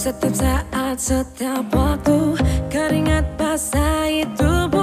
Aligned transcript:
Setiap 0.00 0.32
saat, 0.32 0.96
setiap 0.96 1.68
waktu 1.76 2.32
Keringat 2.72 3.36
basahi 3.36 4.24
tubuh 4.32 4.79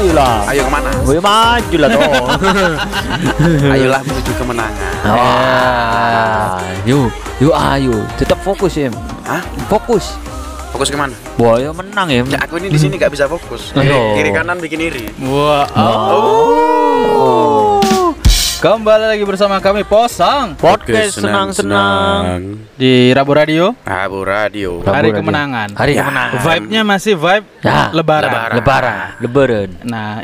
ayolah 0.00 0.34
Ayo 0.48 0.60
ke 0.64 0.72
mana? 0.72 0.90
Ayo 1.04 1.20
maju 1.20 1.76
lah 1.76 1.88
dong 1.92 2.12
Ayolah 3.74 4.00
menuju 4.04 4.32
kemenangan. 4.40 4.92
ah 5.04 6.56
yo 6.88 7.12
yo 7.36 7.52
ayo 7.52 7.94
tetap 8.16 8.40
fokus 8.40 8.76
ya 8.76 8.88
Hah? 9.28 9.44
fokus 9.68 10.16
Fokus 10.70 10.86
ke 10.86 10.94
mana? 10.94 11.10
Wah, 11.34 11.58
ya 11.58 11.74
menang 11.74 12.06
ya. 12.06 12.22
Ya 12.30 12.38
aku 12.46 12.62
ini 12.62 12.70
di 12.70 12.78
sini 12.78 12.94
nggak 12.94 13.10
bisa 13.10 13.26
fokus. 13.26 13.74
Ayo. 13.74 14.14
Kiri 14.14 14.30
kanan 14.30 14.62
bikin 14.62 14.78
iri. 14.78 15.10
Wah, 15.18 15.66
oh. 15.74 16.59
Kembali 18.60 19.08
lagi 19.08 19.24
bersama 19.24 19.56
kami 19.56 19.88
Posang 19.88 20.52
Podcast 20.52 21.16
senang-senang. 21.16 22.60
di 22.76 23.08
Rabu 23.08 23.32
Radio. 23.32 23.72
Abu 23.82 24.20
Radio. 24.20 24.84
Rabu 24.84 24.92
Hari 24.92 25.08
Radio. 25.08 25.18
kemenangan. 25.18 25.68
Hari 25.72 25.92
Ya. 25.96 26.04
kemenangan. 26.04 26.40
Vibe-nya 26.44 26.82
masih 26.84 27.16
vibe 27.16 27.46
Ya. 27.64 27.88
lebaran. 27.90 28.28
Lebaran. 28.28 28.52
Lebaran, 28.52 28.98
lebaran. 29.16 29.68
Nah, 29.82 30.20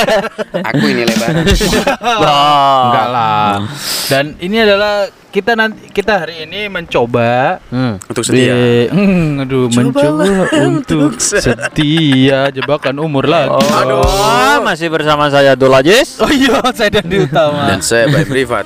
Aku 0.72 0.84
ini 0.88 1.04
lebaran. 1.04 1.44
enggak 2.88 3.06
lah. 3.12 3.60
Dan 4.08 4.24
ini 4.40 4.56
adalah 4.56 5.12
kita 5.36 5.52
nanti 5.52 5.92
kita 5.92 6.24
hari 6.24 6.48
ini 6.48 6.66
mencoba 6.66 7.60
Hmm. 7.68 8.00
Untuk 8.02 8.24
di, 8.24 8.48
setia. 8.48 8.88
Hmm, 8.88 9.44
aduh, 9.44 9.68
mencoba 9.68 10.24
untuk 10.72 11.12
setia 11.18 12.48
jebakan 12.48 12.96
umur 12.98 13.28
lagi. 13.28 13.52
Oh, 13.52 14.56
masih 14.62 14.88
bersama 14.88 15.28
saya 15.28 15.52
Aziz. 15.52 16.16
Oh 16.18 16.30
iya, 16.30 16.64
saya 16.72 16.88
dan 16.88 17.04
di 17.04 17.20
utama. 17.20 17.68
Dan 17.68 17.84
saya 17.84 18.08
by 18.08 18.24
privat. 18.24 18.64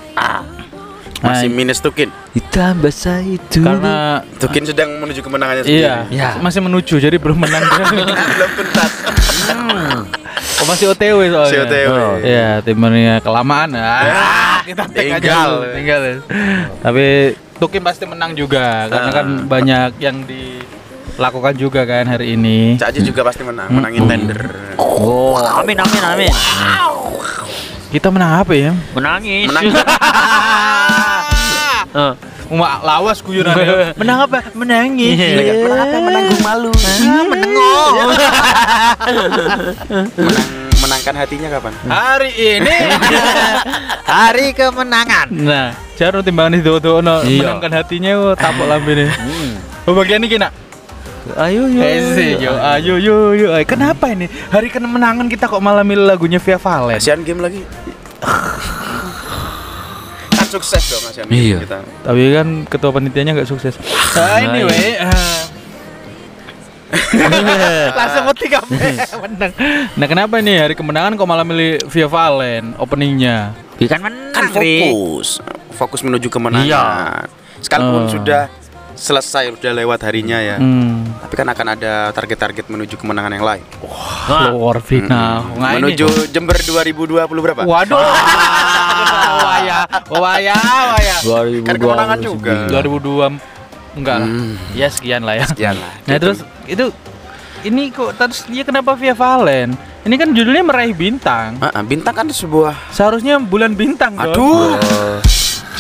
Masih 1.20 1.48
Nah, 1.48 1.56
minus 1.58 1.82
Tukin. 1.82 2.08
Ditambah 2.32 2.88
saya 2.88 3.20
itu. 3.20 3.60
karena 3.60 4.25
Tukin 4.38 4.64
sedang 4.64 4.88
menuju 4.97 5.20
kemenangannya 5.20 5.66
sendiri. 5.66 5.84
iya, 5.84 6.08
Ya. 6.08 6.28
masih 6.38 6.62
menuju 6.62 6.97
jadi 6.97 7.19
belum 7.19 7.37
menang. 7.37 7.60
Belum 8.31 8.50
pentas. 8.56 8.92
Oh, 10.60 10.66
masih 10.69 10.87
OTW 10.93 11.19
soalnya. 11.32 11.50
Si 11.50 11.56
OTW. 11.56 11.88
Oh, 11.91 12.15
Iya, 12.21 12.48
timernya 12.60 13.15
kelamaan. 13.25 13.72
Ah, 13.76 14.60
kita 14.62 14.84
take 14.93 15.09
aja 15.09 15.21
tinggal. 15.21 15.50
tinggal. 15.72 16.00
ya. 16.04 16.15
Tapi 16.84 17.06
Tukim 17.60 17.82
pasti 17.84 18.04
menang 18.09 18.32
juga 18.32 18.88
karena 18.88 19.10
kan 19.12 19.26
banyak 19.44 19.91
yang 20.00 20.25
dilakukan 20.25 21.54
juga 21.56 21.84
kan 21.84 22.09
hari 22.09 22.37
ini. 22.37 22.81
Haji 22.81 23.00
juga 23.04 23.20
pasti 23.25 23.44
menang, 23.44 23.69
menangin 23.69 24.04
tender. 24.09 24.41
Oh, 24.81 25.37
amin 25.37 25.76
amin 25.76 26.03
amin. 26.04 26.32
Kita 27.91 28.09
menang 28.09 28.41
apa 28.41 28.53
ya? 28.56 28.72
Menangis. 28.97 29.44
Menang. 29.50 29.65
Eh, 32.50 32.55
Uma 32.55 32.83
lawas 32.83 33.22
guyuran 33.22 33.55
Menang 34.00 34.27
apa? 34.27 34.43
Menangis. 34.53 35.15
Iya. 35.15 35.55
Menang 35.62 35.81
apa? 35.81 35.97
Menanggung 36.03 36.41
malu. 36.43 36.71
ah, 36.75 37.22
menengok. 37.22 37.93
Menang, 39.06 39.61
menangkan 40.83 41.15
hatinya 41.15 41.49
kapan? 41.49 41.72
Hari 41.87 42.31
ini 42.34 42.77
Hari 44.11 44.47
kemenangan. 44.50 45.27
Nah, 45.31 45.71
jarno 45.94 46.19
timbangan 46.21 46.59
itu 46.59 46.72
tuh 46.83 46.99
no, 46.99 47.22
Iya. 47.22 47.47
menangkan 47.47 47.72
hatinya 47.72 48.11
oh, 48.19 48.34
tapok 48.34 48.67
lambe 48.67 48.99
nih. 48.99 49.09
Hmm. 49.15 49.53
Oh, 49.87 49.94
bagian 49.94 50.19
ini 50.19 50.28
kena. 50.28 50.50
Ayo 51.38 51.71
yo. 51.71 51.78
Eh 51.78 51.99
sih, 52.19 52.31
yo, 52.43 52.59
ayo 52.59 52.99
yo 52.99 53.17
yo. 53.32 53.49
Eh, 53.55 53.62
Kenapa 53.62 54.11
ini? 54.11 54.27
Hari 54.50 54.67
kemenangan 54.67 55.31
kita 55.31 55.46
kok 55.46 55.62
malah 55.62 55.87
milih 55.87 56.03
lagunya 56.03 56.43
Via 56.43 56.58
Valen? 56.58 56.99
Asian 56.99 57.23
Game 57.23 57.38
lagi. 57.38 57.62
Kan 60.50 60.52
sukses 60.52 60.82
dong 60.91 61.02
Asian 61.06 61.25
Game 61.25 61.38
Iya. 61.38 61.58
kita. 61.62 61.79
Tapi 62.02 62.23
kan 62.35 62.49
ketua 62.67 62.91
panitianya 62.91 63.31
nggak 63.32 63.47
sukses. 63.47 63.79
Nah, 63.79 64.43
anyway, 64.43 64.99
eh, 65.02 65.11
langsung 67.94 68.26
ngerti 68.26 68.47
menang. 69.23 69.52
Nah 69.94 70.06
kenapa 70.06 70.35
nih 70.43 70.58
hari 70.58 70.75
kemenangan 70.75 71.14
kok 71.14 71.25
malah 71.25 71.47
milih 71.47 71.79
Via 71.87 72.05
Valen 72.05 72.75
openingnya? 72.76 73.55
Ikan 73.79 74.02
menang. 74.02 74.35
Kan 74.35 74.50
fokus. 74.50 75.38
Fokus 75.70 76.02
menuju 76.02 76.26
kemenangan. 76.26 76.67
Iya. 76.67 76.85
Sekalipun 77.62 78.03
Oh. 78.05 78.11
sudah 78.11 78.50
selesai, 79.00 79.56
sudah 79.56 79.73
lewat 79.73 80.05
harinya 80.05 80.38
ya. 80.38 80.56
Hmm. 80.61 81.08
Tapi 81.25 81.35
kan 81.35 81.49
akan 81.49 81.67
ada 81.75 82.12
target-target 82.12 82.69
menuju 82.69 82.94
kemenangan 83.00 83.32
yang 83.32 83.47
lain. 83.49 83.64
Wah. 83.81 84.52
Luar 84.52 84.79
final. 84.85 85.49
Nggak 85.56 85.70
ini. 85.73 85.79
menuju 85.81 86.06
Jember 86.31 86.56
2020 86.61 87.26
berapa? 87.41 87.62
Waduh. 87.64 87.99
Waya, 89.41 89.85
waya, 90.08 90.56
waya. 90.56 91.17
2020. 91.25 91.69
Kan 91.69 91.75
kemenangan 91.81 92.19
juga. 92.20 92.52
2002 92.69 93.97
enggak 93.99 94.17
lah. 94.23 94.29
Hmm. 94.29 94.55
Ya 94.76 94.88
sekian 94.93 95.23
lah 95.26 95.35
ya. 95.37 95.46
Sekian 95.49 95.76
lah. 95.76 95.93
Nah 96.06 96.17
Gitu. 96.17 96.23
terus 96.23 96.41
itu 96.69 96.85
ini 97.67 97.82
kok 97.93 98.17
terus 98.17 98.46
dia 98.49 98.64
kenapa 98.64 98.96
Via 98.96 99.12
Valen? 99.12 99.76
Ini 100.00 100.14
kan 100.17 100.32
judulnya 100.32 100.64
meraih 100.64 100.96
bintang. 100.96 101.61
Ah, 101.61 101.76
ah, 101.76 101.82
bintang 101.85 102.17
kan 102.17 102.25
sebuah 102.32 102.73
Seharusnya 102.88 103.37
bulan 103.37 103.76
bintang 103.76 104.17
dong. 104.17 104.32
Aduh. 104.32 105.20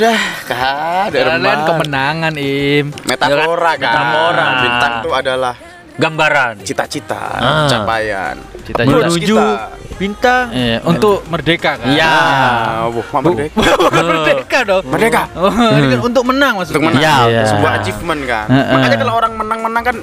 Dah, 0.00 0.22
kada 0.48 1.12
Kalian 1.12 1.60
kemenangan 1.68 2.32
Im. 2.34 2.88
Metafora 3.04 3.72
kan. 3.76 3.92
Metafora. 3.92 4.44
Bintang 4.58 4.92
itu 4.96 5.10
adalah 5.12 5.54
Gambaran. 5.92 6.52
cita-cita, 6.64 7.24
Ah. 7.36 7.68
capaian. 7.68 8.36
Cita-cita. 8.64 8.88
Menuju 8.88 9.36
kita. 9.36 9.76
bintang. 10.00 10.48
Eh, 10.56 10.80
untuk 10.80 11.20
merdeka 11.28 11.76
kan? 11.76 11.92
Ya. 11.92 12.08
Ah, 12.08 12.88
wah, 12.88 13.04
Mak 13.12 13.20
merdeka. 13.28 13.60
merdeka 14.08 14.58
dong. 14.64 14.84
Merdeka. 14.88 15.22
Oh, 15.36 15.52
kan 15.52 16.00
untuk 16.00 16.24
menang 16.24 16.52
maksudnya. 16.56 16.80
Untuk 16.80 16.84
menang. 16.88 17.04
Ya, 17.04 17.16
Iya. 17.28 17.42
Sebuah 17.52 17.72
achievement 17.76 18.20
kan. 18.24 18.46
Heeh. 18.48 18.72
Makanya 18.72 18.96
kalau 18.96 19.14
orang 19.14 19.32
menang-menang 19.36 19.84
kan 19.84 19.96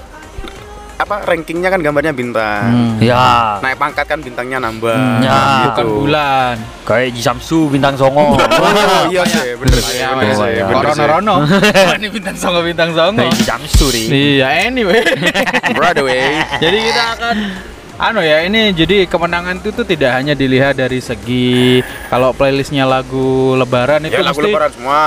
apa 0.98 1.16
rankingnya 1.30 1.70
kan 1.70 1.80
gambarnya 1.86 2.10
bintang. 2.10 2.98
Hmm. 2.98 2.98
Ya. 2.98 3.62
Naik 3.62 3.78
pangkat 3.78 4.06
kan 4.10 4.18
bintangnya 4.18 4.58
nambah. 4.58 5.22
Ya. 5.22 5.70
Bukan 5.70 5.86
bulan. 5.86 6.56
Kayak 6.90 7.14
Ji 7.14 7.22
Samsu 7.22 7.70
bintang 7.70 7.94
songo. 7.94 8.34
Oh, 8.68 9.06
iya 9.14 9.22
sih, 9.30 9.54
bener 9.54 9.80
sih, 9.80 10.02
bener 10.02 10.34
sih, 10.34 10.50
iya. 10.58 10.66
Rono-rono. 10.66 11.46
Wah, 11.86 11.96
ini 12.02 12.10
bintang 12.10 12.34
songo 12.34 12.66
bintang 12.66 12.90
songo. 12.92 13.22
Kayak 13.22 13.38
Ji 13.38 13.44
Samsu 13.46 13.86
ri. 13.94 14.04
Iya, 14.10 14.66
anyway. 14.66 15.06
Broadway. 15.78 16.42
jadi 16.58 16.78
kita 16.82 17.04
akan 17.14 17.36
anu 17.98 18.22
ya 18.22 18.46
ini 18.46 18.72
jadi 18.72 19.06
kemenangan 19.06 19.58
itu 19.58 19.70
tuh 19.72 19.82
tidak 19.82 20.14
hanya 20.14 20.32
dilihat 20.32 20.78
dari 20.78 21.02
segi 21.02 21.82
kalau 22.08 22.30
playlistnya 22.30 22.86
lagu 22.86 23.28
lebaran 23.54 24.06
itu 24.06 24.14
Ya 24.14 24.22
lagu 24.22 24.38
mesti 24.38 24.48
lebaran 24.48 24.70
semua 24.70 25.04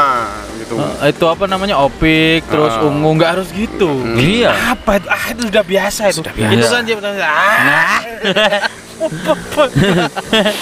gitu. 0.58 0.74
eh, 0.74 1.08
itu 1.08 1.24
apa 1.24 1.44
namanya 1.46 1.78
opik 1.78 2.42
terus 2.44 2.72
Ah. 2.72 2.82
ungu 2.82 3.14
nggak 3.14 3.30
harus 3.32 3.48
gitu 3.50 3.94
Iya. 4.12 4.74
apa 4.74 4.98
itu 4.98 5.06
ah 5.08 5.24
itu 5.28 5.42
sudah 5.46 5.62
biasa 5.64 6.02
itu 6.08 6.18
Sudah 6.18 6.34
biasa. 6.34 6.50
itu 6.52 6.66
kan 6.66 6.82
dia 6.82 6.96
ah 7.22 8.00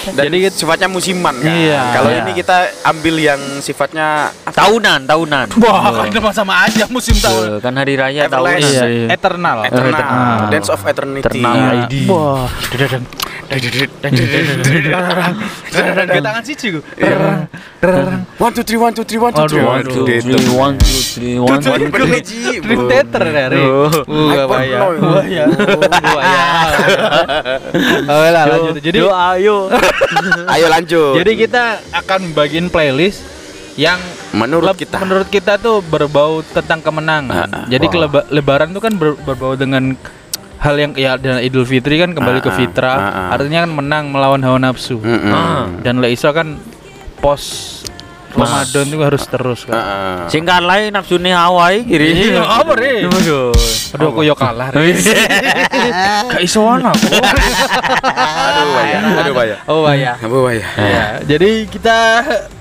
Dan 0.09 0.23
Jadi 0.25 0.37
sifatnya 0.49 0.87
musiman 0.87 1.35
kan. 1.35 1.51
Iya. 1.51 1.81
Kalau 1.91 2.09
Iya. 2.09 2.19
ini 2.21 2.31
kita 2.33 2.57
ambil 2.85 3.15
yang 3.17 3.39
sifatnya 3.59 4.07
apa? 4.43 4.55
Tahunan, 4.55 4.99
tahunan. 5.05 5.45
wah 5.59 5.83
kan 5.93 6.07
sama-sama 6.09 6.53
aja 6.63 6.83
musim 6.87 7.15
tahun 7.15 7.43
Tuh, 7.45 7.59
kan 7.59 7.73
hari 7.73 7.93
raya 7.95 8.25
tahunan. 8.25 8.55
Everlast. 8.55 8.71
iya, 8.71 8.83
eternal 9.09 9.57
Eternal, 9.61 10.01
Ah. 10.01 10.47
Dance 10.49 10.69
of 10.69 10.81
Eternity. 10.81 11.39
Eternal 11.39 11.55
Iya. 11.55 11.85
ID. 11.85 11.95
wah 12.07 12.47
ke 16.05 16.21
tangan 16.21 16.43
siji 16.45 16.67
ku 16.71 16.81
One 18.37 18.53
two 18.53 18.61
three 18.61 18.77
one 18.77 18.93
two 18.93 19.03
three 19.03 19.17
one 19.17 19.31
two 19.31 19.47
three. 19.47 19.59
Aduh, 19.59 19.69
One, 19.69 19.83
two, 19.83 20.03
Gitu. 20.05 20.21
three, 20.37 20.51
one, 20.51 20.75
two, 20.77 20.99
three, 21.09 21.35
one, 21.37 21.59
two, 21.59 21.71
Bener, 21.71 21.89
three. 21.89 22.21
Ji. 22.21 22.59
Dream 22.59 22.81
Theater 22.87 23.23
dari 23.25 23.61
Oh. 23.63 23.87
Wah, 24.05 24.45
bahaya. 24.45 24.77
Hyperploid. 24.79 25.23
Bahaya. 25.23 25.45
Oke 28.29 28.37
lah 28.37 28.43
lanjut. 28.47 28.73
Jadi 28.79 28.97
Yo, 28.99 29.09
ayo. 29.09 29.57
Ayo 30.53 30.65
lanjut. 30.67 31.13
jadi 31.17 31.31
kita 31.35 31.63
akan 31.91 32.21
bagiin 32.31 32.67
playlist 32.67 33.25
yang 33.73 33.97
menurut 34.31 34.75
kita 34.75 34.99
menurut 34.99 35.25
kita 35.27 35.55
tuh 35.55 35.81
berbau 35.81 36.43
tentang 36.43 36.77
kemenangan. 36.79 37.47
Ah, 37.47 37.63
ah. 37.63 37.65
Jadi 37.65 37.85
Wow. 37.87 37.93
keleba- 37.95 38.27
lebaran 38.29 38.69
tuh 38.69 38.81
kan 38.81 38.93
ber- 38.93 39.17
berbau 39.17 39.55
dengan 39.55 39.95
hal 40.57 40.75
yang 40.75 40.91
ya 40.93 41.15
dan 41.15 41.39
Idul 41.39 41.63
Fitri 41.63 41.97
kan 41.97 42.11
kembali 42.11 42.37
Ah, 42.37 42.43
ke 42.43 42.51
ah. 42.51 42.55
fitrah. 42.55 42.97
Ah, 42.97 43.07
ah. 43.09 43.27
Artinya 43.33 43.63
kan 43.63 43.71
menang 43.73 44.05
melawan 44.09 44.39
hawa 44.39 44.59
nafsu. 44.59 44.99
Mm-mm. 44.99 45.31
Ah. 45.31 45.65
Dan 45.79 45.97
Leisa 45.99 46.29
kan 46.29 46.59
pos 47.17 47.43
Ramadan 48.29 48.85
itu 48.85 48.97
harus 48.99 49.23
terus 49.25 49.59
kan. 49.65 49.73
Heeh. 49.73 50.17
Sing 50.29 50.43
kalah 50.43 50.77
nafsune 50.89 51.29
Hawaii 51.29 51.81
kiri. 51.81 52.29
Iya, 52.29 52.45
apa, 52.45 52.71
Ri? 52.73 53.03
Aduh. 53.03 53.49
Aduh, 53.95 54.07
aku 54.11 54.21
yo 54.21 54.33
kalah. 54.33 54.69
Gak 56.29 56.41
iso 56.41 56.61
ana 56.61 56.93
aku. 56.93 57.09
Aduh 57.09 58.65
bahaya. 58.69 58.97
Aduh 59.17 59.33
bahaya. 59.33 59.57
Oh 59.65 59.81
ya. 59.89 60.13
Aduh 60.15 60.45
bahaya. 60.45 60.65
Ya, 60.77 61.05
jadi 61.25 61.65
kita 61.65 61.97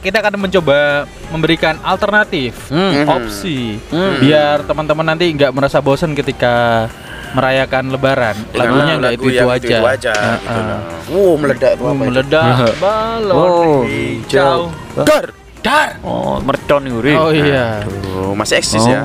kita 0.00 0.16
akan 0.18 0.40
mencoba 0.40 1.04
memberikan 1.28 1.76
alternatif, 1.82 2.56
Hmm. 2.68 3.04
opsi, 3.04 3.76
Hmm. 3.88 4.16
biar 4.18 4.64
teman-teman 4.64 5.04
nanti 5.06 5.28
nggak 5.28 5.52
merasa 5.52 5.78
bosan 5.78 6.12
ketika 6.12 6.88
merayakan 7.28 7.92
Lebaran. 7.92 8.36
Lagunya 8.56 8.96
nggak 8.96 9.12
lagu 9.14 9.28
itu 9.28 9.36
itu 9.36 9.46
aja. 9.46 9.68
Itu 9.68 9.84
aja 9.84 10.14
gitu 10.40 10.60
loh. 10.64 10.80
Wow, 11.08 11.32
meledak 11.36 11.72
tuh 11.76 11.84
Uh, 11.84 11.94
meledak 11.94 12.44
balon 12.82 13.36
Oh. 13.36 13.80
hijau. 13.84 14.72
Dar. 15.04 15.36
Dar. 15.68 16.00
Oh, 16.00 16.40
mercon 16.40 16.88
uri. 16.88 17.12
Oh 17.12 17.28
iya. 17.28 17.84
Tuh, 17.84 18.32
masih 18.32 18.56
eksis 18.56 18.80
Oh. 18.80 18.88
ya. 18.88 19.04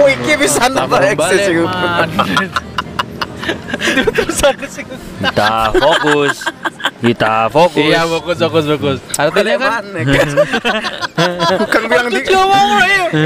Oh, 0.00 0.08
iki 0.08 0.32
bisa 0.40 0.64
tambah 0.72 0.96
eksis 1.04 1.42
iku. 1.52 1.68
Kita 5.20 5.68
fokus. 5.76 6.36
Kita 7.00 7.48
fokus. 7.48 7.80
Iya, 7.82 8.08
fokus, 8.08 8.36
fokus, 8.38 8.64
fokus. 8.68 8.98
Artinya 9.16 9.56
kan 9.58 9.84
Kang 11.72 11.84
bilang 11.88 12.08
di. 12.08 12.20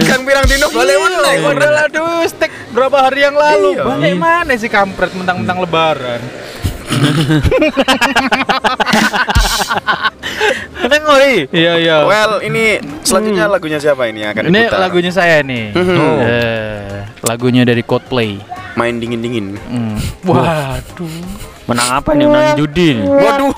Kang 0.02 0.22
bilang 0.26 0.44
dino 0.46 0.66
balik 0.70 0.96
mana? 0.98 1.18
Padahal 1.38 1.76
aduh 1.86 2.26
stek 2.26 2.50
berapa 2.74 2.98
hari 2.98 3.22
yang 3.22 3.38
lalu. 3.38 3.78
Iya. 3.78 3.84
Balik 3.86 4.14
mana 4.18 4.52
sih 4.58 4.66
kampret 4.66 5.14
mentang-mentang 5.14 5.62
lebaran. 5.62 6.18
Ngori? 11.04 11.36
Iya, 11.52 11.72
iya. 11.76 11.96
Well, 12.04 12.40
ini 12.40 12.80
selanjutnya 13.04 13.44
lagunya 13.44 13.76
siapa 13.76 14.08
ini 14.08 14.24
akan 14.24 14.48
Ini 14.48 14.56
diputar? 14.66 14.80
lagunya 14.80 15.12
saya 15.12 15.44
nih. 15.44 15.76
Mhm. 15.76 15.96
Oh. 15.96 16.16
Eh, 16.22 16.98
lagunya 17.22 17.62
dari 17.62 17.84
Coldplay. 17.84 18.40
Main 18.74 18.98
dingin-dingin. 18.98 19.60
Hmm. 19.68 19.96
Waduh. 20.28 21.12
Menang 21.64 21.88
apa 21.92 22.10
nih? 22.12 22.26
Menang 22.26 22.56
judi 22.56 22.86
nih. 22.96 23.06
Waduh. 23.06 23.54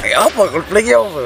Kayak 0.00 0.18
apa 0.28 0.40
Coldplay 0.48 0.84
ya 0.84 0.98
apa? 0.98 1.24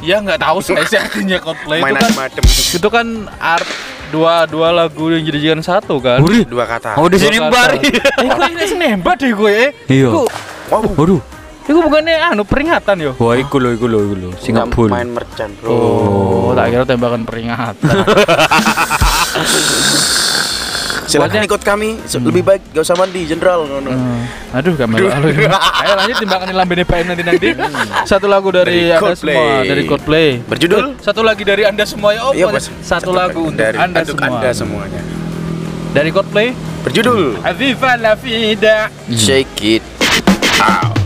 Ya 0.00 0.16
nggak 0.16 0.40
tahu 0.40 0.58
saya 0.60 0.84
sih 0.84 0.96
artinya 0.96 1.36
Coldplay 1.38 1.80
itu 1.80 1.84
Mainan 1.84 2.00
kan 2.00 2.12
madem. 2.16 2.44
itu 2.48 2.88
kan 2.88 3.06
art 3.36 3.68
dua 4.10 4.44
dua 4.44 4.68
lagu 4.70 5.08
yang 5.08 5.22
dijadikan 5.22 5.58
satu 5.60 5.98
kan. 5.98 6.18
Uri. 6.20 6.44
Dua 6.44 6.64
kata. 6.64 6.94
Oh, 6.94 7.06
di 7.06 7.16
sini 7.16 7.38
kata. 7.38 7.48
bar. 7.48 7.70
Eh, 7.78 8.28
kok 8.28 8.44
ini 8.44 8.64
senembat 8.66 9.14
deh 9.16 9.30
gue. 9.30 9.48
eh? 9.48 9.68
Iya. 9.88 10.08
Waduh. 10.68 11.20
iku 11.62 11.78
bukannya 11.80 12.14
anu 12.26 12.42
peringatan 12.42 12.96
yo. 12.98 13.10
Wah, 13.16 13.34
iku 13.34 13.56
lo, 13.56 13.70
iku 13.70 13.86
lo, 13.86 13.98
iku 14.02 14.14
lo. 14.18 14.28
Singapura. 14.36 14.90
Main 14.90 15.08
merchant, 15.08 15.54
Bro. 15.56 15.70
Oh, 15.70 16.50
tak 16.50 16.66
kira 16.68 16.82
tembakan 16.82 17.22
peringatan. 17.22 17.78
Pokoknya- 21.16 21.42
ikut 21.42 21.62
kami. 21.62 21.88
Se- 22.04 22.20
Lebih 22.20 22.42
baik 22.44 22.62
gak 22.70 22.82
usah 22.82 22.94
mandi, 22.94 23.20
jenderal. 23.24 23.66
Hmm. 23.66 24.22
Aduh, 24.52 24.72
gak 24.74 24.86
melu 24.86 25.08
alu. 25.08 25.26
Ayo 25.80 25.92
lanjut 25.96 26.16
timbangan 26.18 26.46
lambene 26.52 26.84
Pak 26.84 26.98
nanti 27.02 27.22
nanti. 27.24 27.48
Satu 28.04 28.26
lagu 28.26 28.52
dari, 28.52 28.86
Dari 28.86 28.92
Anda 28.92 29.00
Coldplay. 29.00 29.34
semua, 29.34 29.64
dari 29.64 29.82
Coldplay. 29.82 30.28
Berjudul? 30.44 30.84
Satu 31.00 31.20
lagi 31.20 31.42
dari 31.42 31.62
Anda 31.64 31.82
semua 31.82 32.10
ya. 32.12 32.20
Oh, 32.22 32.32
Iya. 32.32 32.46
Mas. 32.46 32.70
Satu 32.80 33.10
lagu 33.10 33.42
untuk 33.42 33.58
dari 33.58 33.74
Anda 33.74 34.04
semua. 34.04 34.28
Anda 34.28 34.50
semuanya. 34.52 35.00
Dari 35.90 36.10
Coldplay. 36.10 36.54
Berjudul 36.80 37.36
Aviva 37.42 37.92
la 37.96 38.14
vida. 38.14 38.88
Shake 39.10 39.52
It 39.60 39.84
Out. 40.56 40.99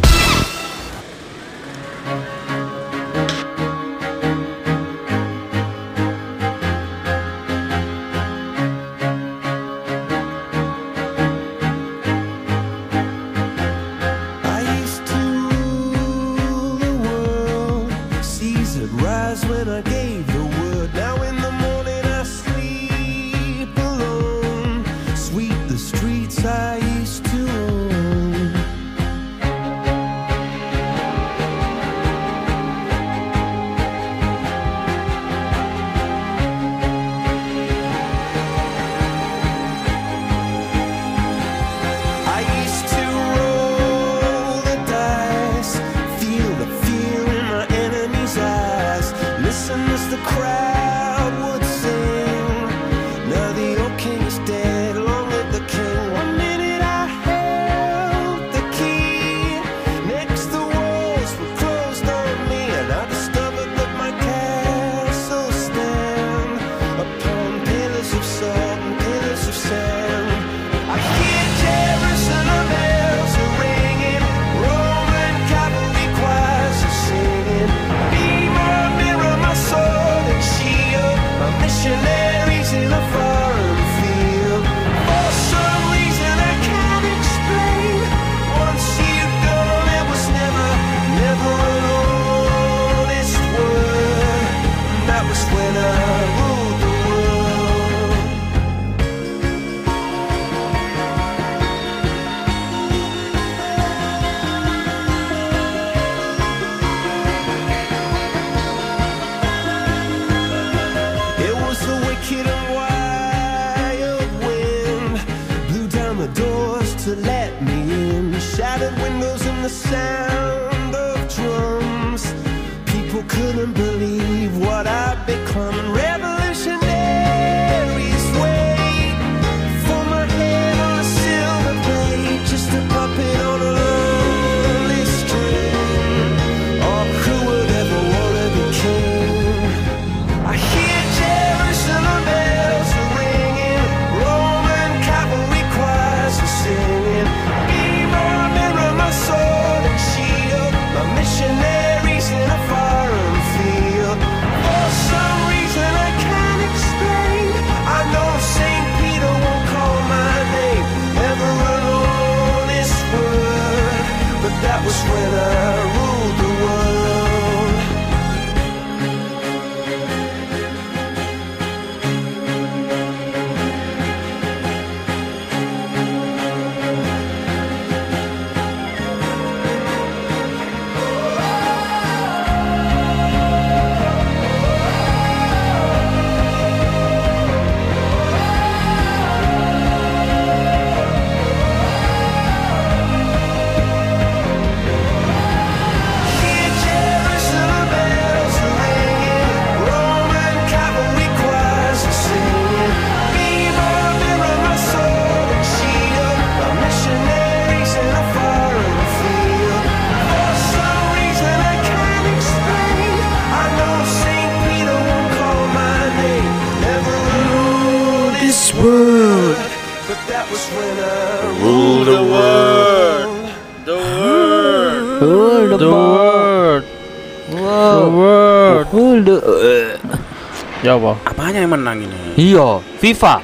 Iya, 232.34 232.68
FIFA. 232.98 233.34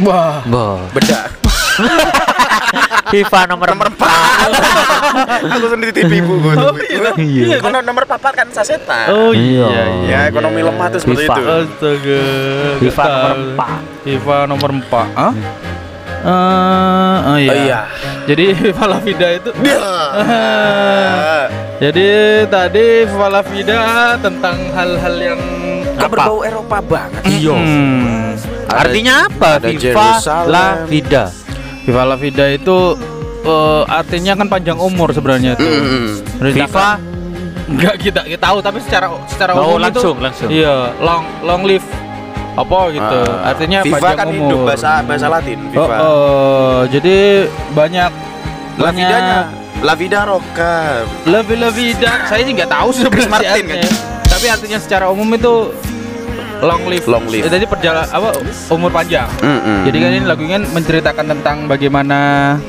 Wah. 0.00 0.40
Bah. 0.42 0.78
Beda. 0.90 1.28
FIFA 3.08 3.48
nomor 3.48 3.72
nomor 3.72 3.86
empat. 3.88 4.50
Aku 5.48 5.66
sendiri 5.68 5.92
tipu 5.92 6.36
gue. 6.36 6.52
Iya. 7.18 7.56
Karena 7.58 7.80
nomor 7.80 8.04
papat 8.04 8.32
kan 8.34 8.48
sasetan. 8.50 9.08
Oh 9.08 9.32
Iya. 9.32 9.66
iya. 9.68 9.84
Ya 10.04 10.18
ekonomi 10.28 10.60
lemah 10.60 10.92
tuh 10.92 11.00
seperti 11.00 11.24
FIFA. 11.24 11.34
itu. 11.34 11.44
Astaga. 11.48 12.20
FIFA 12.78 13.02
nomor 13.02 13.16
tahu. 13.24 13.40
empat. 13.42 13.80
FIFA 14.04 14.36
nomor 14.44 14.70
4. 14.76 15.08
Hah? 15.14 15.32
Eh, 16.18 17.18
oh 17.24 17.38
iya. 17.38 17.48
Oh 17.48 17.56
iya. 17.56 17.78
Jadi 18.26 18.44
FIFA 18.60 18.84
La 18.86 18.98
Vida 19.00 19.28
itu 19.30 19.50
Ah. 19.78 21.44
Jadi 21.84 22.06
tadi 22.48 22.86
FIFA 23.06 23.26
La 23.30 23.42
Vida 23.42 23.80
tentang 24.18 24.56
hal-hal 24.74 25.14
yang 25.16 25.40
Kok 25.98 26.08
berbau 26.08 26.38
Eropa 26.42 26.78
banget. 26.80 27.22
Iya. 27.26 27.54
Hmm. 27.54 28.38
Artinya 28.68 29.14
apa? 29.26 29.48
ada 29.58 29.68
FIFA 29.68 29.82
Jerusalem. 29.82 30.52
La 30.52 30.66
Vida. 30.86 31.24
FIFA 31.82 32.02
La 32.04 32.16
Vida 32.16 32.44
itu 32.48 32.76
eh, 33.42 33.82
artinya 33.88 34.32
kan 34.36 34.46
panjang 34.46 34.78
umur 34.78 35.10
sebenarnya 35.10 35.58
itu. 35.58 35.66
Mm-mm. 35.66 36.06
FIFA 36.38 36.88
Enggak 37.68 37.94
kita 38.00 38.20
kita 38.24 38.40
tahu 38.40 38.58
tapi 38.64 38.80
secara 38.80 39.12
secara 39.28 39.52
Oh, 39.52 39.76
umum 39.76 39.84
langsung, 39.84 40.16
itu 40.16 40.24
langsung. 40.24 40.48
Iya, 40.48 40.96
long 41.04 41.22
long 41.44 41.62
live 41.68 41.84
apa 42.58 42.78
gitu. 42.90 43.18
Ah. 43.22 43.52
artinya 43.54 43.78
FIFA 43.84 43.94
panjang 44.00 44.16
kan 44.16 44.26
umur. 44.32 44.40
hidup 44.40 44.60
bahasa 44.66 44.90
bahasa 45.04 45.26
Latin 45.28 45.58
Oh, 45.60 45.70
FIFA. 45.70 45.96
oh, 46.00 46.78
jadi 46.88 47.16
banyak 47.76 48.10
La 48.80 48.90
Vidanya 48.90 49.38
La 49.78 49.94
Vida 49.94 50.20
Roca. 50.26 51.04
La 51.28 51.40
La 51.44 51.70
Vida. 51.70 52.12
Saya 52.26 52.42
sih 52.42 52.52
nggak 52.56 52.72
tahu 52.72 52.88
Chris 52.90 53.04
sebenarnya 53.04 53.30
Martin, 53.30 53.64
artinya. 53.68 53.90
Tapi 54.26 54.46
artinya 54.48 54.78
secara 54.80 55.06
umum 55.06 55.28
itu 55.30 55.54
long 56.62 56.82
live. 56.90 57.06
Long 57.06 57.26
live. 57.30 57.44
Eh, 57.46 57.52
Jadi 57.52 57.66
perjalanan 57.66 58.08
apa 58.10 58.28
umur 58.74 58.90
panjang. 58.90 59.28
Mm-mm. 59.42 59.86
Jadi 59.86 59.96
kan 60.02 60.10
ini 60.10 60.24
lagunya 60.26 60.58
menceritakan 60.60 61.26
tentang 61.36 61.56
bagaimana 61.70 62.18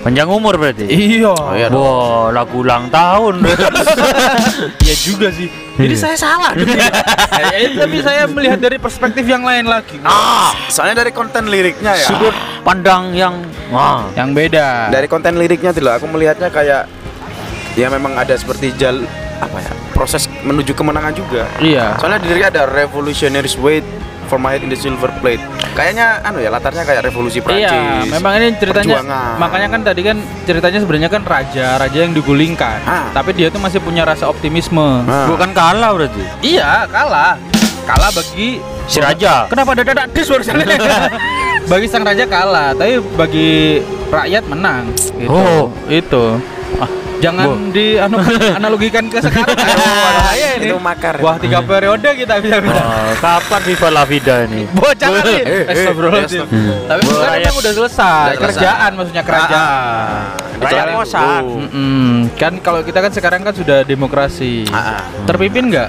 panjang 0.05 0.29
umur 0.29 0.57
berarti. 0.57 0.85
Iya. 0.85 1.33
iya 1.57 1.67
dong. 1.71 1.81
Wah, 1.81 2.29
lagu 2.33 2.61
ulang 2.61 2.87
tahun. 2.93 3.41
Iya 4.59 4.95
juga 5.05 5.27
sih. 5.31 5.47
Jadi 5.79 5.95
saya 5.95 6.17
salah. 6.17 6.51
Eh, 6.51 7.71
tapi 7.79 7.97
saya 8.03 8.27
melihat 8.27 8.59
dari 8.59 8.75
perspektif 8.75 9.23
yang 9.23 9.45
lain 9.45 9.69
lagi. 9.69 10.01
Ah, 10.03 10.51
soalnya 10.67 11.05
dari 11.05 11.15
konten 11.15 11.47
liriknya 11.47 11.95
ya. 11.95 12.07
Sudut 12.09 12.35
pandang 12.65 13.15
yang 13.15 13.39
wah. 13.71 14.09
Yang 14.17 14.29
beda. 14.35 14.91
Dari 14.91 15.07
konten 15.07 15.39
liriknya 15.39 15.71
tuh 15.71 15.85
loh, 15.85 15.93
aku 15.95 16.05
melihatnya 16.11 16.49
kayak 16.51 16.89
ya 17.79 17.87
memang 17.87 18.17
ada 18.17 18.35
seperti 18.35 18.75
jal 18.75 18.99
apa 19.39 19.57
ya 19.63 19.78
proses 19.99 20.31
menuju 20.47 20.71
kemenangan 20.71 21.11
juga. 21.11 21.43
Iya. 21.59 21.99
Soalnya 21.99 22.23
di 22.23 22.31
liriknya 22.31 22.49
ada 22.55 22.63
revolutionaries 22.71 23.59
for 24.31 24.39
my 24.39 24.55
head 24.55 24.63
in 24.63 24.71
the 24.71 24.79
silver 24.79 25.11
plate. 25.19 25.43
Kayaknya 25.75 26.23
anu 26.23 26.39
ya 26.39 26.47
latarnya 26.47 26.87
kayak 26.87 27.11
revolusi 27.11 27.43
Prancis. 27.43 27.67
Iya, 27.67 28.07
memang 28.07 28.31
ini 28.39 28.55
ceritanya 28.55 28.95
Perjuangan. 28.95 29.35
makanya 29.35 29.67
kan 29.67 29.81
tadi 29.83 30.01
kan 30.07 30.17
ceritanya 30.47 30.79
sebenarnya 30.79 31.09
kan 31.11 31.21
raja, 31.27 31.67
raja 31.75 31.99
yang 31.99 32.15
digulingkan. 32.15 32.79
Ah. 32.87 33.11
Tapi 33.11 33.35
dia 33.35 33.51
tuh 33.51 33.59
masih 33.59 33.83
punya 33.83 34.07
rasa 34.07 34.31
optimisme. 34.31 35.03
Nah. 35.03 35.27
Bukan 35.27 35.51
kalah 35.51 35.91
berarti. 35.91 36.23
Iya, 36.39 36.87
kalah. 36.87 37.35
Kalah 37.83 38.13
bagi 38.15 38.63
Si 38.89 38.97
raja. 38.97 39.45
Kenapa 39.45 39.77
ada 39.77 39.85
dadak 39.85 40.09
dis 40.17 40.25
bagi 41.69 41.85
sang 41.85 42.01
raja 42.01 42.25
kalah, 42.25 42.73
tapi 42.73 42.97
bagi 43.13 43.85
rakyat 44.09 44.49
menang. 44.49 44.89
Gitu. 45.13 45.29
Oh. 45.29 45.69
itu. 45.85 46.25
Jangan 47.19 47.47
di 47.69 47.99
anu, 47.99 48.15
analogikan 48.57 49.03
ke 49.05 49.19
sekarang. 49.19 49.51
Aduh, 49.51 49.75
bahaya 49.75 50.49
ini. 50.55 50.67
Itu 50.71 50.77
makar. 50.79 51.19
Wah, 51.19 51.35
tiga 51.35 51.59
periode 51.61 52.09
kita 52.15 52.39
bisa 52.39 52.57
bisa. 52.57 52.79
Oh, 52.79 53.11
kapan 53.19 53.61
FIFA 53.61 53.87
La 53.91 54.03
Vida 54.03 54.35
ini? 54.47 54.63
Bocah 54.77 55.09
kali. 55.13 55.33
Eh, 55.35 55.43
eh, 55.43 55.63
Astagfirullahaladzim. 55.67 56.39
astagfirullah. 56.41 56.79
Tapi 56.87 57.01
sekarang 57.01 57.19
rakyat- 57.19 57.43
memang 57.43 57.59
udah 57.59 57.73
selesai. 57.73 58.07
Udah 58.09 58.27
selesai. 58.31 58.43
Kerjaan 58.47 58.91
maksudnya 58.95 59.23
kerajaan. 59.23 59.59
Ah, 59.59 60.59
Rakyat. 60.59 61.43
Mm-mm. 61.45 62.11
Kan 62.35 62.53
kalau 62.59 62.83
kita 62.83 62.99
kan 62.99 63.11
sekarang 63.11 63.41
kan 63.41 63.53
sudah 63.53 63.83
demokrasi. 63.83 64.67
Ah, 64.69 64.95
ah. 64.95 64.99
Terpimpin 65.23 65.71
nggak? 65.71 65.87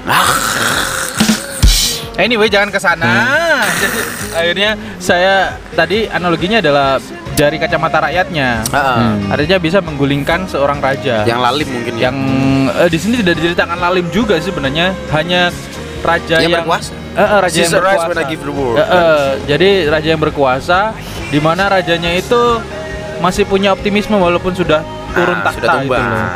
Anyway, 2.13 2.47
jangan 2.47 2.69
ke 2.69 2.77
sana. 2.77 3.11
Jadi, 3.73 3.99
akhirnya 4.39 4.69
saya 4.97 5.35
tadi 5.73 6.05
analoginya 6.05 6.59
adalah 6.59 6.99
dari 7.41 7.57
kacamata 7.57 7.97
rakyatnya. 8.05 8.49
Ah. 8.69 9.17
Hmm. 9.17 9.33
Artinya 9.33 9.57
bisa 9.57 9.81
menggulingkan 9.81 10.45
seorang 10.45 10.77
raja. 10.77 11.25
Yang 11.25 11.39
lalim 11.41 11.67
mungkin 11.73 11.93
ya. 11.97 12.01
yang 12.07 12.17
eh, 12.69 12.89
di 12.93 12.97
sini 13.01 13.15
tidak 13.25 13.41
diceritakan 13.41 13.77
lalim 13.81 14.05
juga 14.13 14.37
sih 14.37 14.53
sebenarnya, 14.53 14.93
hanya 15.09 15.49
raja 16.01 16.37
Yang 16.37 16.45
yang, 16.45 16.61
berkuasa. 16.61 16.91
Eh, 16.93 17.19
eh, 17.19 17.39
raja 17.41 17.57
yang 17.57 17.71
Caesar 17.73 17.81
rise 17.81 17.89
berkuasa. 17.97 18.09
when 18.13 18.19
I 18.21 18.25
give 18.29 18.41
the 18.41 18.53
word. 18.53 18.75
Eh, 18.77 18.85
eh, 18.85 19.25
jadi 19.49 19.69
raja 19.89 20.07
yang 20.13 20.21
berkuasa, 20.21 20.79
di 21.27 21.39
mana 21.41 21.63
rajanya 21.67 22.11
itu 22.13 22.41
masih 23.17 23.43
punya 23.45 23.73
optimisme 23.73 24.17
walaupun 24.17 24.53
sudah 24.53 24.81
turun 25.13 25.37
Ah, 25.41 25.45
tahta 25.49 25.57
sudah 25.57 25.73
tumbang. 25.81 26.05
loh. 26.05 26.29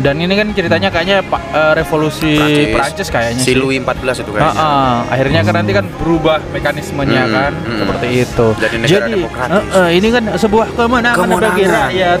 Dan 0.00 0.16
ini 0.16 0.32
kan 0.32 0.48
ceritanya 0.50 0.88
kayaknya 0.88 1.20
Pak 1.20 1.42
eh, 1.52 1.72
revolusi 1.76 2.32
Prancis 2.72 3.08
kayaknya 3.08 3.42
si. 3.42 3.52
Louis 3.52 3.76
14 3.76 4.24
itu 4.24 4.30
kayaknya. 4.32 4.56
ah. 4.56 5.04
akhirnya 5.06 5.40
kan 5.44 5.54
nanti 5.54 5.72
kan 5.72 5.84
berubah 5.94 6.40
mekanismenya 6.50 7.22
Hmm, 7.22 7.34
kan 7.36 7.52
hmm. 7.54 7.78
seperti 7.78 8.06
itu. 8.18 8.46
Jadi 8.56 8.76
negara 8.78 9.06
demokratis. 9.06 9.52
eh, 9.52 9.76
eh, 9.76 9.88
ini 9.94 10.08
kan 10.08 10.24
sebuah 10.34 10.66
kemenangan, 10.72 11.18
Kemenangan. 11.20 11.52
bagi 11.52 11.64
rakyat. 11.66 12.20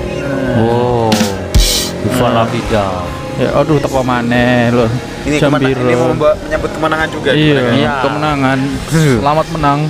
Oh. 0.60 1.08
FIFA 2.00 2.26
La 2.30 2.44
Vida. 2.46 2.86
Ya, 3.36 3.48
aduh 3.56 3.80
teko 3.80 4.04
maneh 4.04 4.68
loh. 4.68 4.90
Ini 5.22 5.36
Jam 5.36 5.48
ke 5.48 5.56
mana? 5.56 5.64
biru. 5.64 5.80
Ini 5.80 5.94
mau 5.96 6.12
menyambut 6.12 6.70
kemenangan 6.76 7.08
juga. 7.08 7.30
Iya, 7.32 7.56
kemenangan. 7.56 7.72
Iya. 7.74 7.92
kemenangan. 8.04 8.58
Selamat 9.16 9.46
menang. 9.50 9.80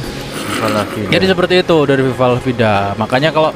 Jadi 1.11 1.25
seperti 1.25 1.55
itu 1.59 1.77
dari 1.83 2.03
Viva 2.05 2.27
La 2.29 2.39
Vida. 2.39 2.75
Makanya 2.95 3.31
kalau 3.31 3.51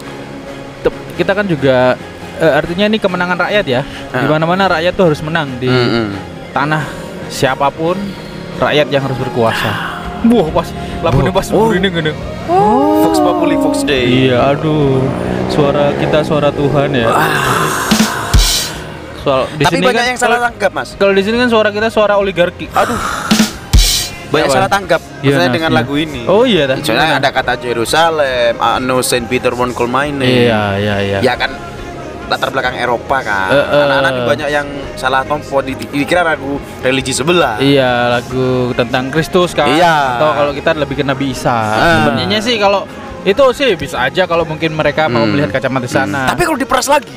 kita 1.14 1.30
kan 1.30 1.46
juga 1.46 1.94
eh, 2.44 2.52
artinya 2.52 2.84
ini 2.84 2.98
kemenangan 3.00 3.38
rakyat 3.40 3.64
ya. 3.64 3.80
Di 4.12 4.20
Ah. 4.20 4.28
mana-mana 4.28 4.68
rakyat 4.68 4.92
tuh 4.92 5.04
harus 5.08 5.20
menang 5.24 5.48
di 5.56 5.66
Mm-mm. 5.66 6.12
tanah 6.52 6.84
siapa 7.32 7.72
pun 7.72 7.96
rakyat 8.60 8.86
yang 8.92 9.02
harus 9.02 9.16
berkuasa. 9.16 9.70
Wah, 10.24 10.48
pas 10.52 10.68
lagunya 11.04 11.32
pas 11.32 11.48
Oh. 11.52 11.72
ini 11.72 11.88
gini. 11.88 12.12
Fox 13.04 13.20
Populi 13.20 13.56
Fox 13.60 13.84
Day. 13.84 14.28
Iya, 14.28 14.56
aduh. 14.56 15.04
Suara 15.48 15.92
kita 15.96 16.24
suara 16.24 16.48
Tuhan 16.48 16.92
ya. 16.92 17.08
Soal 19.20 19.48
di 19.56 19.64
Tapi 19.64 19.80
sini 19.80 19.84
banyak 19.84 20.02
kan, 20.04 20.10
yang 20.12 20.20
salah 20.20 20.38
tanggap, 20.48 20.70
Mas. 20.72 20.88
Kalau 20.96 21.12
di 21.12 21.22
sini 21.24 21.36
kan 21.40 21.48
suara 21.48 21.68
kita 21.72 21.88
suara 21.88 22.20
oligarki. 22.20 22.68
Aduh. 22.68 23.00
Banyak 24.28 24.48
Apa? 24.50 24.56
salah 24.58 24.70
tanggap 24.72 25.00
Iya, 25.00 25.30
maksudnya 25.30 25.46
nah, 25.46 25.54
dengan 25.54 25.70
iya. 25.70 25.78
lagu 25.78 25.94
ini. 25.94 26.20
Oh 26.26 26.42
iya, 26.42 26.62
dah. 26.66 26.76
Soalnya 26.82 27.22
ada 27.22 27.30
kata 27.30 27.54
Jerusalem, 27.54 28.52
I 28.58 28.82
know 28.82 28.98
Saint 28.98 29.30
Peter 29.30 29.54
my 29.54 30.10
name. 30.10 30.50
Iya, 30.50 30.62
iya, 30.76 30.96
iya. 31.00 31.18
Ya 31.22 31.34
kan 31.38 31.54
latar 32.24 32.48
belakang 32.48 32.74
Eropa 32.74 33.20
kan. 33.20 33.48
Eh, 33.48 33.58
eh. 33.58 33.82
Anak-anak 33.84 34.10
ini 34.10 34.22
banyak 34.24 34.48
yang 34.48 34.66
salah 34.94 35.22
tompo 35.22 35.60
di- 35.60 35.74
di- 35.74 35.90
dikira 35.94 36.22
lagu 36.22 36.56
religi 36.80 37.12
sebelah. 37.12 37.56
Iya, 37.58 38.12
lagu 38.12 38.72
tentang 38.72 39.08
Kristus 39.08 39.52
kan. 39.52 39.68
Iya. 39.68 40.16
Atau 40.16 40.30
kalau 40.32 40.52
kita 40.52 40.70
lebih 40.74 40.96
ke 40.96 41.04
Nabi 41.04 41.30
Isa. 41.30 41.52
Ah. 41.52 42.02
Sebenarnya 42.02 42.40
sih 42.40 42.56
kalau 42.56 42.88
itu 43.22 43.44
sih 43.52 43.72
bisa 43.74 44.00
aja 44.00 44.24
kalau 44.24 44.44
mungkin 44.44 44.72
mereka 44.72 45.06
mau 45.06 45.24
Hmm. 45.24 45.32
melihat 45.32 45.50
kacamata 45.50 45.88
sana. 45.88 46.28
Tapi 46.28 46.44
kalau 46.44 46.56
diperas 46.56 46.86
lagi, 46.86 47.12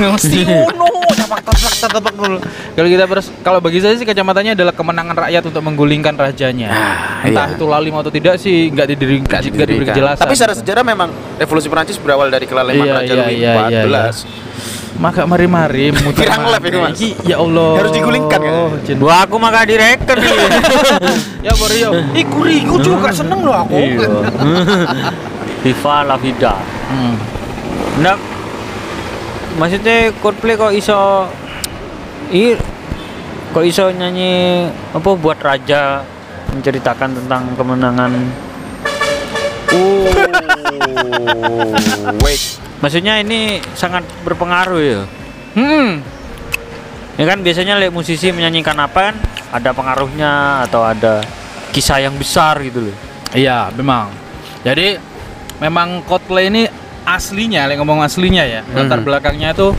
mesti 0.00 0.38
dulu. 0.44 2.38
Kalau 2.74 2.88
kita 2.88 3.04
pers- 3.04 3.32
kalau 3.40 3.58
bagi 3.58 3.78
saya 3.78 3.94
sih 3.94 4.04
kacamatanya 4.04 4.54
adalah 4.54 4.70
kemenangan 4.70 5.16
rakyat 5.18 5.42
untuk 5.44 5.62
menggulingkan 5.62 6.14
rajanya. 6.14 6.68
Ah, 6.68 7.22
Entah 7.22 7.46
iya. 7.46 7.54
itu 7.54 7.64
lalim 7.64 7.94
atau 7.94 8.08
tidak 8.08 8.34
sih 8.36 8.68
nggak 8.68 8.86
didiri 8.88 9.16
nggak 9.20 9.40
diberi 9.42 9.62
didirikan. 9.76 9.92
kejelasan. 9.92 10.20
Tapi 10.20 10.34
secara 10.34 10.54
sejarah 10.54 10.84
memang 10.84 11.08
revolusi 11.36 11.66
Perancis 11.66 11.96
berawal 11.96 12.28
dari 12.28 12.44
kelaliman 12.44 12.80
Iya, 12.80 12.94
Raja 12.94 13.06
iya, 13.06 13.18
Louis 13.20 13.36
iya, 13.36 13.52
iya, 13.68 13.82
XIV. 13.84 14.18
maka 14.98 15.22
mari-mari 15.24 15.94
muter 15.96 16.26
lab 16.26 16.58
Mas. 16.58 16.98
Iki, 16.98 17.10
Ya 17.24 17.36
Allah. 17.38 17.70
Harus 17.78 17.92
digulingkan, 17.92 18.38
kan? 18.40 18.54
Jen- 18.82 18.98
Wah, 19.00 19.22
aku 19.22 19.36
maka 19.36 19.62
direktur 19.62 20.16
nih. 20.16 20.30
ya 21.40 21.52
Borio. 21.60 21.90
Iku 22.12 22.38
riku 22.42 22.76
juga 22.78 23.10
seneng 23.10 23.42
loh 23.42 23.54
aku. 23.56 23.74
Iya. 23.74 24.08
Viva 25.62 25.96
la 26.02 26.16
vida. 26.16 26.54
Hmm. 26.86 27.14
Nah, 27.98 28.14
maksudnya 29.56 30.12
Coldplay 30.18 30.54
kok 30.54 30.70
iso 30.70 31.24
i 32.28 32.52
kok 33.48 33.64
iso 33.64 33.88
nyanyi 33.88 34.66
apa 34.92 35.08
buat 35.16 35.40
raja 35.40 36.04
menceritakan 36.52 37.16
tentang 37.16 37.42
kemenangan 37.56 38.12
Oh, 39.68 40.08
wait. 42.20 42.40
maksudnya 42.80 43.20
ini 43.20 43.60
sangat 43.72 44.04
berpengaruh 44.22 44.80
ya 44.80 45.02
Hmm. 45.52 46.00
ya 47.16 47.24
kan 47.24 47.40
biasanya 47.40 47.76
lek 47.76 47.90
musisi 47.90 48.30
menyanyikan 48.30 48.78
apa 48.78 49.10
kan 49.10 49.16
ada 49.50 49.72
pengaruhnya 49.72 50.62
atau 50.64 50.84
ada 50.84 51.24
kisah 51.70 52.00
yang 52.00 52.14
besar 52.14 52.60
gitu 52.60 52.88
loh 52.88 52.96
Iya, 53.28 53.68
memang. 53.76 54.08
Jadi 54.64 54.96
memang 55.60 56.00
Coldplay 56.02 56.48
ini 56.48 56.64
aslinya, 57.08 57.64
like 57.64 57.76
ngomong 57.76 58.00
aslinya 58.00 58.44
ya, 58.44 58.60
latar 58.68 59.00
Mhm. 59.00 59.06
belakangnya 59.06 59.48
itu 59.52 59.72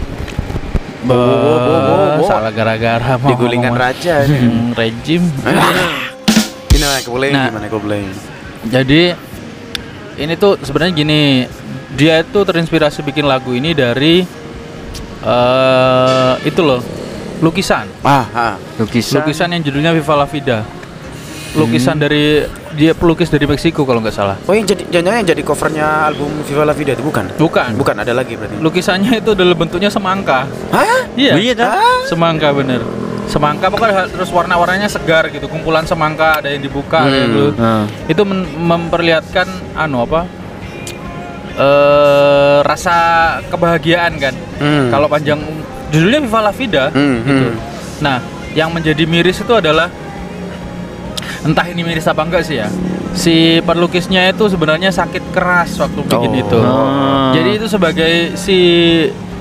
Bo- 1.00 1.16
bo- 1.16 1.60
bo- 1.62 1.82
bo- 1.86 2.12
bo. 2.20 2.24
salah 2.26 2.50
gara-gara 2.50 3.16
Digulingkan 3.22 3.72
raja. 3.72 4.26
Hmm, 4.26 4.74
rejim. 4.74 5.24
Ini 6.70 6.78
namanya 6.78 7.02
Coldplay 7.02 7.30
Nah. 7.30 7.46
gimana 7.48 7.68
Coldplay? 7.68 8.04
Jadi 8.66 9.02
ini 10.18 10.34
tuh 10.36 10.60
sebenarnya 10.60 10.94
gini, 10.94 11.22
dia 11.94 12.20
itu 12.20 12.40
terinspirasi 12.40 13.00
bikin 13.02 13.24
lagu 13.24 13.52
ini 13.52 13.72
dari 13.72 14.24
eh 15.20 16.34
itu 16.44 16.60
loh, 16.60 16.80
lukisan. 17.40 17.88
Ah, 18.02 18.26
ah. 18.30 18.54
lukisan 18.76 19.20
Lukisan 19.20 19.48
yang 19.52 19.64
judulnya 19.64 19.92
Viva 19.92 20.16
la 20.16 20.28
Vida. 20.28 20.64
Lukisan 21.52 21.98
dari 21.98 22.44
dia 22.74 22.94
pelukis 22.94 23.28
dari 23.28 23.46
Meksiko 23.46 23.82
kalau 23.84 24.00
nggak 24.00 24.14
salah. 24.14 24.38
Oh 24.46 24.54
yang 24.54 24.66
jadi 24.66 24.86
jangan 24.90 25.22
yang 25.22 25.28
jadi 25.28 25.42
covernya 25.42 25.86
album 26.08 26.30
Viva 26.46 26.64
La 26.64 26.74
Vida 26.74 26.94
itu 26.94 27.02
bukan? 27.02 27.26
Bukan. 27.36 27.74
Bukan 27.76 27.96
ada 27.98 28.14
lagi 28.14 28.38
berarti. 28.38 28.58
Lukisannya 28.58 29.22
itu 29.22 29.34
adalah 29.34 29.56
bentuknya 29.56 29.90
semangka. 29.90 30.46
Hah? 30.70 31.10
Iya. 31.18 31.34
Iya, 31.36 31.54
dah. 31.58 32.06
Semangka 32.06 32.54
bener. 32.54 32.82
Semangka 33.26 33.70
pokoknya 33.70 34.10
terus 34.10 34.30
warna-warnanya 34.30 34.90
segar 34.90 35.30
gitu. 35.30 35.46
Kumpulan 35.46 35.86
semangka 35.86 36.42
ada 36.42 36.50
yang 36.50 36.62
dibuka 36.62 37.06
ada 37.06 37.16
yang 37.16 37.54
Hmm. 37.54 37.86
Itu 38.06 38.22
memperlihatkan 38.60 39.48
anu 39.76 40.06
apa? 40.06 40.26
eh 41.60 42.60
rasa 42.64 42.96
kebahagiaan 43.52 44.16
kan. 44.16 44.32
Hmm. 44.60 44.88
Kalau 44.88 45.12
panjang 45.12 45.40
judulnya 45.92 46.20
Viva 46.24 46.40
la 46.40 46.54
Vida 46.56 46.84
Hmm, 46.90 47.20
gitu. 47.20 47.48
hmm. 47.52 47.56
Nah, 48.00 48.18
yang 48.56 48.72
menjadi 48.72 49.04
miris 49.04 49.44
itu 49.44 49.52
adalah 49.52 49.92
entah 51.42 51.66
ini 51.66 51.82
miris 51.82 52.06
apa 52.06 52.22
enggak 52.22 52.44
sih 52.44 52.58
ya. 52.58 52.68
Si 53.12 53.36
pelukisnya 53.62 54.28
itu 54.28 54.46
sebenarnya 54.46 54.90
sakit 54.90 55.30
keras 55.30 55.74
waktu 55.76 56.00
bikin 56.04 56.32
Oh. 56.32 56.42
itu. 56.42 56.60
Ah. 56.60 57.32
Jadi 57.32 57.50
itu 57.56 57.68
sebagai 57.68 58.12
si 58.36 58.58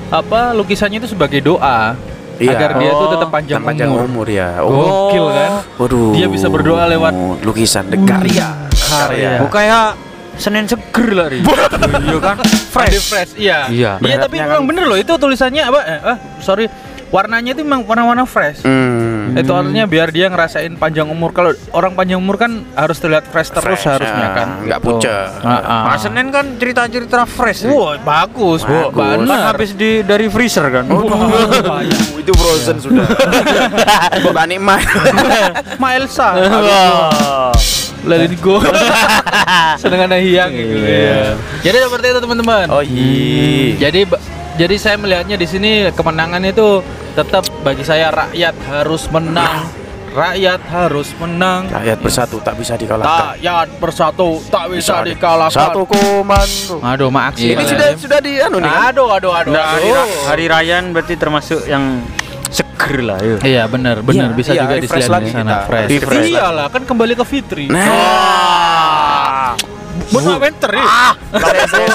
apa 0.09 0.53
lukisannya 0.53 0.99
itu 0.99 1.09
sebagai 1.09 1.39
doa 1.39 1.93
Iya. 2.39 2.55
agar 2.55 2.71
dia 2.77 2.91
tuh 2.91 3.03
Oh, 3.03 3.13
tetap 3.13 3.29
panjang, 3.29 3.61
panjang 3.61 3.91
umur. 3.91 4.07
umur 4.07 4.27
ya. 4.27 4.57
Gokil 4.59 5.27
kan? 5.29 5.51
Waduh. 5.77 6.13
Dia 6.15 6.27
bisa 6.27 6.47
berdoa 6.47 6.87
lewat 6.87 7.15
lukisan 7.43 7.89
the 7.89 7.99
karya. 8.01 8.55
Karya. 8.71 9.43
Oh, 9.43 9.49
kayak 9.49 9.99
Senin 10.39 10.65
seger 10.65 11.09
lah 11.13 11.27
Ri. 11.27 11.43
Iya 11.99 12.19
kan? 12.23 12.37
fresh. 12.71 13.11
fresh, 13.11 13.33
iya. 13.35 13.67
Iya. 13.67 13.93
Iya, 13.99 14.17
tapi 14.21 14.39
memang 14.39 14.63
kan- 14.63 14.69
bener 14.71 14.87
loh 14.87 14.95
itu 14.95 15.11
tulisannya 15.11 15.63
apa? 15.63 15.81
Eh, 15.83 16.01
ah, 16.05 16.19
sorry. 16.39 16.71
Warnanya 17.09 17.53
itu 17.53 17.65
memang 17.65 17.83
warna-warna 17.83 18.23
fresh. 18.23 18.63
Hmm. 18.63 19.08
Itu 19.35 19.53
artinya 19.53 19.85
biar 19.85 20.09
dia 20.09 20.27
ngerasain 20.27 20.73
panjang 20.75 21.05
umur. 21.05 21.31
Kalau 21.31 21.51
orang 21.71 21.93
panjang 21.93 22.17
umur 22.17 22.37
kan 22.37 22.65
harus 22.73 22.97
terlihat 22.97 23.27
fresh 23.27 23.51
terus 23.51 23.65
Fresh, 23.77 23.85
harusnya 23.87 24.25
ya. 24.25 24.35
kan. 24.35 24.49
Nggak 24.63 24.79
Gitu. 24.79 24.89
pucet. 24.95 25.29
Ah, 25.41 25.53
ah. 25.59 25.83
Nah, 25.85 25.97
Senin 25.97 26.27
kan 26.29 26.47
cerita-cerita 26.55 27.25
fresh. 27.25 27.67
Wah, 27.67 27.99
bagus, 27.99 28.63
Bu. 28.63 28.89
Bagus. 28.91 29.27
Kan 29.27 29.41
habis 29.45 29.71
di 29.73 30.01
dari 30.01 30.27
freezer 30.29 30.65
kan. 30.69 30.85
Uh, 30.87 31.05
itu 32.21 32.33
frozen 32.33 32.77
sudah. 32.79 33.05
Mbak 34.25 34.47
Nikma. 34.47 34.77
Ma 35.83 35.89
Elsa. 35.93 36.29
Wah. 36.39 37.53
Let 38.07 38.25
it 38.25 38.39
go. 38.39 38.63
Sedangkan 39.77 40.09
ada 40.09 40.19
hiang 40.19 40.49
gitu. 40.49 40.75
Iya. 40.79 41.35
Jadi 41.61 41.77
seperti 41.81 42.07
itu 42.09 42.21
teman-teman. 42.21 42.67
Oh 42.71 42.81
iya. 42.81 43.75
Jadi 43.81 44.07
jadi 44.59 44.75
saya 44.75 44.97
melihatnya 44.99 45.39
di 45.39 45.47
sini 45.47 45.87
kemenangan 45.95 46.43
itu 46.43 46.83
tetap 47.15 47.47
bagi 47.63 47.87
saya 47.87 48.11
rakyat 48.11 48.55
harus 48.67 49.07
menang. 49.15 49.71
Rakyat 50.09 50.61
harus 50.73 51.15
menang. 51.23 51.71
Rakyat 51.71 51.99
bersatu 52.03 52.43
tak 52.43 52.59
bisa 52.59 52.75
dikalahkan. 52.75 53.39
Rakyat 53.39 53.69
bersatu 53.79 54.43
tak 54.51 54.67
bisa 54.75 55.07
dikalahkan. 55.07 55.55
Satu 55.71 55.87
komando. 55.87 56.83
Aduh, 56.83 57.07
mak 57.07 57.37
aksi. 57.37 57.55
Iya. 57.55 57.55
Ini 57.55 57.65
sudah 57.71 57.89
sudah 57.95 58.19
di 58.19 58.33
anu 58.43 58.59
nih 58.59 58.67
kan? 58.67 58.83
Aduh, 58.91 59.09
aduh, 59.15 59.31
aduh. 59.31 59.55
Hari, 59.55 59.91
hari 60.27 60.45
raya 60.51 60.83
berarti 60.91 61.15
termasuk 61.15 61.63
yang 61.71 62.03
seger 62.51 63.05
lah 63.05 63.19
yuk. 63.21 63.39
Iya 63.45 63.69
benar 63.69 64.01
benar 64.01 64.33
Iya, 64.33 64.39
bisa 64.39 64.53
iya, 64.57 64.63
juga 64.65 64.75
dilihat 64.81 65.11
lagi 65.13 65.29
di 65.29 65.35
sana 65.37 65.53
kita. 65.69 65.87
fresh. 66.01 66.31
Iyalah 66.33 66.67
kan 66.73 66.83
kembali 66.89 67.13
ke 67.15 67.25
Fitri. 67.29 67.65
Nah. 67.69 67.87
Benar 70.19 70.39
winter 70.41 70.71
ya. 70.73 70.85
Saya- 71.69 71.89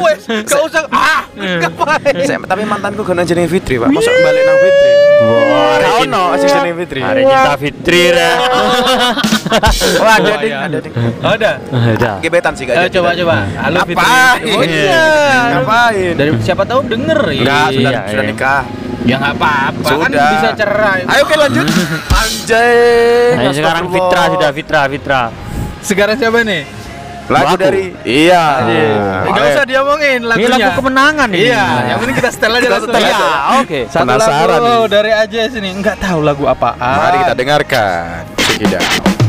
Wes, 0.00 0.20
gak 0.42 0.60
usah 0.62 0.82
ah, 0.88 1.22
ngapain? 1.34 2.14
saya- 2.22 2.42
tapi 2.42 2.62
mantanku 2.62 3.02
kena 3.02 3.22
jenenge 3.22 3.50
Fitri, 3.50 3.76
Pak. 3.76 3.88
Masuk 3.88 4.12
balik 4.12 4.42
nang 4.42 4.58
Fitri. 4.58 4.92
Wah, 5.22 5.76
Kau 5.78 6.02
no 6.04 6.22
asik 6.34 6.48
jenenge 6.50 6.76
Fitri. 6.78 7.00
Hari 7.00 7.22
cinta 7.22 7.54
Fitri 7.56 8.00
ya. 8.10 8.30
Oh, 9.94 10.08
ada 10.08 10.32
ding, 10.38 10.48
ya. 10.48 10.58
ada 10.64 10.78
ding. 10.78 10.92
Ada. 11.20 11.50
Ada. 11.68 12.10
Gebetan 12.18 12.52
sih 12.54 12.64
Eh, 12.64 12.74
gak 12.74 12.90
coba 12.90 13.10
coba. 13.14 13.34
Halo 13.58 13.78
Fitri. 13.84 14.00
Ngapain? 14.00 14.56
Oh 14.56 14.62
iya. 14.64 15.06
Ngapain? 15.52 16.12
Dari 16.14 16.30
siapa 16.40 16.62
tahu 16.64 16.80
denger 16.86 17.20
Enggak, 17.22 17.66
sudah 17.70 17.90
Iya, 17.92 18.00
sudah 18.08 18.24
iya. 18.24 18.30
nikah. 18.30 18.62
Ya 19.02 19.18
nggak 19.18 19.34
apa-apa 19.34 19.88
kan 19.98 20.08
Sudah. 20.08 20.30
bisa 20.30 20.48
cerai. 20.54 21.00
Ayo 21.04 21.20
oke 21.26 21.34
lanjut. 21.34 21.66
Anjay. 22.22 23.34
Nah, 23.34 23.50
sekarang. 23.50 23.84
Fitra 23.90 24.22
sudah 24.30 24.50
Fitra 24.54 24.80
Fitra. 24.86 25.22
Sekarang 25.82 26.14
siapa 26.14 26.38
nih? 26.42 26.62
Lagu 27.24 27.46
Lagu. 27.48 27.60
dari 27.60 27.84
Iya. 28.02 28.44
Enggak 29.24 29.44
usah 29.48 29.64
diomongin 29.64 30.18
Ini 30.18 30.26
lagunya. 30.26 30.50
lagu 30.50 30.70
kemenangan 30.74 31.28
ini. 31.30 31.38
Iya, 31.44 31.64
yang 31.86 31.98
penting 31.98 32.16
kita 32.18 32.30
setel 32.30 32.50
aja 32.50 32.60
Kita 32.60 32.72
langsung. 32.72 32.90
setel 32.90 33.00
Iya. 33.00 33.14
aja. 33.14 33.28
Oke. 33.62 33.80
Satu 33.92 34.02
Penasaran 34.02 34.58
lagu 34.58 34.66
nih. 34.66 34.90
dari 34.90 35.12
aja 35.14 35.40
sini. 35.48 35.68
Enggak 35.70 35.96
tahu 35.98 36.18
lagu 36.20 36.44
apaan. 36.44 36.76
Mari 36.78 37.16
kita 37.22 37.34
dengarkan. 37.34 38.20
Check 38.36 39.21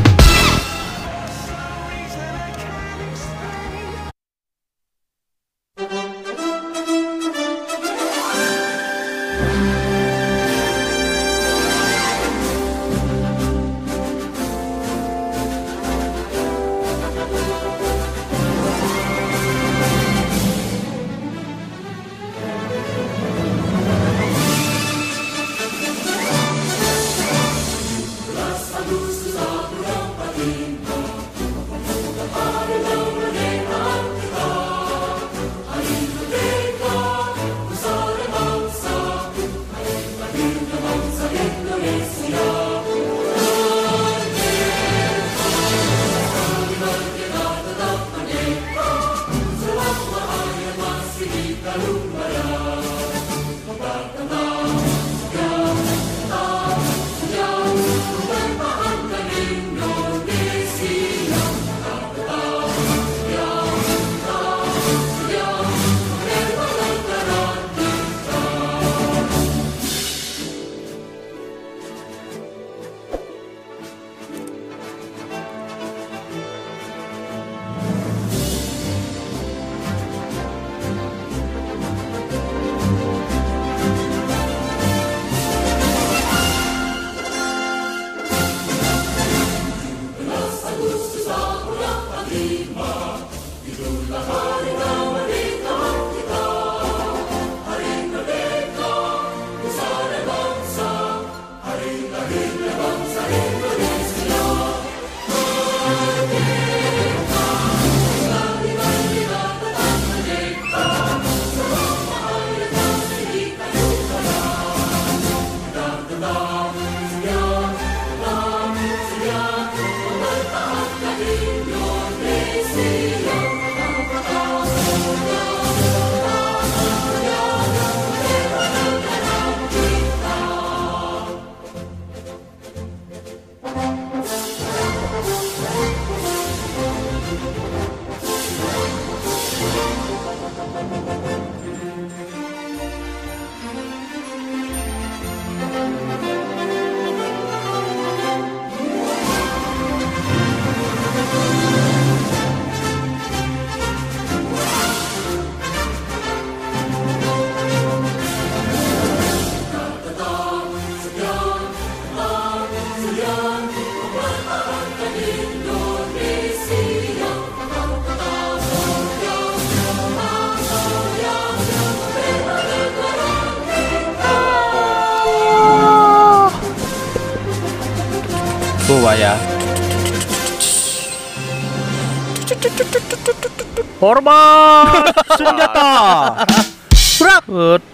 Hormat 184.04 185.16
senjata. 185.40 185.92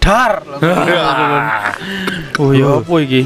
Dar. 0.03 0.43
Oh 2.35 2.51
ya 2.51 2.83
apa 2.83 2.95
iki? 2.99 3.23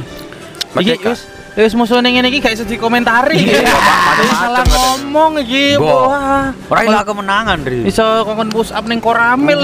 Iki 0.77 0.93
wis 1.01 1.21
wis 1.55 1.73
musuh 1.73 2.03
ning 2.03 2.19
ngene 2.19 2.29
iki 2.29 2.43
gak 2.45 2.53
iso 2.53 2.67
dikomentari. 2.67 3.41
Iya, 3.41 3.63
macam-macam 3.63 4.25
salah 4.27 4.63
ngomong 4.69 5.31
iki. 5.41 5.79
Wah. 5.81 6.51
Ora 6.67 6.79
ilah 6.83 7.01
kemenangan, 7.07 7.57
Ri. 7.63 7.87
Iso 7.89 8.03
kokon 8.27 8.51
push 8.53 8.75
up 8.75 8.85
ning 8.85 8.99
koramil. 9.01 9.63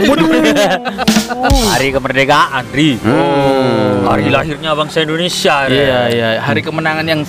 Hari 1.68 1.88
kemerdekaan, 1.94 2.64
Ri. 2.74 2.96
Hmm. 2.96 4.08
Hari 4.08 4.32
lahirnya 4.34 4.72
bangsa 4.74 5.04
Indonesia. 5.04 5.68
Iya 5.70 6.00
iya, 6.10 6.30
hari 6.42 6.64
kemenangan 6.66 7.06
yang 7.06 7.22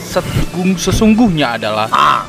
sesungguhnya 0.79 1.61
adalah 1.61 1.91
Ah, 1.91 2.23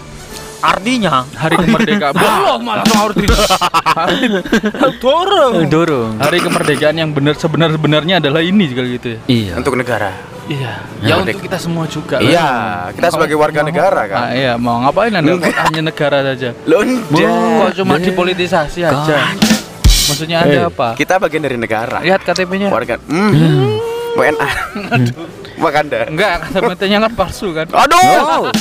artinya 0.63 1.28
hari 1.36 1.56
kemerdekaan. 1.60 2.15
Belum 2.23 2.60
malah 2.63 2.86
sama 2.88 3.04
arti. 3.12 3.26
Dorong. 5.04 5.67
dorong. 5.67 6.12
Hari 6.17 6.39
kemerdekaan 6.39 6.95
yang 6.95 7.12
benar 7.12 7.36
sebenar-benarnya 7.36 8.23
adalah 8.23 8.39
ini 8.39 8.65
kalau 8.71 8.89
gitu 8.89 9.08
ya. 9.13 9.19
Iya. 9.28 9.54
Untuk 9.60 9.76
negara. 9.76 10.12
Iya. 10.43 10.73
Ya, 10.99 11.08
Ya 11.08 11.13
untuk 11.19 11.39
kita 11.39 11.56
semua 11.56 11.88
juga. 11.88 12.19
Iya, 12.19 12.39
lah. 12.39 12.91
kita 12.91 13.08
sebagai 13.12 13.36
warga 13.36 13.60
Mau- 13.60 13.69
negara 13.69 14.02
kan. 14.08 14.17
Ah, 14.21 14.32
iya, 14.32 14.54
mau 14.56 14.80
ngapain 14.82 15.12
Anda 15.12 15.39
hanya 15.39 15.82
negara 15.84 16.19
saja? 16.26 16.52
Lo 16.63 16.84
Kok 16.84 17.71
cuma 17.78 17.95
dipolitisasi 17.95 18.84
aja? 18.84 19.15
Maksudnya 20.04 20.43
Anda 20.43 20.58
Eh, 20.58 20.63
apa? 20.67 20.88
Kita 20.95 21.15
bagian 21.15 21.43
dari 21.43 21.56
negara. 21.56 22.04
Lihat 22.04 22.23
KTP-nya. 22.23 22.67
Warga. 22.67 22.99
Hmm. 23.08 23.80
WNA. 24.13 24.49
Wakanda. 25.56 26.12
Enggak, 26.12 26.52
KTP-nya 26.52 26.97
kan 27.02 27.12
palsu 27.15 27.56
kan? 27.56 27.67
Aduh. 27.71 28.52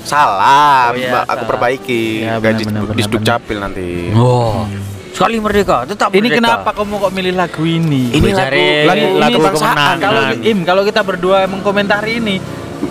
Salah, 0.00 0.90
Oh, 0.90 0.96
iya, 0.96 1.10
Mbak, 1.10 1.22
aku 1.22 1.32
salah. 1.32 1.48
perbaiki. 1.48 2.02
Ya, 2.20 2.34
Gaji 2.36 2.62
benar, 2.64 2.82
benar, 2.84 2.94
di 2.94 3.02
Sduk 3.02 3.20
benar. 3.20 3.28
Capil 3.32 3.56
nanti. 3.58 3.88
Oh. 4.12 4.64
Sekali 5.08 5.36
merdeka, 5.36 5.82
tetap 5.82 6.08
Ini 6.08 6.20
merdeka. 6.22 6.38
kenapa 6.38 6.70
kamu 6.72 6.94
kok 6.96 7.12
milih 7.12 7.34
lagu 7.34 7.62
ini? 7.62 8.02
Ini 8.08 8.28
lagu 8.30 8.62
lagu, 8.86 9.06
lagu 9.18 9.36
kebangsaan. 9.36 9.66
kemenangan. 9.66 9.96
Kalau 9.98 10.22
Im, 10.44 10.58
kalau 10.62 10.82
kita 10.84 11.00
berdua 11.02 11.38
mengkomentari 11.44 12.12
ini 12.16 12.36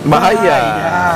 Bahaya. 0.04 0.36
Bahaya. 0.38 0.58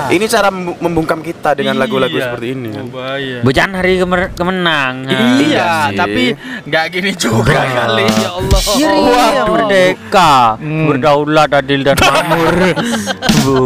Ini 0.08 0.24
cara 0.26 0.48
membu- 0.48 0.76
membungkam 0.78 1.20
kita 1.20 1.52
dengan 1.52 1.76
lagu-lagu 1.76 2.12
Iya. 2.12 2.24
seperti 2.26 2.46
ini. 2.52 2.70
Oh, 2.72 2.88
bahaya. 2.88 3.38
Bukan 3.40 3.68
hari 3.70 3.92
kemer- 3.96 4.32
kemenangan. 4.32 5.08
Iya, 5.08 5.36
Iya 5.38 5.68
sih. 5.86 5.96
tapi 5.96 6.24
nggak 6.62 6.84
gini 6.90 7.10
juga 7.14 7.52
kali 7.58 8.04
ya 8.06 8.30
Allah. 8.30 8.60
Kiri 8.62 9.00
Waduh. 9.02 9.46
merdeka, 9.50 10.34
Hmm. 10.56 10.86
berdaulat, 10.86 11.50
adil 11.54 11.80
dan 11.82 11.96
makmur. 11.96 12.54
Bu. 13.42 13.56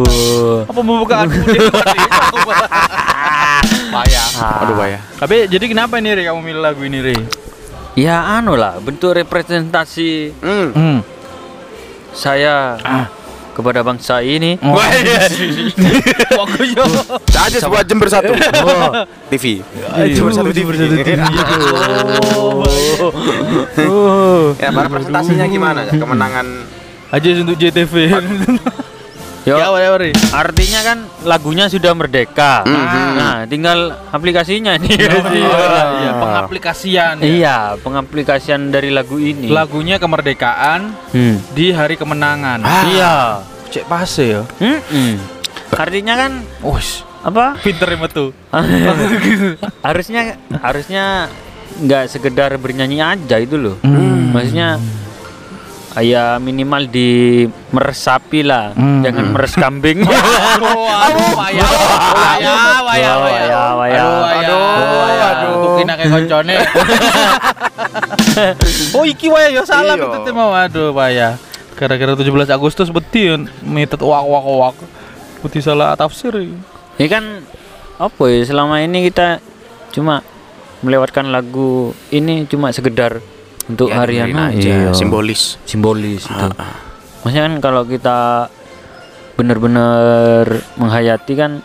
Apa 0.64 0.80
membuka 0.80 1.14
aku 1.22 1.38
Payah. 3.88 4.28
Aduh, 4.60 4.74
bahaya. 4.74 4.98
Tapi 5.16 5.46
jadi 5.46 5.64
kenapa 5.66 5.96
nih 5.96 6.12
Re 6.14 6.22
kamu 6.24 6.40
milih 6.42 6.60
lagu 6.60 6.82
ini 6.82 6.98
Re? 7.00 7.16
Ya 7.94 8.20
anu 8.30 8.54
lah, 8.54 8.76
bentuk 8.76 9.14
representasi 9.14 10.36
Hmm. 10.36 10.68
Hmm. 10.70 10.98
saya 12.12 12.76
Ah. 12.78 13.06
Kepada 13.56 13.80
bangsa 13.80 14.20
ini. 14.20 14.60
Wah, 14.60 14.84
Bagus 16.36 16.68
yo. 16.76 16.84
Aja 17.32 17.56
sebuah 17.56 17.88
jam 17.88 17.96
bersatu. 17.96 18.36
TV. 19.32 19.64
Jam 20.12 20.24
bersatu 20.28 20.52
TV. 20.52 20.68
Oh. 23.86 24.56
ya, 24.56 24.72
representasinya 24.72 25.44
gimana? 25.46 25.84
ya? 25.84 25.92
Kemenangan 26.00 26.46
Aja 27.12 27.28
untuk 27.38 27.56
JTV. 27.60 27.94
Yo, 29.46 29.54
Ya, 29.54 29.70
ya, 29.70 29.94
Re. 29.94 30.10
artinya 30.34 30.80
kan 30.82 30.98
lagunya 31.22 31.70
sudah 31.70 31.94
merdeka. 31.94 32.66
Mhm. 32.66 33.10
Nah, 33.14 33.36
tinggal 33.46 33.78
aplikasinya 34.10 34.74
nih. 34.74 34.90
Iya, 35.06 36.12
pengaplikasian. 36.18 37.14
ya. 37.18 37.24
Iya, 37.24 37.56
pengaplikasian 37.78 38.74
dari 38.74 38.90
lagu 38.90 39.22
ini. 39.22 39.46
Lagunya 39.46 40.02
kemerdekaan 40.02 40.90
Hmm. 41.14 41.38
di 41.54 41.70
hari 41.70 41.94
kemenangan. 41.94 42.58
Iya. 42.90 43.46
Cek 43.70 43.86
pase 43.86 44.34
ya. 44.34 44.42
Mm-mm. 44.58 45.14
Artinya 45.70 46.14
kan 46.16 46.32
Wes, 46.66 47.06
apa? 47.22 47.54
pinter 47.62 47.86
tuh. 48.10 48.34
harusnya 49.86 50.42
harusnya 50.58 51.30
nggak 51.76 52.04
sekedar 52.08 52.50
bernyanyi 52.58 52.98
aja 52.98 53.36
itu 53.38 53.54
loh. 53.54 53.76
Hmm. 53.82 54.34
Maksudnya 54.34 54.82
ya 55.98 56.36
minimal 56.36 56.84
di 56.84 57.44
meresapi 57.70 58.40
lah, 58.40 58.72
Hmm. 58.72 59.00
jangan 59.00 59.24
meres 59.32 59.52
kambing. 59.52 60.00
Aduh, 60.04 60.88
aduh, 60.88 61.28
waya, 61.32 61.64
waya, 61.64 62.52
waya, 62.84 63.10
Oh, 63.12 63.22
waya, 63.22 63.60
waya. 63.74 64.00
Aduh, 64.00 64.18
waya, 64.20 64.36
Aduh, 64.36 65.24
aduh. 65.24 65.52
Untuk 65.56 65.70
kena 65.80 65.92
kayak 65.94 66.10
koncone. 66.12 66.54
oh, 68.96 69.04
iki 69.04 69.26
waya 69.28 69.48
ya 69.50 69.62
salah 69.64 69.94
Iya. 69.96 70.18
itu 70.18 70.30
mau 70.32 70.50
aduh 70.52 70.90
waya. 70.92 71.36
Gara-gara 71.76 72.16
17 72.16 72.48
Agustus 72.48 72.88
betin 72.88 73.48
mitet 73.60 74.00
wak 74.00 74.24
wak 74.24 74.44
wak. 74.44 74.76
Putih 75.40 75.60
salah 75.60 75.92
tafsir. 75.94 76.32
Ini 76.96 77.06
kan 77.06 77.24
apa 77.96 78.22
ya 78.28 78.44
selama 78.44 78.80
ini 78.80 79.08
kita 79.08 79.40
cuma 79.92 80.20
melewatkan 80.80 81.28
lagu 81.28 81.96
ini 82.10 82.44
cuma 82.44 82.68
sekedar 82.68 83.20
untuk 83.66 83.88
Ya, 83.88 83.98
hari 83.98 84.16
dengerin 84.16 84.36
anu 84.36 84.50
aja, 84.52 84.70
iya. 84.70 84.90
simbolis. 84.92 85.42
simbolis 85.62 86.22
itu. 86.22 86.46
Ah, 86.48 86.54
ah. 86.56 86.74
Maksudnya 87.20 87.42
kan 87.44 87.54
kalau 87.60 87.82
kita 87.82 88.18
benar-benar 89.36 90.46
menghayati 90.74 91.32
kan 91.34 91.60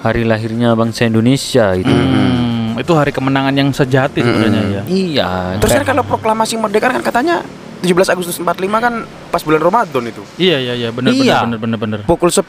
hari 0.00 0.24
lahirnya 0.24 0.72
bangsa 0.72 1.04
Indonesia 1.04 1.72
itu. 1.72 1.86
Hmm, 1.86 2.74
itu 2.74 2.92
hari 2.92 3.10
kemenangan 3.10 3.52
yang 3.52 3.70
sejati 3.70 4.18
sebenarnya 4.18 4.62
ya. 4.64 4.82
Iya. 4.84 5.28
Terus 5.58 5.72
kan 5.74 5.84
kalau 5.86 6.02
proklamasi 6.02 6.56
merdeka 6.56 6.88
kan 6.88 7.00
katanya 7.00 7.42
17 7.78 7.94
Agustus 8.08 8.34
45 8.34 8.48
kan 8.76 8.94
pas 9.28 9.42
bulan 9.42 9.60
Ramadan 9.60 10.02
itu. 10.04 10.22
Iya 10.36 10.58
iya 10.58 10.74
iya 10.76 10.88
benar 10.90 11.12
Iya. 11.12 11.44
benar 11.44 11.58
benar 11.58 11.78
benar. 11.78 11.98
Pukul 12.04 12.30
10 12.30 12.42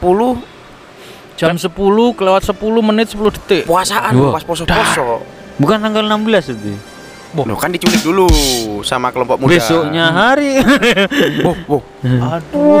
Jam 1.36 1.56
10 1.56 1.72
kelewat 2.12 2.42
10 2.44 2.52
menit 2.82 3.06
10 3.10 3.32
detik. 3.32 3.62
puasaan 3.64 4.12
pas 4.28 4.44
poso-poso. 4.44 5.24
bukan 5.56 5.76
tanggal 5.78 6.04
16 6.04 6.52
itu. 6.52 6.76
Loh, 7.30 7.54
kan 7.54 7.70
diculik 7.70 8.02
dulu 8.02 8.26
sama 8.82 9.14
kelompok 9.14 9.38
muda. 9.38 9.54
Besoknya 9.54 10.10
hari. 10.10 10.58
Boh, 11.46 11.54
boh. 11.62 11.82
Aduh. 12.02 12.80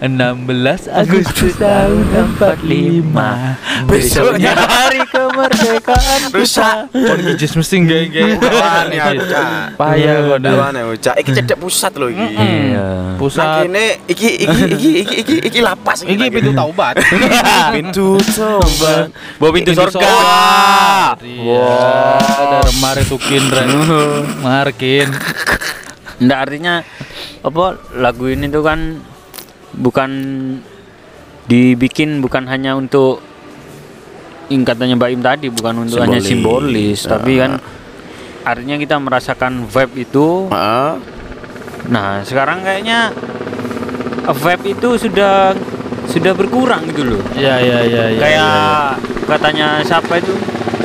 16 0.00 0.88
Agustus 0.88 1.52
tahun 1.60 2.06
45. 2.40 3.90
Besoknya 3.90 4.54
hari 4.56 5.04
kemerdekaan 5.10 6.20
Rusak. 6.32 6.88
Kon 6.94 7.18
kijis 7.34 7.52
mesti 7.58 7.76
ya, 7.84 8.24
Uca. 9.12 9.42
Payah 9.76 10.14
kok 10.22 10.38
dah. 10.40 10.52
Dawan 10.54 10.72
ya, 10.78 10.84
Uca. 10.88 11.12
Iki 11.18 11.30
cedek 11.34 11.58
pusat 11.60 11.92
loh 11.98 12.08
iki. 12.08 12.24
Iya. 12.24 13.18
Pusat. 13.20 13.44
Makine 13.44 13.84
iki 14.08 14.30
iki 14.48 14.64
iki 14.70 14.90
iki 15.02 15.14
iki 15.20 15.36
iki 15.50 15.60
lapas 15.60 16.06
Ini 16.06 16.30
pintu 16.30 16.54
taubat. 16.56 16.94
pintu 17.74 18.16
tobat. 18.32 19.10
Bawa 19.36 19.50
pintu 19.50 19.70
surga. 19.74 20.08
Iya. 21.20 21.68
Ada 22.20 22.58
remar 22.68 22.96
itu 22.98 23.16
kinren. 23.18 23.68
Markin. 24.46 25.08
Nggak 26.16 26.38
artinya 26.48 26.74
apa 27.44 27.64
lagu 27.94 28.26
ini 28.26 28.48
tuh 28.48 28.64
kan 28.64 28.98
bukan 29.76 30.10
dibikin 31.46 32.18
bukan 32.18 32.48
hanya 32.48 32.74
untuk 32.74 33.22
yang 34.50 34.62
katanya 34.66 34.94
Mbak 34.98 35.10
Im 35.14 35.22
tadi 35.22 35.46
bukan 35.46 35.74
untuk 35.86 35.98
hanya 36.02 36.18
Simbolis. 36.18 36.26
simbolis 36.26 36.98
tapi 37.06 37.38
kan 37.38 37.58
artinya 38.42 38.76
kita 38.78 38.96
merasakan 38.98 39.66
vibe 39.66 39.94
itu 40.06 40.50
Heeh. 40.50 40.90
nah 41.86 42.22
sekarang 42.22 42.62
kayaknya 42.62 43.10
vibe 44.26 44.64
itu 44.74 44.88
sudah 44.98 45.54
sudah 46.06 46.32
berkurang 46.34 46.86
gitu 46.90 47.02
loh 47.14 47.22
Iya 47.34 47.58
iya 47.62 47.78
iya 47.86 48.04
iya. 48.10 48.20
kayak 48.22 48.58
katanya 49.26 49.66
siapa 49.82 50.18
itu 50.18 50.34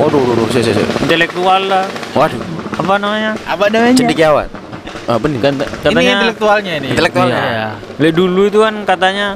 Waduh, 0.01 0.17
waduh, 0.19 0.43
waduh, 0.43 0.61
sih. 0.65 0.73
intelektual 0.99 1.61
lah 1.63 1.85
Waduh, 2.11 2.41
apa 2.73 2.93
namanya 2.97 3.31
apa 3.45 3.63
namanya? 3.69 3.93
cendekiawan. 3.93 4.47
Apa 5.05 5.25
nih? 5.27 5.39
Kata- 5.39 5.69
Ini 5.69 5.83
katanya 5.83 6.11
intelektualnya 6.15 6.71
ini. 6.75 6.87
Intelektualnya. 6.89 7.41
Iya. 7.41 7.67
Le 7.97 8.09
dulu 8.09 8.41
itu 8.47 8.59
kan 8.61 8.75
katanya 8.81 9.27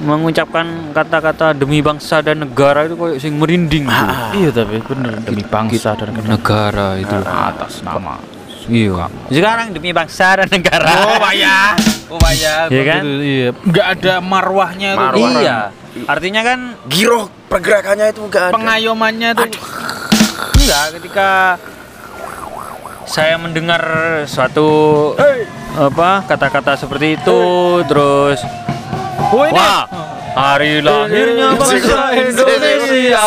mengucapkan 0.00 0.66
kata-kata 0.90 1.52
demi 1.52 1.84
bangsa 1.84 2.24
dan 2.24 2.40
negara 2.40 2.88
itu 2.88 2.96
kayak 2.96 3.18
sing 3.20 3.36
merinding 3.36 3.84
gitu. 3.84 4.06
Iya 4.32 4.50
tapi 4.50 4.80
bener 4.80 5.14
demi 5.20 5.42
bangsa 5.44 5.90
dan 5.92 6.08
negara. 6.10 6.30
negara 6.30 6.86
itu. 6.96 7.16
atas 7.20 7.72
nama. 7.84 8.14
Iya. 8.64 9.10
Sekarang 9.28 9.74
demi 9.74 9.90
bangsa 9.90 10.40
dan 10.40 10.48
negara. 10.48 10.88
Oh 10.88 11.18
bayar. 11.18 11.74
Oh 12.08 12.18
bayar. 12.18 12.70
Iya 12.70 12.82
kan? 12.86 13.02
Iya. 13.04 13.48
Enggak 13.60 13.86
ada 13.98 14.14
marwahnya. 14.22 14.90
Marwah. 14.94 15.30
Iya. 15.36 15.58
Artinya 16.06 16.40
kan 16.40 16.58
Giroh 16.86 17.39
pergerakannya 17.50 18.06
itu 18.14 18.20
enggak 18.22 18.42
ada. 18.48 18.54
Pengayomannya 18.54 19.30
tuh. 19.34 19.50
enggak 20.56 20.84
ketika 20.96 21.30
saya 23.10 23.34
mendengar 23.42 23.82
suatu 24.30 24.70
apa 25.74 26.22
kata-kata 26.30 26.78
seperti 26.78 27.18
itu 27.18 27.40
terus 27.90 28.38
Oh 29.30 29.46
ini. 29.46 29.54
wah 29.54 29.82
hari 30.34 30.80
lahirnya 30.80 31.58
bangsa 31.58 32.00
Indonesia. 32.14 33.22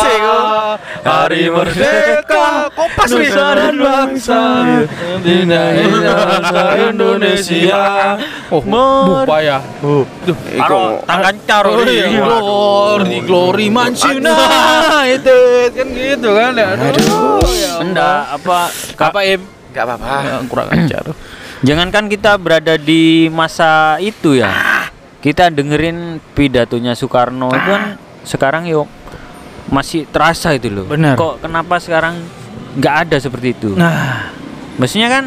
Hari 1.04 1.42
merdeka. 1.52 2.72
Kopas 2.72 3.08
nih. 3.12 3.28
Nusa 3.28 3.46
dan 3.54 3.74
bangsa. 3.76 4.40
Bangsa 5.20 6.62
Indonesia. 6.88 7.82
Oh, 8.48 8.62
Mer- 8.64 9.28
bayar. 9.28 9.60
Duh. 9.80 10.04
Taruh 10.54 11.02
tangan 11.04 11.34
caro 11.44 11.70
Oh 11.74 11.84
iya, 11.84 12.06
glory, 12.08 13.18
glory 13.26 13.66
United 13.68 14.22
kan 15.76 15.88
gitu 15.92 16.28
kan 16.32 16.52
ya. 16.56 16.68
Aduh, 16.78 17.42
ya 17.52 17.72
enggak 17.82 18.18
apa 18.40 18.58
Apa 18.96 19.20
Im? 19.26 19.42
Enggak 19.74 19.84
apa-apa. 19.90 20.14
Ya, 20.22 20.36
kurang 20.46 20.68
ajar. 20.70 21.04
Jangankan 21.64 22.12
kita 22.12 22.36
berada 22.36 22.76
di 22.76 23.26
masa 23.32 23.96
itu 23.98 24.36
ya. 24.36 24.52
Kita 25.24 25.48
dengerin 25.48 26.20
pidatonya 26.36 26.92
Soekarno 26.92 27.48
itu 27.48 27.64
kan 27.66 27.96
sekarang 28.22 28.68
yuk 28.68 28.84
masih 29.72 30.04
terasa 30.04 30.52
itu 30.52 30.68
loh. 30.68 30.84
Benar. 30.84 31.16
Kok 31.16 31.40
kenapa 31.40 31.80
sekarang 31.80 32.20
nggak 32.76 32.94
ada 33.08 33.16
seperti 33.16 33.56
itu? 33.56 33.72
Nah, 33.72 34.28
Maksudnya 34.74 35.08
kan 35.08 35.24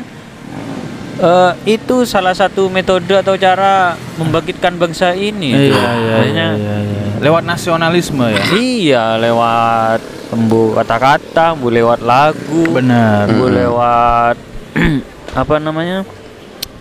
eh, 1.17 1.51
itu 1.65 2.05
salah 2.05 2.35
satu 2.35 2.69
metode 2.69 3.09
atau 3.09 3.33
cara 3.33 3.97
membangkitkan 4.15 4.77
bangsa 4.77 5.17
ini. 5.17 5.49
iya 5.49 5.65
iya 5.65 5.89
iya, 5.89 6.13
Maksudnya, 6.13 6.47
iya, 6.53 6.75
iya. 6.77 7.03
Lewat 7.17 7.43
nasionalisme 7.43 8.21
ya. 8.27 8.43
Iya, 8.53 9.03
lewat 9.17 9.99
embu 10.29 10.77
kata-kata, 10.77 11.57
embu 11.57 11.73
lewat 11.73 12.05
lagu, 12.05 12.69
Benar. 12.69 13.25
embu 13.25 13.49
lewat 13.49 14.35
apa 15.41 15.55
namanya? 15.57 16.05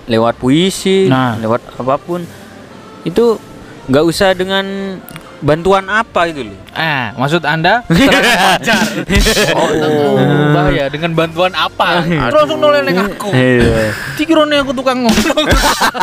Lewat 0.04 0.36
puisi, 0.36 1.08
Nah. 1.08 1.40
lewat 1.40 1.64
apa 1.72 1.96
pun. 1.96 2.20
Itu 3.06 3.38
nggak 3.86 4.04
usah 4.04 4.34
dengan 4.34 4.66
bantuan 5.38 5.86
apa 5.86 6.26
itu 6.26 6.42
loh. 6.42 6.58
Eh, 6.72 7.06
maksud 7.14 7.44
Anda 7.44 7.86
pacar. 8.42 8.82
Oh, 9.54 10.18
bahaya 10.52 10.88
dengan 10.88 11.12
bantuan 11.12 11.52
apa? 11.52 12.02
Terus 12.02 12.34
langsung 12.34 12.58
noleng 12.58 12.88
aku. 12.90 13.30
Iya. 13.30 13.94
Dikirone 14.16 14.58
aku 14.58 14.72
tukang 14.72 15.00
ngomong. 15.00 15.46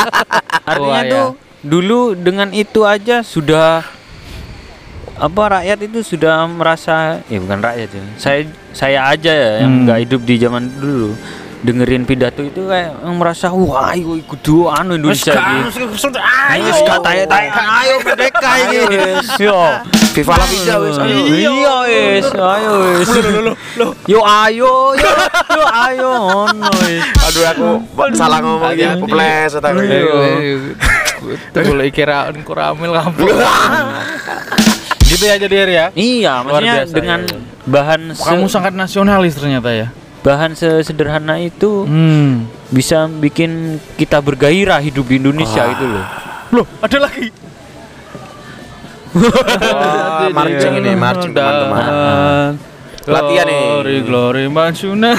Artinya 0.69 0.79
Wah, 0.95 1.03
ya. 1.03 1.11
tuh 1.11 1.27
dulu 1.59 1.99
dengan 2.13 2.51
itu 2.51 2.83
aja 2.83 3.19
sudah 3.19 3.83
apa 5.13 5.43
rakyat 5.53 5.79
itu 5.83 5.99
sudah 6.03 6.43
merasa 6.43 7.21
ya 7.25 7.37
bukan 7.37 7.61
rakyat 7.61 7.87
ya 7.87 8.03
saya 8.17 8.39
saya 8.71 8.99
aja 9.07 9.31
ya 9.31 9.51
yang 9.61 9.71
Hmm. 9.71 9.81
nggak 9.85 9.99
hidup 10.03 10.21
di 10.25 10.35
zaman 10.35 10.67
dulu 10.73 11.13
dengerin 11.63 12.03
pidato 12.03 12.43
itu 12.43 12.67
kayak 12.67 12.91
merasa 13.15 13.47
wah 13.55 13.95
ayo 13.95 14.19
ikut 14.19 14.39
doa 14.43 14.83
anu 14.83 14.99
Indonesia 14.99 15.31
ini 15.31 15.71
Ayo, 16.43 16.67
Wis 16.67 16.79
gak 16.83 16.99
tanya 16.99 17.23
ayo 17.79 17.95
merdeka 18.03 18.51
ini 18.67 18.83
yo 19.39 19.59
Viva 20.13 20.37
la 20.37 20.45
vida 20.45 20.75
wes. 20.77 20.99
ayo. 20.99 21.17
iya 21.33 21.75
wis 21.87 22.27
ayo 22.35 22.73
wis 22.99 23.09
yo 24.11 24.19
ayo 24.21 24.71
yo 24.93 25.11
yo 25.55 25.63
ayo 25.71 26.09
ono 26.51 26.69
wis 26.83 27.01
Aduh 27.31 27.43
aku 27.47 27.67
salah 28.13 28.43
ngomong 28.43 28.75
ya, 28.75 28.99
kepleset 28.99 29.63
aku. 29.63 29.79
Tuh 31.55 31.63
kira 31.95 32.27
engko 32.29 32.51
ramil 32.51 32.91
kampung. 32.91 33.31
gitu 35.07 35.23
ya 35.23 35.35
jadi 35.39 35.55
ya. 35.71 35.85
iya 35.95 36.43
maksudnya 36.43 36.83
dengan 36.91 37.19
ya, 37.23 37.37
bahan 37.71 38.01
Kamu 38.11 38.45
sangat 38.51 38.75
nasionalis 38.75 39.39
ternyata 39.39 39.71
ya. 39.71 39.87
Bahan 40.23 40.55
sesederhana 40.55 41.37
itu 41.37 41.83
Hmm. 41.83 42.47
bisa 42.69 43.05
bikin 43.05 43.75
kita 43.93 44.17
bergairah 44.17 44.79
hidup 44.79 45.05
di 45.05 45.19
Indonesia 45.19 45.67
itu 45.67 45.85
loh. 45.85 46.05
Loh, 46.53 46.65
ada 46.79 46.97
lagi. 46.97 47.27
Wah, 49.13 50.29
marching 50.37 50.73
ini, 50.79 50.91
marching 50.95 51.31
teman-teman. 51.31 52.57
Latihan 53.03 53.43
nih. 53.43 53.59
Glory, 53.59 53.97
glory 54.01 54.43
Mansuna. 54.47 55.11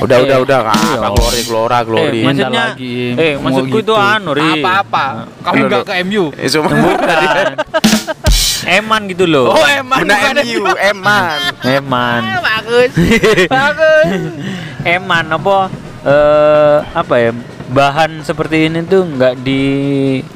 Udah, 0.00 0.16
udah, 0.18 0.38
udah. 0.40 0.58
Apa 0.64 1.12
glory, 1.12 1.40
glora, 1.44 1.78
glory. 1.84 2.18
Eh, 2.18 2.24
maksudnya, 2.24 2.64
lagi. 2.72 2.94
eh, 3.12 3.34
maksudku 3.36 3.76
itu 3.78 3.84
gitu. 3.84 3.94
anu, 3.94 4.32
Ri. 4.32 4.64
Apa-apa. 4.64 5.28
Kamu 5.44 5.60
enggak 5.68 5.84
ke 5.84 5.92
MU. 6.02 6.32
Eh, 6.32 6.48
Bukan. 6.48 7.46
Eman 8.80 9.00
gitu 9.06 9.24
loh. 9.24 9.52
Oh, 9.52 9.66
emang 9.66 10.00
Bunda 10.00 10.16
MU, 10.36 10.64
Eman. 10.74 11.38
Eman. 11.62 12.20
Bagus. 12.48 12.90
Bagus. 13.46 14.06
Eman 14.82 15.24
apa 15.30 15.56
eh 16.02 16.76
apa 16.90 17.14
ya? 17.16 17.32
Bahan 17.70 18.26
seperti 18.26 18.66
ini 18.66 18.82
tuh 18.82 19.06
nggak 19.06 19.46
di 19.46 19.62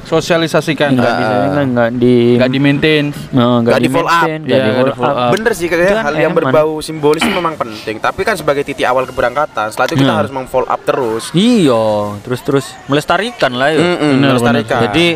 Sosialisasikan. 0.05 0.95
nggak 0.95 1.13
bisa 1.13 1.35
kan 1.51 1.67
nggak 1.67 1.91
di 1.93 2.39
Enggak 2.39 2.47
di 2.47 2.59
maintain. 2.61 3.05
Oh, 3.33 3.59
Nggak 3.59 3.75
di 3.77 3.89
follow 3.89 4.07
up. 4.07 4.23
maintain, 4.23 4.39
nggak 4.39 4.55
di 4.55 4.61
nggak 4.61 4.71
follow 4.71 4.87
di 4.87 4.95
follow 4.95 5.11
up. 5.11 5.19
up. 5.19 5.31
Bener 5.35 5.51
sih 5.51 5.65
Itu 5.65 5.75
kayak 5.75 5.91
kan 5.91 6.03
hal 6.05 6.15
yang 6.15 6.31
Eman. 6.31 6.39
berbau 6.39 6.71
simbolis 6.79 7.19
itu 7.19 7.33
memang 7.33 7.55
penting. 7.55 7.99
Tapi 7.99 8.21
kan 8.21 8.35
sebagai 8.35 8.63
titik 8.63 8.85
awal 8.85 9.03
keberangkatan, 9.03 9.67
setelah 9.67 9.83
itu 9.85 9.95
kita 9.97 10.07
Hmm. 10.07 10.19
harus 10.21 10.31
meng-follow 10.31 10.63
up 10.65 10.81
terus. 10.81 11.23
Iya, 11.33 11.83
terus-terus 12.21 12.65
melestarikan 12.87 13.51
lah 13.51 13.67
ya. 13.69 13.83
Mm-mm, 13.83 14.11
Bener, 14.15 14.29
melestarikan. 14.31 14.79
Jadi 14.87 15.07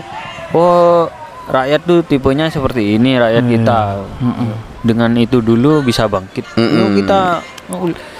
oh 0.51 1.07
rakyat 1.49 1.81
tuh 1.83 1.99
tipenya 2.01 2.47
seperti 2.47 2.95
ini 2.95 3.17
rakyat 3.17 3.43
kita. 3.43 3.79
Dengan 4.79 5.11
itu 5.13 5.41
dulu 5.41 5.81
bisa 5.81 6.07
bangkit. 6.07 6.45
Yuk 6.55 6.95
kita 6.95 7.43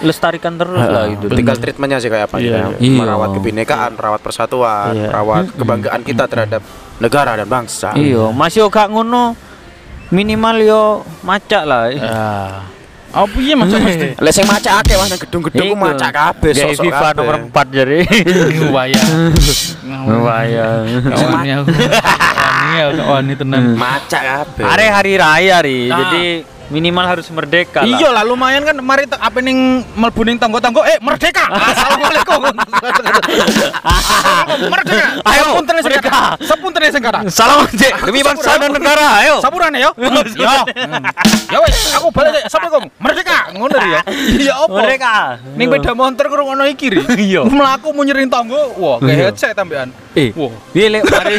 lestarikan 0.01 0.53
terus 0.53 0.77
lah 0.77 1.09
gitu. 1.09 1.25
tinggal 1.33 1.57
treatmentnya 1.57 1.97
sih 1.97 2.05
kayak 2.05 2.29
apa 2.29 2.37
Iya. 2.37 2.69
ya 2.69 2.77
Iya. 2.77 3.01
merawat 3.01 3.33
kebinekaan 3.33 3.97
rawat 3.97 4.21
persatuan 4.21 4.93
Iya. 4.93 5.09
rawat 5.09 5.49
kebanggaan 5.57 6.05
kita 6.05 6.29
terhadap 6.29 6.61
negara 7.01 7.33
dan 7.33 7.49
bangsa 7.49 7.97
Iya, 7.97 8.29
masih 8.29 8.69
gak 8.69 8.93
ngono 8.93 9.33
minimal 10.13 10.55
yo 10.59 10.83
macak 11.21 11.65
lah. 11.65 11.89
Ah. 11.97 12.61
Apa 13.09 13.41
iya 13.41 13.57
macam 13.57 13.81
mesti? 13.81 14.21
Lah 14.21 14.29
sing 14.29 14.45
maca 14.45 14.69
akeh 14.77 14.93
wah 14.93 15.09
nang 15.09 15.17
gedung-gedung 15.17 15.65
ku 15.65 15.73
Iku. 15.73 15.81
maca 15.81 16.07
kabeh 16.13 16.51
sosok 16.53 16.85
FIFA 16.85 17.01
kabeh. 17.01 17.17
nomor 17.17 17.35
4 17.49 17.65
jadi. 17.73 17.97
Waya. 18.69 19.03
Waya. 20.05 20.67
Wani 21.09 21.49
Wani 22.69 23.01
aku 23.01 23.11
wani 23.11 23.33
tenan. 23.35 23.63
Maca 23.73 24.19
kabeh. 24.19 24.65
Hari 24.65 24.85
hari 24.87 25.13
raya 25.17 25.57
ri. 25.65 25.79
Ah. 25.89 25.97
Jadi 25.97 26.25
minimal 26.69 27.05
harus 27.05 27.27
merdeka 27.33 27.81
lah. 27.83 27.97
Iya 27.99 28.09
lah 28.13 28.23
lumayan 28.23 28.61
kan 28.61 28.77
mari 28.79 29.09
apa 29.09 29.37
ning 29.41 29.81
mlebu 29.97 30.21
ning 30.25 30.37
tangga-tangga 30.37 30.81
eh 30.85 30.97
merdeka. 31.01 31.45
Assalamualaikum. 31.73 32.41
merdeka. 34.69 35.07
Ayo, 35.25 35.43
Sepunten 35.49 35.75
sing 35.81 35.85
merdeka. 35.89 36.21
Sepunten 36.39 36.81
sing 36.89 37.01
kata. 37.03 37.19
Salam 37.33 37.65
Cek, 37.69 37.93
demi 38.05 38.21
bangsa 38.21 38.55
dan 38.61 38.71
negara. 38.71 39.07
Ayo. 39.25 39.41
Saburan 39.41 39.73
ya. 39.83 39.89
Ya. 40.37 40.55
Hmm. 40.63 41.03
Ya 41.49 41.57
wes, 41.65 41.77
aku 41.97 42.07
balik. 42.13 42.45
Assalamualaikum. 42.45 42.83
Merdeka. 43.01 43.37
Ngono 43.57 43.75
ri 43.75 43.89
ya. 43.89 44.01
Iya 44.37 44.53
apa? 44.65 44.77
Merdeka. 44.77 45.15
Ning 45.57 45.67
beda 45.73 45.91
montor 45.97 46.25
ngrungokno 46.29 46.63
iki 46.69 46.85
ri. 46.93 47.01
Iya. 47.17 47.41
Mlaku 47.49 47.91
mau 47.97 48.05
nyering 48.05 48.29
tangga. 48.29 48.61
Wah, 48.77 49.01
kayak 49.01 49.33
headset 49.33 49.57
tambahan. 49.57 49.89
Eh, 50.13 50.29
Wah. 50.37 50.53
Iya 50.73 50.87
lek 50.89 51.03
mari 51.05 51.37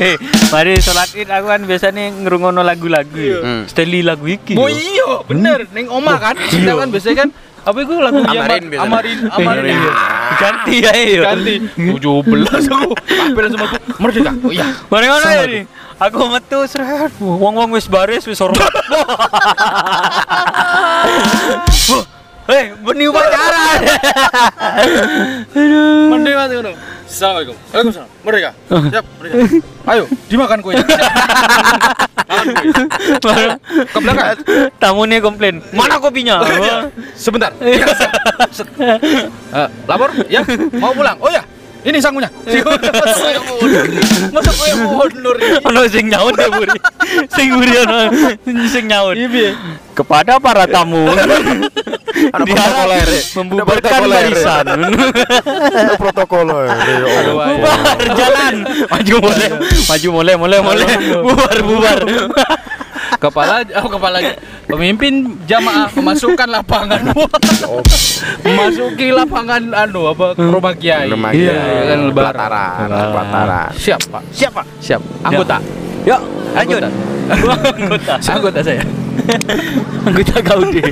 eh 0.00 0.16
mari 0.52 0.76
salat 0.84 1.08
Id 1.16 1.28
aku 1.32 1.46
kan 1.48 1.60
biasanya 1.64 2.12
ngerungono 2.24 2.60
lagu-lagu. 2.64 3.64
Steli 3.68 4.00
lagu 4.00 4.24
iki. 4.28 4.56
Oh 4.62 4.70
yo. 4.70 4.78
iya, 4.78 5.10
bener. 5.26 5.58
Ning 5.74 5.86
oma 5.90 6.14
kan. 6.22 6.38
Kita 6.38 6.78
kan 6.78 6.88
biasanya 6.88 7.16
kan 7.26 7.28
apa 7.62 7.78
itu 7.78 7.94
lagu 7.94 8.18
yang 8.18 8.34
Amarin 8.34 8.62
biasanya. 8.66 8.90
Amarin, 8.90 9.18
Amarin. 9.30 9.38
Amarin. 9.38 9.74
iya. 9.74 9.92
Ganti 10.38 10.76
ya 10.82 10.92
yo. 10.98 11.22
Ganti 11.22 11.54
17 11.78 12.74
aku. 12.74 12.90
Kabel 12.98 13.46
sama 13.54 13.66
aku. 13.70 13.76
Merdeka. 14.02 14.32
Oh 14.42 14.50
iya. 14.50 14.66
Mari 14.90 15.04
ngono 15.06 15.26
ya 15.30 15.44
ri. 15.46 15.60
Aku 16.02 16.26
metu 16.26 16.58
seret. 16.66 17.12
Wong-wong 17.22 17.70
wis 17.78 17.86
baris 17.86 18.26
wis 18.26 18.42
hormat. 18.42 18.66
Wah. 21.90 22.04
Eh, 22.50 22.74
beni 22.82 23.06
upacara. 23.06 23.78
Mending 26.10 26.34
mas 26.34 26.50
ngono. 26.50 26.72
Assalamualaikum. 27.12 27.56
Waalaikumsalam. 27.68 28.08
Merdeka. 28.24 28.50
Siap, 28.72 29.04
merdeka. 29.20 29.36
Ayo, 29.84 30.04
dimakan 30.32 30.58
kuenya. 30.64 30.80
Ke 33.92 33.98
belakang. 34.00 34.40
Tamunya 34.80 35.20
komplain. 35.20 35.60
Mana 35.76 36.00
kopinya? 36.00 36.40
Sebentar. 37.12 37.52
Ya, 37.62 37.84
set. 38.48 38.68
Eh, 38.80 39.68
lapor? 39.84 40.08
Ya, 40.32 40.40
mau 40.80 40.96
pulang. 40.96 41.20
Oh 41.20 41.28
ya, 41.28 41.44
ini 41.82 41.98
sangunya. 41.98 42.30
Masa 44.30 44.50
kowe 44.54 44.70
mundur? 44.86 45.34
Ono 45.66 45.80
sing 45.90 46.06
nyaut 46.08 46.38
ya 46.38 46.48
buri. 46.50 46.78
Sing 47.34 47.48
buri 47.58 47.74
ono 47.82 47.98
sing 48.46 48.84
nyaut. 48.86 49.18
Kepada 49.92 50.40
para 50.40 50.64
tamu. 50.70 51.10
Ada 51.12 52.44
Diharap 52.44 52.88
membubarkan 53.40 54.00
barisan. 54.08 54.64
Ayo. 54.68 54.88
Bubar 57.58 58.00
jalan. 58.14 58.54
Maju 58.88 59.14
mulai. 59.20 59.48
Maju 59.88 60.08
mulai 60.12 60.34
mulai 60.38 60.58
mulai. 60.62 60.86
Bubar 61.20 61.56
bubar. 61.66 61.98
Kepala, 63.12 63.60
oh 63.76 63.88
kepala 63.88 64.18
pemimpin 64.64 65.12
jamaah 65.44 65.88
memasukkan 65.92 66.48
lapangan. 66.48 67.02
Memasuki 68.46 69.10
lapangan 69.10 69.62
anu 69.68 70.08
apa 70.08 70.32
rumah 70.38 70.72
kiai. 70.72 71.10
Rumah 71.10 71.30
Iya, 71.34 71.52
kiai. 71.52 71.88
kan 71.88 71.98
lebaran. 72.08 72.32
Pelataran, 72.32 72.88
pelataran. 73.12 73.68
Siap, 73.74 74.00
Pak. 74.08 74.22
Siapa? 74.32 74.62
Siap. 74.78 75.00
Anggota. 75.22 75.56
Yuk, 76.02 76.20
lanjut. 76.54 76.80
Anggota. 76.82 76.90
Anggota. 77.78 78.14
Anggota 78.34 78.60
saya. 78.62 78.82
Anggota 80.08 80.36
Gaudi. 80.40 80.82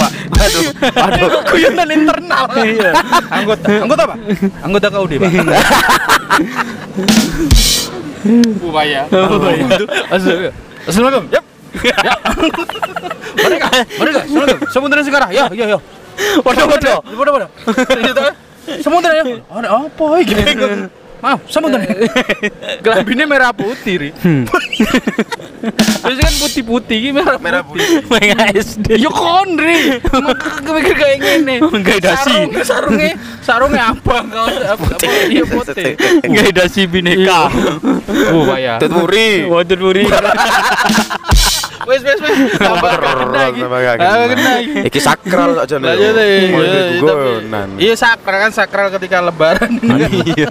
Wah, 0.00 0.10
aduh, 0.32 0.64
aduh, 0.96 1.28
guyonan 1.52 1.88
internal. 1.92 2.44
Iya. 2.56 2.90
Anggota, 3.28 3.66
anggota 3.68 4.02
apa? 4.08 4.16
Anggota 4.64 4.86
KUD, 4.88 5.12
Pak. 5.20 5.30
Upaya. 8.64 9.02
Assalamualaikum. 9.08 10.69
Assalamualaikum. 10.88 11.26
Yap. 11.32 11.44
Ya. 11.84 11.94
Mereka, 13.40 13.66
mereka. 14.00 14.18
Assalamualaikum. 14.26 14.68
Sebentar 14.72 14.96
sekarang. 15.04 15.30
Ya, 15.30 15.44
ya, 15.52 15.66
ya. 15.76 15.78
Waduh 16.44 16.66
waduh. 16.68 16.98
Waduh, 17.16 17.32
waduh. 17.36 17.50
Sebentar 18.80 19.12
ya. 19.16 19.24
Ada 19.48 19.68
apa 19.68 20.06
iki? 21.20 21.24
Maaf, 21.24 21.40
sebentar. 21.52 21.80
Kelambine 22.84 23.24
merah 23.28 23.52
putih, 23.52 23.94
Ri. 24.00 24.10
Biasanya 26.00 26.24
kan 26.24 26.34
putih-putih, 26.40 26.96
ini 26.96 27.12
merah 27.12 27.36
Merah 27.36 27.62
putih. 27.62 28.00
Mega 28.08 28.48
SD. 28.56 28.96
Ya 28.96 29.10
kondri, 29.12 30.00
makanya 30.08 30.70
mikir 30.72 30.94
kayak 30.96 31.18
gini. 31.20 31.54
Enggak 31.76 31.96
ada 32.00 32.12
sih. 32.24 32.40
Sarungnya, 32.64 33.12
sarungnya, 33.44 33.82
abang 33.92 34.26
kau 34.32 34.48
apa? 34.48 34.86
apa, 34.96 35.08
Iya 35.28 35.44
putih. 35.44 35.92
Enggak 36.24 36.46
ada 36.56 36.64
si 36.72 36.88
bineka. 36.88 37.52
Oh 38.32 38.48
bahaya. 38.48 38.80
Tuturi. 38.80 39.44
Waduh 39.44 39.76
buri. 39.76 40.04
Wes 41.90 42.02
wes 42.06 42.18
wes. 42.22 42.36
Tambah 42.62 42.92
kena 42.94 43.42
iki. 43.50 43.60
Tambah 43.60 43.80
kena. 43.82 44.26
kena 44.30 44.52
iki. 44.62 44.78
Iki 44.86 45.00
sakral 45.02 45.50
aja 45.58 45.74
nih. 45.74 45.90
Mulai 45.90 45.98
Iya, 45.98 46.80
tapi- 47.02 47.02
gugonan. 47.02 47.68
Iya 47.74 47.94
sakral 47.98 48.38
kan 48.38 48.50
sakral 48.54 48.86
ketika 48.94 49.18
lebaran. 49.18 49.72
Iya. 50.30 50.50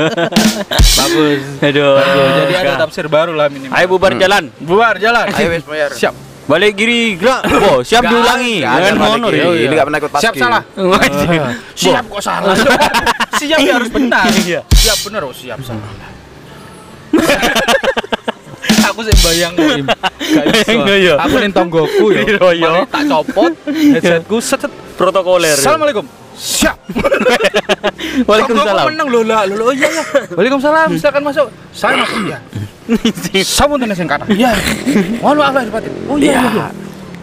Bagus. 0.70 1.42
Aduh. 1.64 1.96
Jadi 2.44 2.54
ada 2.58 2.74
tafsir 2.84 3.08
baru 3.08 3.32
lah 3.32 3.48
minimal. 3.48 3.72
Ayo 3.72 3.86
bubar 3.88 4.12
jalan. 4.20 4.52
Bubar 4.60 5.00
jalan. 5.00 5.32
Ayo 5.32 5.48
wes 5.56 5.64
bayar. 5.64 5.96
Siap. 5.96 6.12
Balik 6.50 6.76
kiri 6.76 7.14
gerak. 7.16 7.46
Oh, 7.46 7.86
siap 7.86 8.02
Gak 8.04 8.10
diulangi. 8.10 8.66
Jangan 8.66 9.22
kiri. 9.30 9.38
ya. 9.38 9.48
Ini 9.70 9.74
gak 9.78 9.86
pernah 9.88 10.00
ikut 10.02 10.12
paski. 10.12 10.24
Siap 10.26 10.34
salah. 10.36 10.62
Siap 11.80 12.04
kok 12.10 12.22
salah. 12.26 12.56
siap 13.40 13.60
ya 13.64 13.74
harus 13.80 13.88
benar. 13.88 14.28
Iya. 14.28 14.62
Siap 14.68 14.98
benar 15.08 15.22
oh 15.24 15.32
siap 15.32 15.62
salah. 15.64 15.88
Aku 18.86 19.00
sih 19.06 19.16
bayang 19.24 19.54
Im. 19.56 19.86
Gak 20.36 20.46
iso. 20.68 20.82
Iya. 20.86 21.14
Aku 21.26 21.36
ning 21.42 21.54
tonggoku 21.54 22.06
ya. 22.14 22.22
Iya, 22.26 22.48
iya. 22.54 22.70
Mari 22.84 22.92
Tak 22.92 23.04
copot 23.08 23.52
headsetku 23.68 24.38
set. 24.44 24.64
Protokoler. 25.00 25.56
Assalamualaikum. 25.56 26.04
Siap. 26.40 26.76
Waalaikumsalam. 28.28 28.86
Menang 28.92 29.08
lho 29.12 29.22
lah. 29.28 29.44
Lho 29.48 29.64
oh 29.64 29.74
iya 29.76 29.88
ya. 29.92 30.04
Waalaikumsalam. 30.36 30.88
Silakan 30.96 31.24
masuk. 31.28 31.48
Saya 31.72 32.00
masuk 32.04 32.20
ya. 32.28 32.40
Sampun 33.60 33.78
tenan 33.80 33.96
sing 33.96 34.08
kata. 34.08 34.28
Iya. 34.32 34.56
Maaf 35.24 35.54
lahir 35.56 35.72
batin. 35.72 35.92
Oh 36.08 36.16
iya 36.20 36.40
iya. 36.40 36.50
iya. 36.52 36.68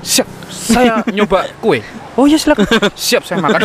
Siap. 0.05 0.29
Saya 0.49 0.93
nyoba 1.13 1.49
kue. 1.61 1.81
Oh 2.17 2.25
iya 2.25 2.37
silakan. 2.41 2.65
Siap 2.97 3.23
saya 3.25 3.41
makan. 3.45 3.61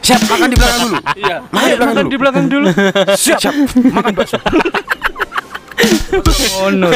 Siap 0.00 0.20
makan 0.26 0.46
di 0.48 0.56
belakang 0.56 0.80
dulu. 0.86 0.96
Iya. 1.14 1.36
Makan 1.50 1.68
di 1.68 1.76
belakang 1.76 1.86
Makan 1.86 1.94
dulu. 1.94 2.10
di 2.10 2.16
belakang 2.18 2.46
dulu. 2.48 2.66
Siap. 3.14 3.38
Siap. 3.38 3.54
Makan 3.94 4.12
bakso. 4.16 4.38
Honor. 6.60 6.90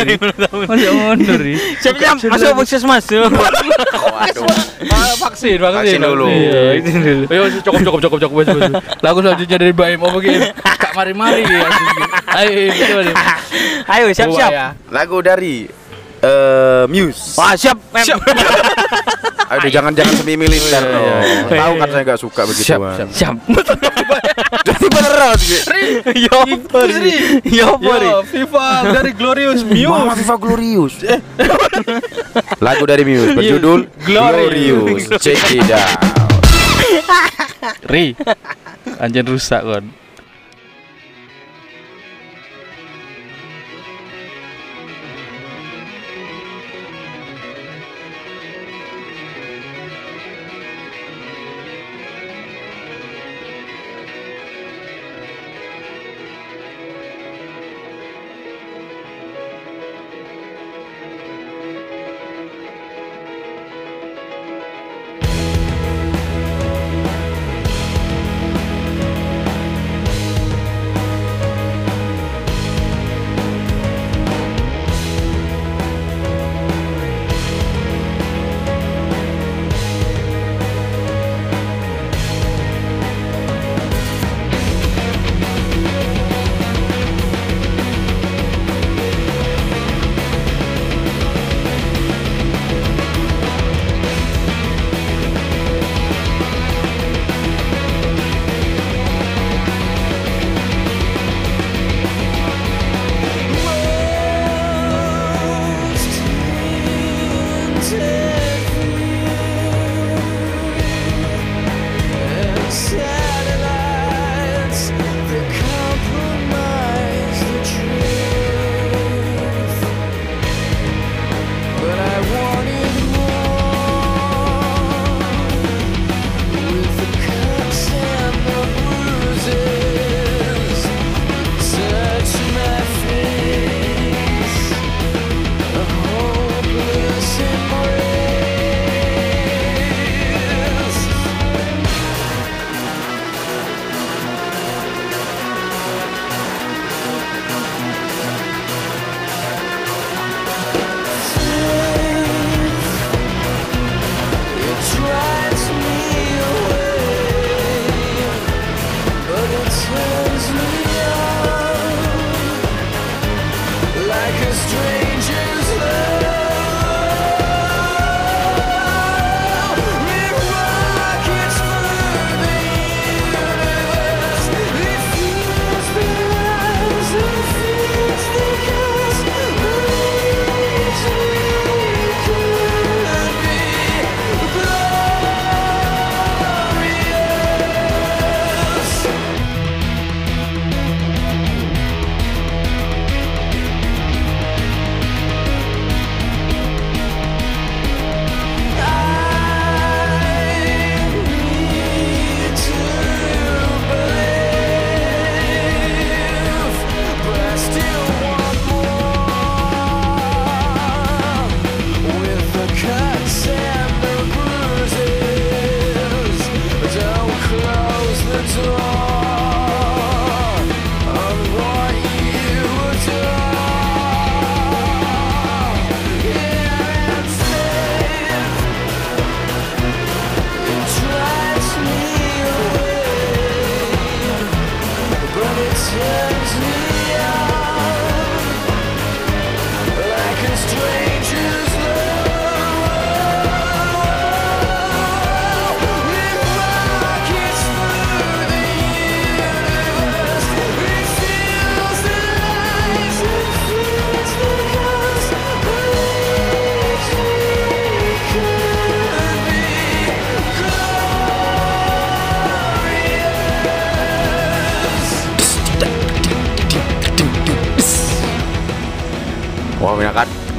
Masih 0.69 0.91
honor. 0.93 1.41
Siap 1.81 1.95
siap 1.97 2.17
masuk 2.29 2.49
puskesmas. 2.57 3.05
Waduh. 3.15 4.45
Vaksin, 5.15 5.57
vaksin. 5.57 5.99
Dulu. 6.01 6.27
Iya, 6.29 6.61
vaksin 6.79 7.01
dulu. 7.01 7.25
Ayo 7.31 7.43
cukup 7.63 7.81
cukup 7.83 8.01
cukup 8.03 8.19
cukup 8.21 8.37
wes 8.43 8.49
wes. 8.51 8.63
Lagu 9.01 9.19
selanjutnya 9.21 9.57
dari 9.57 9.73
Baim 9.73 9.99
apa 9.99 10.13
begini? 10.13 10.47
Kak 10.59 10.93
mari-mari 10.93 11.43
ya. 11.43 11.69
Ayo. 12.35 12.51
Ayo 13.89 14.05
siap 14.17 14.29
siap. 14.31 14.51
ya. 14.51 14.67
Lagu 14.91 15.19
dari 15.21 15.65
eh 16.21 16.85
Muse. 16.89 17.37
Wah, 17.37 17.55
siap. 17.55 17.79
Mem. 17.91 18.05
Siap. 18.05 18.19
Aduh 19.45 19.71
jangan 19.71 19.93
jangan 19.93 20.15
semi 20.17 20.35
militer 20.35 20.81
Iya, 20.81 20.89
dong. 20.89 21.05
iya. 21.05 21.61
Tahu 21.63 21.73
kan 21.79 21.89
saya 21.93 22.03
nggak 22.03 22.21
suka 22.21 22.43
begitu. 22.49 22.65
siap. 22.65 22.81
Siap. 23.13 23.35
Jadi 24.85 25.01
beneran 25.01 25.37
sih. 25.41 25.61
Yo, 26.29 26.39
Pori. 26.69 27.17
Yo, 27.49 27.69
Pori. 27.81 28.05
Yo, 28.05 28.21
FIFA 28.21 28.67
dari 28.93 29.17
Glorious 29.17 29.65
Mama 29.65 30.13
Muse. 30.13 30.21
Viva 30.21 30.37
Glorious. 30.37 30.95
Lagu 32.61 32.85
dari 32.85 33.03
Muse 33.09 33.33
berjudul 33.33 33.89
Glorious. 34.09 35.09
Glorious. 35.09 35.25
Check 35.25 35.41
it 35.57 35.73
out. 35.73 35.97
Ri. 37.89 38.13
Anjir 39.01 39.25
rusak 39.25 39.65
kon. 39.65 40.04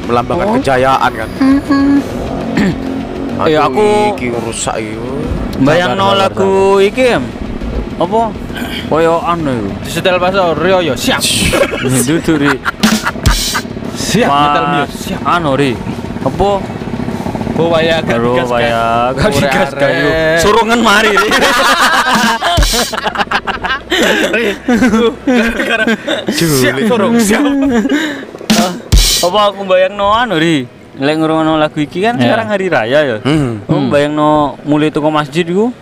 Ya 0.06 0.12
kan 0.14 0.14
melambangkan 0.14 0.48
kejayaan 0.62 1.12
kan. 1.18 1.30
Eh, 3.50 3.58
aku- 3.60 4.14
iki 4.16 4.28
rusak 4.32 4.78
iki. 4.80 4.96
Bayang 5.66 5.98
no 5.98 6.14
lagu 6.14 6.78
iki. 6.80 7.18
Apa? 7.96 8.22
Koyo 8.92 9.24
anu 9.24 9.52
iku. 9.56 9.72
Disetel 9.88 10.20
paso 10.20 10.54
Rio 10.56 10.80
yo 10.84 10.94
siap. 10.96 11.24
Dudu 12.06 12.38
ri. 12.38 12.52
Siap 13.96 14.30
Mas, 14.30 14.60
mute. 14.68 14.92
Siap. 14.94 15.22
Anu 15.24 15.56
ri. 15.56 15.72
Apa? 16.24 16.50
Oh 17.56 17.72
waya 17.72 18.04
Karo 18.04 18.36
gas 18.36 18.52
waya 18.52 19.16
gas 19.16 19.72
kayu. 19.80 20.12
Surungan 20.44 20.84
mari 20.84 21.16
ri. 21.16 21.30
Siap 26.36 26.78
turun 26.84 27.16
siap. 27.16 27.48
Apa 29.26 29.40
aku 29.50 29.66
bayang 29.66 29.98
no 29.98 30.14
anu 30.14 30.38
ri. 30.38 30.70
Lek 30.96 31.16
ngrungokno 31.20 31.60
lagu 31.60 31.82
iki 31.82 32.00
kan 32.00 32.16
Ya. 32.16 32.30
sekarang 32.30 32.48
hari 32.48 32.68
raya 32.72 33.00
ya. 33.04 33.18
Hmm. 33.20 33.60
Hmm. 33.68 33.90
bayang 33.90 34.16
no 34.16 34.56
mulai 34.64 34.88
toko 34.88 35.12
masjid 35.12 35.44
iku 35.44 35.74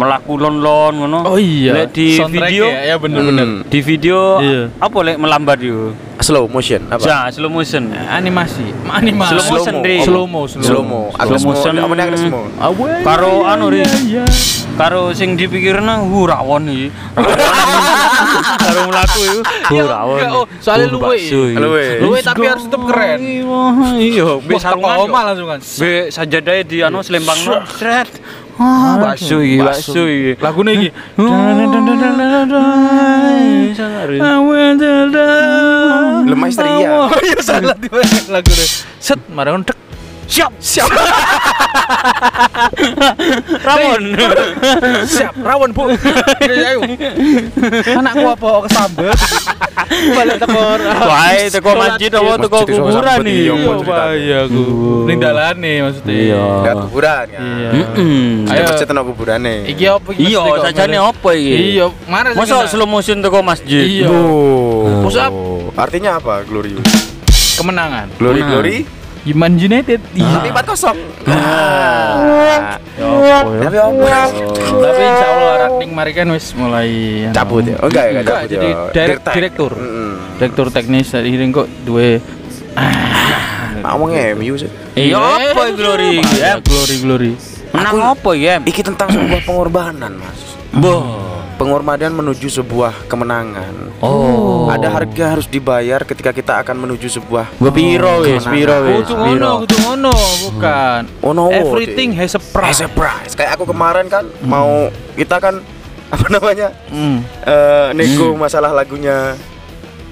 melaku 0.00 0.32
lon-lon 0.34 0.92
ngono. 0.96 1.18
Oh 1.28 1.36
iya. 1.36 1.76
Lek 1.76 1.92
di 1.92 2.16
Soundtrack 2.16 2.48
video 2.48 2.64
ya, 2.66 2.80
ya 2.88 2.94
bener-bener. 2.96 3.44
Hmm. 3.44 3.60
di 3.68 3.78
video 3.84 4.40
Iya. 4.40 4.62
apa 4.80 4.98
lek 5.04 5.16
melambat 5.20 5.58
yo. 5.60 5.92
Slow 6.20 6.48
motion 6.48 6.84
apa? 6.88 7.00
Ja, 7.00 7.18
slow 7.28 7.48
motion. 7.48 7.92
Animasi, 7.92 8.72
animasi. 9.00 9.36
Slow 9.36 9.44
motion, 9.50 9.74
Ri. 9.80 9.96
Slow 10.04 10.24
mo, 10.24 10.40
slow, 10.44 10.64
Slow 10.64 10.82
mo. 10.84 11.00
Slow 11.12 11.40
motion. 11.44 11.72
Apa 11.76 11.92
nih 11.92 12.04
Agnesmo? 12.08 12.40
Awe. 12.56 12.88
Karo 13.00 13.32
anu 13.44 13.68
ri. 13.68 13.80
Karo 14.76 15.12
sing 15.12 15.36
dipikirna 15.36 16.00
hu 16.00 16.24
rawon 16.24 16.64
iki. 16.68 16.88
Karo 18.60 18.80
mlaku 18.88 19.20
iku 19.24 19.40
hu 19.68 19.76
rawon. 19.82 20.16
enggak, 20.18 20.32
oh, 20.36 20.46
soalnya 20.60 20.86
Hu 20.88 20.96
luwe. 21.00 21.16
Luwe. 21.56 21.84
Luwe 22.00 22.18
tapi 22.20 22.44
harus 22.46 22.64
tetep 22.64 22.82
keren. 22.84 23.18
Iya, 23.96 24.28
be 24.40 24.54
Wah, 24.54 24.60
teko 24.60 24.60
sarungan 24.60 24.96
oma 25.00 25.20
yo. 25.20 25.26
langsung 25.32 25.48
kan. 25.48 25.60
Be 25.80 25.92
sajadahe 26.08 26.62
di 26.64 26.76
anu 26.80 27.00
selempangno. 27.00 27.64
Sret. 27.70 28.10
Ah, 28.60 29.00
bakso 29.00 29.40
iki, 29.40 29.56
bakso 29.64 30.04
iki. 30.04 30.36
Lagune 30.36 30.76
iki. 30.76 30.88
Lemah 36.30 36.46
histeria. 36.52 36.88
Oh 36.92 37.08
iya 37.24 37.40
salah 37.40 37.72
di 37.80 37.88
lagune. 38.28 38.64
Set, 39.00 39.16
marang 39.32 39.64
dek. 39.64 39.89
Siap, 40.30 40.52
siap. 40.62 40.86
Rawon. 43.66 44.02
Siap, 45.18 45.34
rawon, 45.42 45.74
Bu. 45.74 45.90
Ayo. 46.46 46.86
Anakku 47.98 48.26
apa 48.30 48.48
kesambet? 48.70 49.18
Balik 49.90 50.38
tekor. 50.38 50.78
Wae 50.86 51.50
teko 51.50 51.70
masjid 51.74 52.10
apa 52.14 52.32
teko 52.46 52.58
Masjid, 52.62 52.78
kuburan 52.78 53.16
nih. 53.26 53.34
iya, 53.34 53.54
Iya, 53.58 53.74
bahaya 53.82 54.38
aku. 54.46 54.62
Ning 55.10 55.16
dalane 55.18 55.72
maksudnya. 55.82 56.14
Iya. 56.14 56.42
Lihat 56.62 56.76
kuburan 56.86 57.26
kan. 57.26 57.42
Iya. 57.42 57.70
Ayo. 58.54 58.64
masjid 58.70 58.86
ono 58.86 59.00
kuburane. 59.10 59.54
Iki 59.66 59.84
apa 59.90 60.08
iki? 60.14 60.22
Iya, 60.30 60.42
sajane 60.62 60.96
apa 61.02 61.28
iki? 61.34 61.54
Iya, 61.74 61.86
mana 62.06 62.28
Masa 62.38 62.70
slow 62.70 62.86
motion 62.86 63.18
teko 63.18 63.42
masjid? 63.42 63.82
Iya. 63.82 64.14
Up. 65.10 65.34
Artinya 65.74 66.22
apa? 66.22 66.46
Glorious. 66.46 66.86
Kemenangan. 67.58 68.14
Glory 68.14 68.40
glory. 68.46 68.78
Iman 69.28 69.52
United. 69.60 70.00
Iya. 70.16 70.40
Tapi 70.40 70.48
4-0. 70.48 70.96
Ya 73.00 73.38
Tapi 73.44 73.76
apa? 73.76 74.20
Tapi 74.60 75.02
insya 75.04 75.26
Allah 75.28 75.54
Rakning 75.68 75.90
mari 75.92 76.12
kan 76.16 76.26
wis 76.32 76.52
mulai 76.56 76.90
anu, 77.28 77.34
Cabut 77.36 77.64
ya? 77.64 77.76
Oh 77.80 77.88
enggak 77.88 78.04
ya, 78.04 78.10
enggak 78.10 78.24
Enggak, 78.24 78.40
cabut 78.40 78.52
jadi 78.52 78.68
ya. 78.68 78.78
direktur. 79.36 79.72
Direktur 80.40 80.66
teknis 80.72 81.06
dari 81.12 81.30
kok 81.52 81.68
dua 81.84 82.16
Mak 83.80 83.90
ngomong 83.96 84.12
MU 84.36 84.54
sih. 84.60 84.68
Iya 84.92 85.16
apa 85.16 85.72
glory 85.72 86.20
ya? 86.36 86.60
glory 86.60 86.96
glory. 87.00 87.32
Menang 87.72 88.12
apa 88.12 88.30
ya? 88.36 88.60
Iki 88.60 88.82
tentang 88.82 89.08
sebuah 89.14 89.40
pengorbanan, 89.46 90.20
Mas. 90.20 90.40
Boh. 90.74 91.29
Pengorbanan 91.60 92.16
menuju 92.16 92.48
sebuah 92.48 93.04
kemenangan. 93.04 94.00
Oh. 94.00 94.72
Ada 94.72 94.88
harga 94.88 95.36
harus 95.36 95.44
dibayar 95.44 96.00
ketika 96.08 96.32
kita 96.32 96.64
akan 96.64 96.88
menuju 96.88 97.20
sebuah 97.20 97.60
Gue 97.60 97.68
piro 97.68 98.24
wis, 98.24 98.48
piro 98.48 98.80
wis, 98.88 99.04
Kudu 99.04 99.20
ngono, 99.20 99.68
kudu 99.68 99.76
ngono, 99.84 100.14
bukan. 100.48 101.00
Oh 101.20 101.36
no, 101.36 101.52
Everything 101.52 102.16
has 102.16 102.32
a 102.32 102.40
price. 102.40 102.80
As 102.80 102.88
a 102.88 102.88
prize. 102.88 103.36
Kayak 103.36 103.60
aku 103.60 103.68
kemarin 103.68 104.08
kan 104.08 104.24
mau 104.40 104.88
kita 105.20 105.36
kan 105.36 105.60
apa 106.16 106.26
namanya? 106.32 106.72
Hmm. 106.88 107.20
eh 107.44 107.92
nego 107.92 108.32
masalah 108.40 108.72
lagunya 108.72 109.36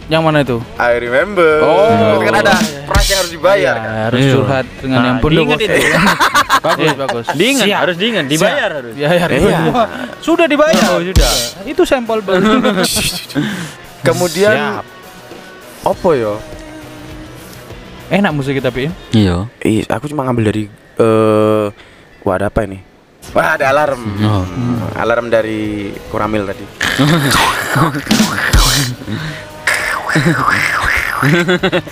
Yang 0.09 0.23
mana 0.25 0.39
itu? 0.41 0.57
I 0.75 0.97
remember. 0.97 1.51
Oh. 1.61 2.17
Itu 2.17 2.25
kan 2.25 2.35
ada 2.41 2.57
price 2.89 3.09
yang 3.09 3.19
harus 3.21 3.33
dibayar 3.33 3.75
Iya, 3.77 3.85
kan. 3.85 3.93
harus 4.09 4.19
Iya. 4.19 4.33
curhat 4.33 4.67
dengan 4.81 4.97
Nah, 4.97 5.05
yang 5.05 5.19
penuh. 5.21 5.33
diingat 5.45 5.59
itu. 5.61 5.79
bagus, 6.67 6.93
bagus. 6.97 7.27
Diingat, 7.37 7.67
Siap. 7.69 7.79
harus 7.79 7.97
diingat, 7.97 8.25
dibayar 8.25 8.71
harus. 8.73 8.93
Ya, 8.97 9.09
ya, 9.11 9.27
Iya. 9.29 9.59
Wah, 9.69 9.89
sudah 10.19 10.47
dibayar. 10.49 10.81
Oh, 10.91 11.05
sudah. 11.05 11.33
Itu 11.63 11.83
sampel 11.85 12.25
baru. 12.25 12.41
Kemudian 14.09 14.53
Siap. 14.57 14.85
apa 15.85 16.09
ya? 16.17 16.35
Enak 18.11 18.33
musik 18.33 18.57
tapi 18.59 18.89
ya. 18.89 18.93
Iya. 19.13 19.37
Ih, 19.61 19.85
aku 19.85 20.09
cuma 20.09 20.25
ngambil 20.25 20.45
dari 20.49 20.65
eh 20.97 21.67
wah 22.25 22.35
ada 22.35 22.49
apa 22.49 22.65
ini? 22.65 22.81
Wah, 23.29 23.61
ada 23.61 23.69
alarm. 23.69 24.01
Oh. 24.25 24.41
Hmm, 24.41 24.81
Alarm 24.97 25.29
dari 25.29 25.93
Kuramil 26.09 26.49
tadi. 26.49 26.65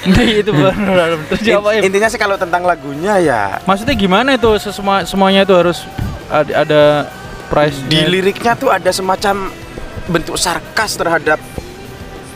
Nah, 0.07 0.23
itu 0.23 0.51
In- 0.55 1.59
apa 1.59 1.69
ya? 1.75 1.81
intinya 1.83 2.07
sih 2.07 2.14
kalau 2.14 2.39
tentang 2.39 2.62
lagunya 2.62 3.19
ya 3.19 3.59
Maksudnya 3.67 3.95
gimana 3.95 4.39
itu 4.39 4.47
semua 4.62 5.03
semuanya 5.03 5.43
itu 5.43 5.51
harus 5.51 5.83
ada, 6.31 6.53
ada 6.57 6.83
price 7.47 7.83
di 7.85 8.03
liriknya 8.03 8.55
tuh 8.55 8.71
ada 8.71 8.91
semacam 8.91 9.51
bentuk 10.07 10.39
sarkas 10.39 10.95
terhadap 10.95 11.43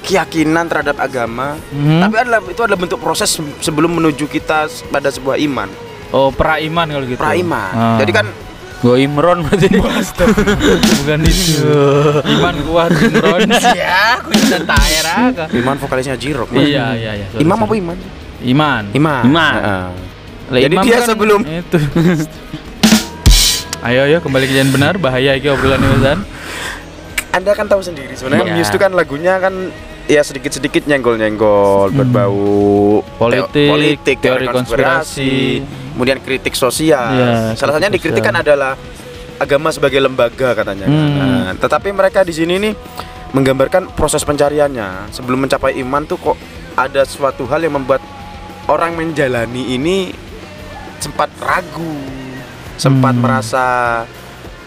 keyakinan 0.01 0.66
terhadap 0.66 0.99
agama. 0.99 1.55
Hmm. 1.70 2.03
Tapi 2.03 2.14
adalah 2.18 2.41
itu 2.43 2.59
adalah 2.59 2.81
bentuk 2.81 2.99
proses 2.99 3.31
sebelum 3.61 3.91
menuju 3.93 4.26
kita 4.26 4.66
pada 4.91 5.07
sebuah 5.07 5.39
iman, 5.41 5.70
Oh, 6.11 6.35
praiman 6.35 6.91
kalau 6.91 7.07
gitu. 7.07 7.20
praiman. 7.20 7.70
Ah. 7.70 7.99
Jadi 8.01 8.11
kan 8.11 8.26
Gue 8.81 9.05
Imron 9.05 9.45
berarti. 9.45 9.68
bukan 9.76 11.20
itu. 11.22 11.68
Iman 12.26 12.57
kuat 12.64 12.91
Imron. 12.97 13.41
ya, 13.76 14.16
aku 14.16 14.33
sudah 14.33 14.61
tayar 14.64 15.05
aga. 15.28 15.45
iman 15.53 15.76
vokalisnya 15.76 16.16
Jirok. 16.16 16.49
Iya, 16.51 16.97
iya, 16.97 17.12
iya. 17.14 17.26
sorry, 17.28 17.45
Imam 17.45 17.57
sorry. 17.59 17.68
apa 17.68 17.74
iman? 17.76 17.97
Iman. 18.41 18.83
Iman. 18.97 19.22
Iman. 19.22 19.55
Lah, 20.51 20.59
Jadi 20.59 20.74
imam 20.74 20.85
dia 20.85 20.97
kan 20.99 21.07
sebelum 21.07 21.41
itu. 21.45 21.78
ayo 23.81 24.01
ayo 24.03 24.18
kembali 24.18 24.45
ke 24.45 24.53
jalan 24.53 24.70
benar 24.70 24.95
bahaya 24.97 25.33
iki 25.33 25.47
obrolan 25.47 25.78
ini 25.78 25.97
Zan. 26.01 26.20
Anda 27.31 27.53
kan 27.55 27.64
tahu 27.64 27.81
sendiri 27.81 28.12
sebenarnya 28.12 28.49
Iya. 28.49 28.55
Muse 28.59 28.70
itu 28.70 28.78
kan 28.78 28.91
lagunya 28.91 29.39
kan 29.39 29.55
ya 30.11 30.20
sedikit-sedikit 30.20 30.84
nyenggol-nyenggol 30.84 31.94
berbau 31.94 32.98
Politik, 33.14 33.54
teo- 33.54 33.70
politik, 33.70 34.16
teori 34.18 34.46
konspirasi. 34.46 35.62
kemudian 35.92 36.18
kritik 36.18 36.52
sosial. 36.52 37.12
Iya, 37.12 37.54
Salah 37.54 37.76
satunya 37.76 37.88
kritik 37.88 38.11
dikritik 38.11 38.22
kan 38.22 38.34
sosial. 38.34 38.46
adalah 38.50 38.72
agama 39.38 39.68
sebagai 39.70 40.00
lembaga 40.00 40.52
katanya. 40.52 40.84
Hmm. 40.84 41.14
Nah, 41.14 41.54
tetapi 41.54 41.88
mereka 41.90 42.20
di 42.22 42.32
sini 42.32 42.58
nih 42.58 42.74
menggambarkan 43.30 43.94
proses 43.94 44.20
pencariannya 44.20 45.11
sebelum 45.11 45.38
mencapai 45.40 45.78
iman 45.78 46.02
tuh 46.02 46.18
kok 46.18 46.36
ada 46.74 47.04
suatu 47.04 47.46
hal 47.46 47.61
yang 47.61 47.76
membuat 47.76 48.02
orang 48.66 48.92
menjalani 48.92 49.70
ini 49.70 50.11
sempat 50.98 51.30
ragu, 51.38 51.96
sempat 52.74 53.14
Hmm. 53.14 53.22
merasa 53.22 53.64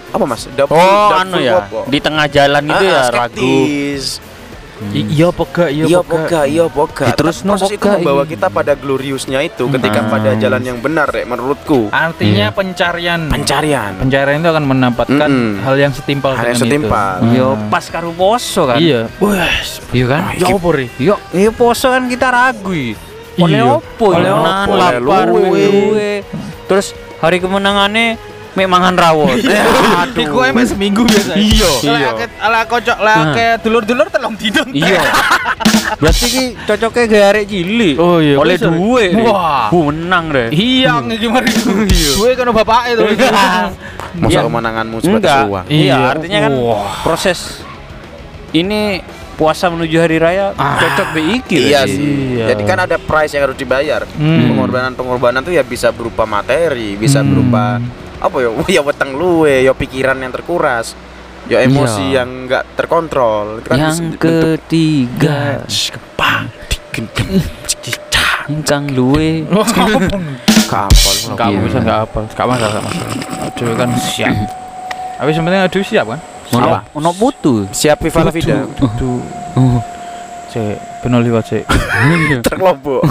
apa 0.08 0.24
mas? 0.24 0.46
Doubtful- 0.48 0.72
Oh, 0.72 1.10
doubtful 1.10 1.20
anu 1.20 1.38
ya. 1.38 1.54
apa? 1.60 1.80
Di 1.86 2.00
tengah 2.00 2.26
jalan 2.28 2.64
itu 2.64 2.76
Ah, 2.78 2.88
ya 2.88 3.02
skeptis. 3.04 4.04
ragu. 4.18 4.32
I- 4.84 5.06
Iya 5.08 5.30
apa 5.30 5.44
gak? 5.46 5.70
Iya 5.70 5.86
Iya 5.86 5.98
apa 5.98 6.04
gak? 6.04 6.18
poga, 6.26 6.42
iya 6.44 6.66
poga. 6.68 7.06
Terus 7.14 7.38
proses 7.40 7.70
no 7.70 7.78
itu 7.78 7.88
membawa 7.88 8.22
iya. 8.22 8.32
kita 8.32 8.48
pada 8.50 8.74
gloriousnya 8.74 9.40
itu 9.40 9.64
ketika 9.70 10.00
Hmm. 10.00 10.12
pada 10.12 10.30
jalan 10.36 10.62
yang 10.62 10.78
benar, 10.80 11.08
Rek, 11.08 11.26
menurutku. 11.26 11.88
Artinya 11.90 12.50
Iya. 12.50 12.56
pencarian 12.56 13.22
Pencarian. 13.28 13.92
pencarian 13.96 14.38
itu 14.38 14.50
akan 14.50 14.66
mendapatkan 14.66 15.30
Mm-mm. 15.30 15.62
hal 15.62 15.76
yang 15.78 15.92
setimpal 15.92 16.34
Hal 16.34 16.44
yang 16.44 16.58
dengan 16.58 16.64
setimpal. 16.66 17.14
itu. 17.22 17.36
Yo 17.36 17.48
pas 17.70 17.86
karo 17.86 18.10
poso 18.12 18.62
kan. 18.66 18.78
Iya. 18.78 19.02
Wes, 19.18 19.70
Iya 19.92 20.06
kan? 20.10 20.22
Ah, 20.22 20.34
ya 20.34 20.46
apa 20.50 20.70
ri? 20.74 20.86
Yo, 20.98 21.16
iya 21.32 21.50
poso 21.50 21.88
kan 21.88 22.04
kita 22.06 22.28
ragu. 22.28 22.74
Oleh 23.36 23.58
Iya. 23.58 23.66
opo? 23.72 24.08
Oleh 24.10 24.26
ya? 24.26 24.36
opo? 24.36 24.72
Oleh 24.74 25.00
lapar. 25.00 25.28
Terus 26.66 26.88
hari 27.18 27.38
kemenangannya 27.38 28.18
mek 28.54 28.68
mangan 28.70 28.94
rawon. 28.94 29.34
Iku 30.14 30.38
emang 30.46 30.66
seminggu 30.66 31.02
biasa. 31.02 31.34
Iya. 31.34 31.72
Lah 31.90 32.02
akeh 32.14 32.28
ala 32.38 32.60
kocok 32.64 33.00
lah 33.00 33.18
Nah. 33.26 33.56
dulur-dulur 33.58 34.08
telung 34.10 34.36
dino. 34.38 34.62
Iya. 34.70 35.02
Berarti 35.98 36.26
ki 36.28 36.44
cocoknya 36.64 37.04
gaya 37.08 37.26
arek 37.32 37.46
cilik. 37.46 37.96
Oh 37.98 38.18
iya, 38.18 38.38
Oleh 38.38 38.58
duwe. 38.58 39.06
Wah. 39.20 39.70
Bu 39.70 39.90
menang 39.90 40.30
deh. 40.30 40.50
Iya, 40.50 41.02
iki 41.08 41.28
mari. 41.28 41.50
Duwe 41.50 42.34
kan 42.34 42.50
bapak 42.52 42.82
itu. 42.94 43.02
Masa 44.14 44.30
Iya. 44.30 44.40
kemenanganmu 44.46 44.98
sebatas 45.00 45.50
uang. 45.50 45.66
Iya, 45.68 45.82
Iya. 45.82 45.98
artinya 46.14 46.40
kan 46.44 46.54
proses 47.02 47.66
ini 48.54 49.02
puasa 49.34 49.66
menuju 49.66 49.98
hari 49.98 50.22
raya 50.22 50.54
cocok 50.54 51.08
be 51.12 51.22
iki 51.36 51.74
Iya 51.74 51.90
sih. 51.90 52.38
Jadi 52.38 52.62
kan 52.64 52.78
ada 52.80 53.02
price 53.02 53.34
yang 53.34 53.50
harus 53.50 53.58
dibayar. 53.58 54.06
Hmm. 54.14 54.54
Pengorbanan-pengorbanan 54.54 55.42
tuh 55.42 55.58
ya 55.58 55.66
bisa 55.66 55.90
berupa 55.90 56.30
materi, 56.30 56.94
bisa 56.94 57.26
Hmm. 57.26 57.34
berupa 57.34 57.82
apa 58.20 58.38
ya? 58.38 58.50
Ya 58.76 58.82
weteng 58.82 59.14
luwe, 59.14 59.62
ya 59.62 59.72
pikiran 59.72 60.18
yang 60.18 60.30
terkuras, 60.30 60.94
ya 61.46 61.60
emosi 61.60 62.04
Iya. 62.08 62.22
yang 62.22 62.30
enggak 62.46 62.64
terkontrol. 62.74 63.60
Itu 63.60 63.68
kan 63.68 63.78
yang 63.80 63.98
ketiga 64.16 65.64
ingkang 68.44 68.92
luwe 68.92 69.48
kapal. 70.72 71.16
Enggak 71.32 71.48
Iya. 71.50 71.60
bisa 71.62 71.78
enggak 71.80 72.00
apa. 72.04 72.20
Enggak 72.26 72.46
masalah, 72.46 72.70
enggak 72.70 72.84
masalah. 72.86 73.48
Aduh 73.48 73.74
kan 73.74 73.90
siap. 73.98 74.36
Tapi 75.18 75.30
sebenarnya 75.32 75.62
aduh 75.64 75.80
siap 75.82 76.06
kan? 76.06 76.20
ono 76.54 76.68
Apa? 76.70 76.80
ono 76.94 77.10
putu 77.12 77.66
Siap 77.72 77.98
Viva 77.98 78.22
La 78.22 78.30
Vida. 78.30 78.68
Aduh. 78.68 79.24
Cek, 80.52 80.78
benar 81.04 81.20
liwat 81.20 81.44
cek. 81.44 81.64
Terkelompok. 82.48 83.04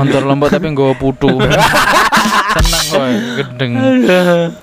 Motor 0.00 0.22
lombok 0.24 0.48
tapi 0.48 0.66
nggawa 0.72 0.96
putu. 0.96 1.28
Tenang 2.56 2.84
kowe, 2.88 3.12
gendeng. 3.36 3.72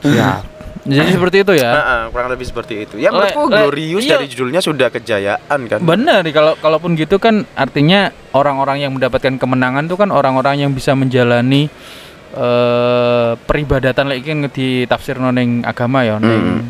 Siap. 0.01 0.41
Jadi 0.83 1.09
seperti 1.15 1.37
itu 1.47 1.53
ya. 1.55 1.71
Heeh, 1.79 2.01
kurang 2.11 2.27
lebih 2.27 2.43
seperti 2.43 2.73
itu. 2.83 2.95
Ya 2.99 3.07
Le- 3.07 3.31
menurutku 3.31 3.47
le- 3.47 3.55
glorious 3.55 4.03
iya. 4.03 4.19
dari 4.19 4.25
judulnya 4.27 4.59
sudah 4.59 4.87
kejayaan 4.91 5.59
kan. 5.71 5.79
Benar 5.79 6.27
kalau 6.35 6.59
kalaupun 6.59 6.99
gitu 6.99 7.23
kan 7.23 7.47
artinya 7.55 8.11
orang-orang 8.35 8.83
yang 8.83 8.91
mendapatkan 8.91 9.39
kemenangan 9.39 9.87
tuh 9.87 9.95
kan 9.95 10.11
orang-orang 10.11 10.59
yang 10.67 10.71
bisa 10.75 10.91
menjalani 10.91 11.71
eh 12.33 13.31
peribadatan 13.37 14.09
lagi 14.09 14.25
kan 14.25 14.49
ditafsir 14.49 15.21
neng 15.21 15.61
agama 15.61 16.01
ya 16.01 16.17
neng 16.17 16.65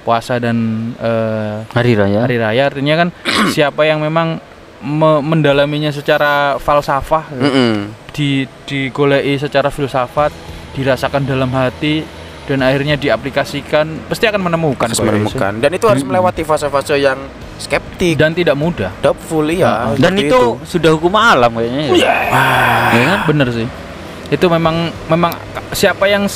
puasa 0.00 0.40
dan 0.40 0.56
eh, 0.96 1.60
hari 1.76 1.92
raya 1.92 2.24
hari 2.24 2.36
raya 2.40 2.72
artinya 2.72 2.94
kan 3.04 3.08
siapa 3.54 3.84
yang 3.84 4.00
memang 4.00 4.40
me- 4.84 5.24
mendalaminya 5.24 5.88
secara 5.88 6.60
falsafah 6.60 7.32
Mm-mm. 7.32 7.90
di 8.12 8.44
digolei 8.68 9.34
secara 9.40 9.72
filsafat 9.72 10.30
dirasakan 10.76 11.24
dalam 11.24 11.48
hati 11.56 12.04
dan 12.44 12.60
akhirnya 12.60 13.00
diaplikasikan 13.00 14.04
pasti 14.04 14.28
akan 14.28 14.52
menemukan 14.52 14.92
Harus 14.92 15.00
ya, 15.00 15.08
menemukan. 15.08 15.52
Dan 15.64 15.70
itu 15.72 15.88
harus 15.88 16.04
melewati 16.04 16.44
fase-fase 16.44 17.00
yang 17.00 17.16
skeptik, 17.56 18.20
dan 18.20 18.36
tidak 18.36 18.52
mudah. 18.52 18.92
Doubtful 19.00 19.48
ya. 19.48 19.96
dan 19.96 20.12
seperti 20.12 20.28
itu, 20.28 20.40
sudah 20.68 20.90
hukum 20.92 21.16
alam 21.16 21.56
kayaknya 21.56 21.82
ya. 21.96 22.14
ya 22.92 23.02
kan? 23.08 23.18
Bener 23.32 23.48
sih. 23.48 23.64
Itu 24.28 24.52
memang 24.52 24.92
memang 25.08 25.32
siapa 25.72 26.04
yang 26.04 26.28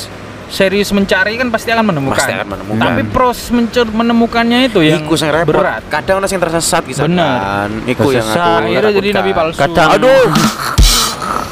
serius 0.49 0.89
mencari 0.89 1.33
kan 1.35 1.47
pasti 1.47 1.69
akan 1.69 1.85
menemukan 1.87 2.17
Pasti 2.17 2.33
akan 2.33 2.47
menemukan. 2.49 2.81
tapi 2.83 3.01
proses 3.07 3.47
mencer- 3.49 3.85
menemukannya 3.87 4.65
itu 4.65 4.81
yang 4.81 4.99
Iku 4.99 5.13
sing 5.13 5.29
repot. 5.29 5.53
berat 5.55 5.85
Kadang 5.87 6.17
ada 6.17 6.27
yang 6.27 6.41
tersesat 6.41 6.83
gitu 6.83 7.05
Bener. 7.05 7.21
kan. 7.21 7.69
Iku 7.85 8.09
yang 8.09 8.25
Tersesat. 8.25 8.41
aku 8.41 8.65
akhirnya 8.65 8.91
jadi 8.91 9.09
nabi 9.13 9.31
palsu 9.31 9.57
kadang 9.57 9.89
aduh 9.91 10.25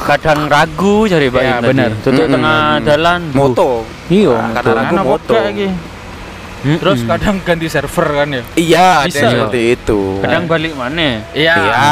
kadang 0.03 0.39
ragu 0.47 0.95
cari 1.05 1.27
Pak 1.27 1.41
Ya, 1.41 1.55
benar. 1.59 1.89
tutup 1.99 2.15
Mm-mm. 2.21 2.33
tengah 2.33 2.59
jalan 2.81 3.19
Moto. 3.31 3.69
iya 4.07 4.33
Nah, 4.33 4.49
karena 4.55 4.71
ragu 4.73 4.93
Anak 4.93 5.05
moto. 5.05 5.33
Mm-mm. 5.35 6.77
terus 6.79 6.99
kadang 7.03 7.35
ganti 7.39 7.67
server 7.67 8.07
kan 8.15 8.27
ya 8.29 8.43
Iya, 8.55 8.87
ada 8.99 9.07
Bisa. 9.07 9.19
yang 9.19 9.31
seperti 9.37 9.61
itu. 9.73 9.99
kadang 10.19 10.43
balik 10.45 10.73
mana 10.73 11.21
iya 11.31 11.53
Iya. 11.55 11.85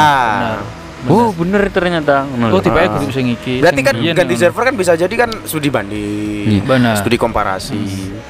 Benar. 1.06 1.14
oh 1.16 1.30
bener 1.32 1.62
ternyata 1.68 2.14
oh 2.26 2.58
tiba 2.58 2.78
Ah. 2.80 2.90
kudu 2.92 3.08
sing 3.08 3.26
iki 3.28 3.58
Berarti 3.58 3.80
kan 3.80 3.94
biyen 3.94 4.12
ganti 4.12 4.34
ngono. 4.34 4.42
server 4.42 4.62
kan 4.64 4.74
bisa 4.74 4.92
jadi 4.94 5.14
kan 5.16 5.30
studi 5.42 5.68
banding, 5.68 6.60
benar 6.62 6.94
studi 6.96 7.14
komparasi. 7.14 7.78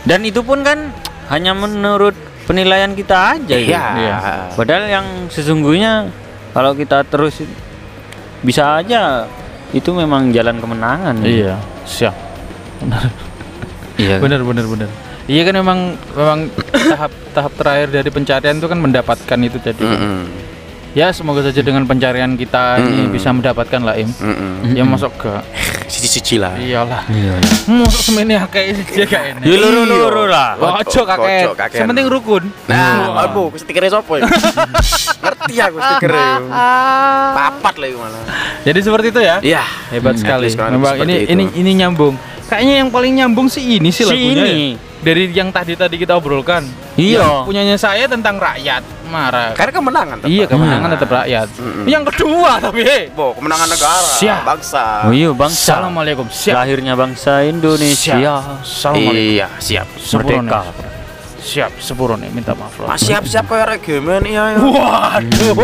dan 0.03 0.20
itu 0.22 0.41
pun 0.41 0.61
kan 0.61 0.93
hanya 1.27 1.53
menurut 1.53 2.14
penilaian 2.45 2.93
kita 2.93 3.35
aja 3.35 3.57
Iya. 3.57 3.66
ya 3.66 3.85
Iya. 3.97 4.16
padahal 4.53 4.85
yang 4.87 5.07
sesungguhnya 5.27 6.12
kalau 6.53 6.72
kita 6.72 7.03
terus 7.03 7.43
bisa 8.39 8.79
aja 8.79 9.27
itu 9.70 9.91
memang 9.91 10.31
jalan 10.31 10.57
kemenangan 10.57 11.16
iya 11.20 11.59
siap 11.85 12.14
iya 13.97 14.20
benar 14.20 14.41
benar 14.43 14.64
benar 14.64 14.89
iya 15.27 15.43
kan 15.43 15.55
memang 15.57 15.79
memang 16.12 16.41
tahap 16.93 17.12
tahap 17.33 17.53
terakhir 17.55 17.89
dari 17.91 18.11
pencarian 18.11 18.57
itu 18.57 18.68
kan 18.68 18.79
mendapatkan 18.79 19.39
itu 19.41 19.59
tadi 19.59 19.83
Mm-mm. 19.83 20.18
Ya 20.97 21.13
semoga 21.13 21.45
saja 21.45 21.61
dengan 21.61 21.85
pencarian 21.85 22.35
kita 22.35 22.81
ini 22.81 23.05
Mm-mm. 23.05 23.13
bisa 23.13 23.29
mendapatkan 23.29 23.85
lah 23.85 23.95
im 23.95 24.09
Mm-mm. 24.09 24.73
ya 24.73 24.81
masuk 24.83 25.13
ke 25.15 25.29
Cici-cici 25.87 26.35
lah. 26.35 26.57
iyalah 26.57 27.05
iya 27.07 27.37
masuk 27.69 28.01
semene 28.03 28.41
akeh 28.41 28.73
dia 28.97 29.05
gak 29.05 29.23
enak 29.31 29.43
ya 29.45 29.55
luru 29.55 29.83
luru 29.85 30.25
lah 30.25 30.57
ojo 30.57 31.01
kakek 31.05 31.53
kakek. 31.53 31.79
sementing 31.79 32.09
rukun 32.09 32.49
Nah, 32.67 33.23
abu, 33.23 33.53
stikernya 33.55 33.93
sopo 33.93 34.17
ya? 34.17 34.27
Ngerti 35.23 35.55
aku 35.61 35.79
stikernya. 35.79 36.43
Papat 37.31 37.75
lah 37.77 37.89
malah. 37.95 38.23
jadi 38.65 38.79
seperti 38.81 39.07
itu 39.13 39.21
ya 39.21 39.37
Iya. 39.39 39.63
hebat 39.93 40.17
Hmm, 40.17 40.23
sekali 40.25 40.49
memang 40.73 40.97
ini 41.05 41.17
ini 41.29 41.45
ini 41.55 41.71
nyambung 41.77 42.17
kayaknya 42.47 42.75
yang 42.81 42.89
paling 42.89 43.13
nyambung 43.15 43.47
sih 43.47 43.79
ini 43.79 43.91
sih 43.91 44.03
Si 44.03 44.11
lagunya 44.11 44.45
ini. 44.49 44.69
Dari 45.07 45.31
yang 45.31 45.55
tadi 45.55 45.79
tadi 45.79 45.95
kita 45.95 46.19
obrolkan 46.19 46.67
Iya. 46.97 47.23
Yang 47.23 47.47
punyanya 47.47 47.77
saya 47.77 48.09
tentang 48.09 48.41
rakyat 48.41 48.83
marah 49.07 49.55
Karena 49.55 49.71
kemenangan 49.71 50.17
tetap. 50.19 50.33
iya 50.33 50.45
kemenangan 50.45 50.83
Nah. 50.83 50.95
tetap 50.99 51.11
rakyat 51.15 51.49
Mm-mm. 51.55 51.87
yang 51.87 52.03
kedua 52.03 52.51
tapi 52.59 52.81
hey. 52.83 53.03
Bo, 53.15 53.31
kemenangan 53.31 53.69
negara, 53.69 54.11
Siap. 54.19 54.43
bangsa. 54.43 55.07
oh 55.07 55.15
iya 55.15 55.31
bangsa 55.31 55.73
Assalamualaikum 55.79 56.27
siap 56.27 56.59
lahirnya 56.59 56.99
bangsa 56.99 57.47
Indonesia 57.47 58.17
Assalamualaikum 58.59 59.15
Iya, 59.15 59.47
siap. 59.63 59.87
Merdeka. 59.95 60.63
siap 61.39 61.71
sepuro 61.79 62.19
nih 62.19 62.27
minta 62.35 62.59
maaf 62.59 62.75
lah 62.83 62.91
Mas 62.91 63.07
siap-siap 63.07 63.47
kayak 63.47 63.79
regimen 63.79 64.19
iya. 64.27 64.59
ya. 64.59 64.67
Waduh, 64.67 65.55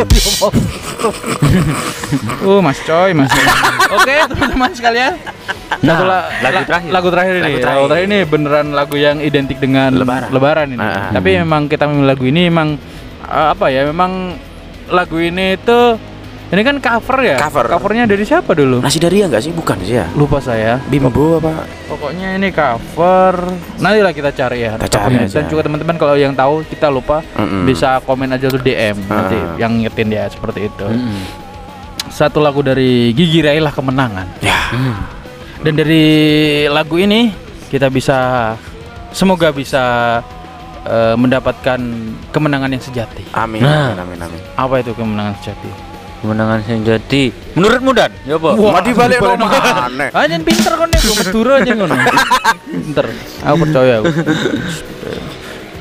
uh, 2.47 2.61
Mas 2.62 2.78
Coy, 2.86 3.11
Mas. 3.11 3.34
Oke, 3.97 4.14
teman-teman 4.30 4.70
sekalian. 4.70 5.18
Nah, 5.78 5.88
Lagu, 5.88 6.04
la- 6.04 6.26
lagu 6.38 6.54
la- 6.54 6.66
terakhir. 6.66 6.90
Lagu 6.90 7.08
terakhir 7.08 7.32
ini. 7.32 7.40
Lagu 7.40 7.48
Lagu 7.48 7.58
terakhir. 7.58 7.88
terakhir. 7.88 8.06
ini 8.06 8.18
beneran 8.24 8.66
lagu 8.70 8.94
yang 8.94 9.16
identik 9.18 9.56
dengan 9.56 9.90
Lebaran. 10.28 10.66
ini. 10.68 10.78
Ah. 10.78 11.08
Tapi 11.10 11.30
memang 11.38 11.66
kita 11.66 11.84
memilih 11.84 12.08
lagu 12.08 12.24
ini 12.24 12.40
memang 12.46 12.68
eh, 13.22 13.48
apa 13.50 13.66
ya? 13.66 13.82
Memang 13.84 14.36
lagu 14.88 15.16
ini 15.16 15.56
itu 15.56 15.80
ini 16.48 16.60
kan 16.60 16.76
cover 16.78 17.18
ya. 17.24 17.36
Cover. 17.38 17.64
Covernya 17.66 18.04
dari 18.04 18.22
siapa 18.22 18.52
dulu? 18.52 18.84
Nasi 18.84 19.00
Daria 19.00 19.24
enggak 19.24 19.40
sih? 19.40 19.50
Bukan 19.50 19.80
sih 19.80 19.96
ya. 19.96 20.04
Lupa 20.12 20.36
saya. 20.36 20.76
Bimbo 20.84 21.40
apa? 21.40 21.64
Pokoknya 21.88 22.36
ini 22.36 22.52
cover. 22.52 23.40
Nanti 23.80 23.98
lah 23.98 24.12
kita 24.12 24.28
cari 24.30 24.60
ya. 24.62 24.76
Kita 24.76 24.88
cari 24.90 25.16
covernya. 25.16 25.32
Dan 25.32 25.40
aja. 25.40 25.48
juga 25.48 25.62
teman-teman 25.64 25.96
kalau 25.96 26.12
yang 26.12 26.36
tahu 26.36 26.60
kita 26.62 26.92
lupa 26.92 27.24
Mm-mm. 27.32 27.64
bisa 27.64 28.04
komen 28.04 28.28
aja 28.30 28.46
tuh 28.46 28.60
DM 28.60 29.00
nanti 29.02 29.34
Ah. 29.34 29.56
yang 29.56 29.80
ngetin 29.80 30.08
ya 30.08 30.28
seperti 30.28 30.68
itu. 30.68 30.84
Mm-mm. 30.84 31.40
Satu 32.06 32.38
lagu 32.38 32.60
dari 32.60 33.10
Gigi 33.10 33.40
Railah 33.40 33.72
Kemenangan. 33.72 34.28
Ya. 34.38 34.60
Dan 35.62 35.78
dari 35.78 36.04
lagu 36.66 36.98
ini 36.98 37.30
kita 37.70 37.86
bisa 37.86 38.18
semoga 39.14 39.54
bisa 39.54 40.18
eh, 40.82 41.14
mendapatkan 41.14 41.78
kemenangan 42.34 42.74
yang 42.74 42.82
sejati. 42.82 43.22
Amin, 43.30 43.62
Nah. 43.62 43.94
amin, 43.94 43.98
amin, 44.02 44.18
amin. 44.26 44.42
Apa 44.58 44.82
itu 44.82 44.90
kemenangan 44.94 45.38
sejati? 45.38 45.92
kemenangan 46.22 46.62
sejati 46.62 47.34
menurutmu 47.58 47.90
dan 47.98 48.14
ya 48.22 48.38
apa 48.38 48.54
Mau 48.54 48.78
dibalik 48.78 49.18
dibalik 49.18 49.42
nomor 49.42 49.58
aneh. 49.58 50.08
Ah, 50.14 50.22
jangan 50.22 50.46
pinter 50.46 50.72
kan 50.78 50.86
gue 50.86 51.14
Madura 51.18 51.54
aja 51.58 51.72
ngono. 51.74 51.94
Pinter. 52.72 53.06
Aku 53.42 53.56
percaya 53.58 53.92
aku. 53.98 54.04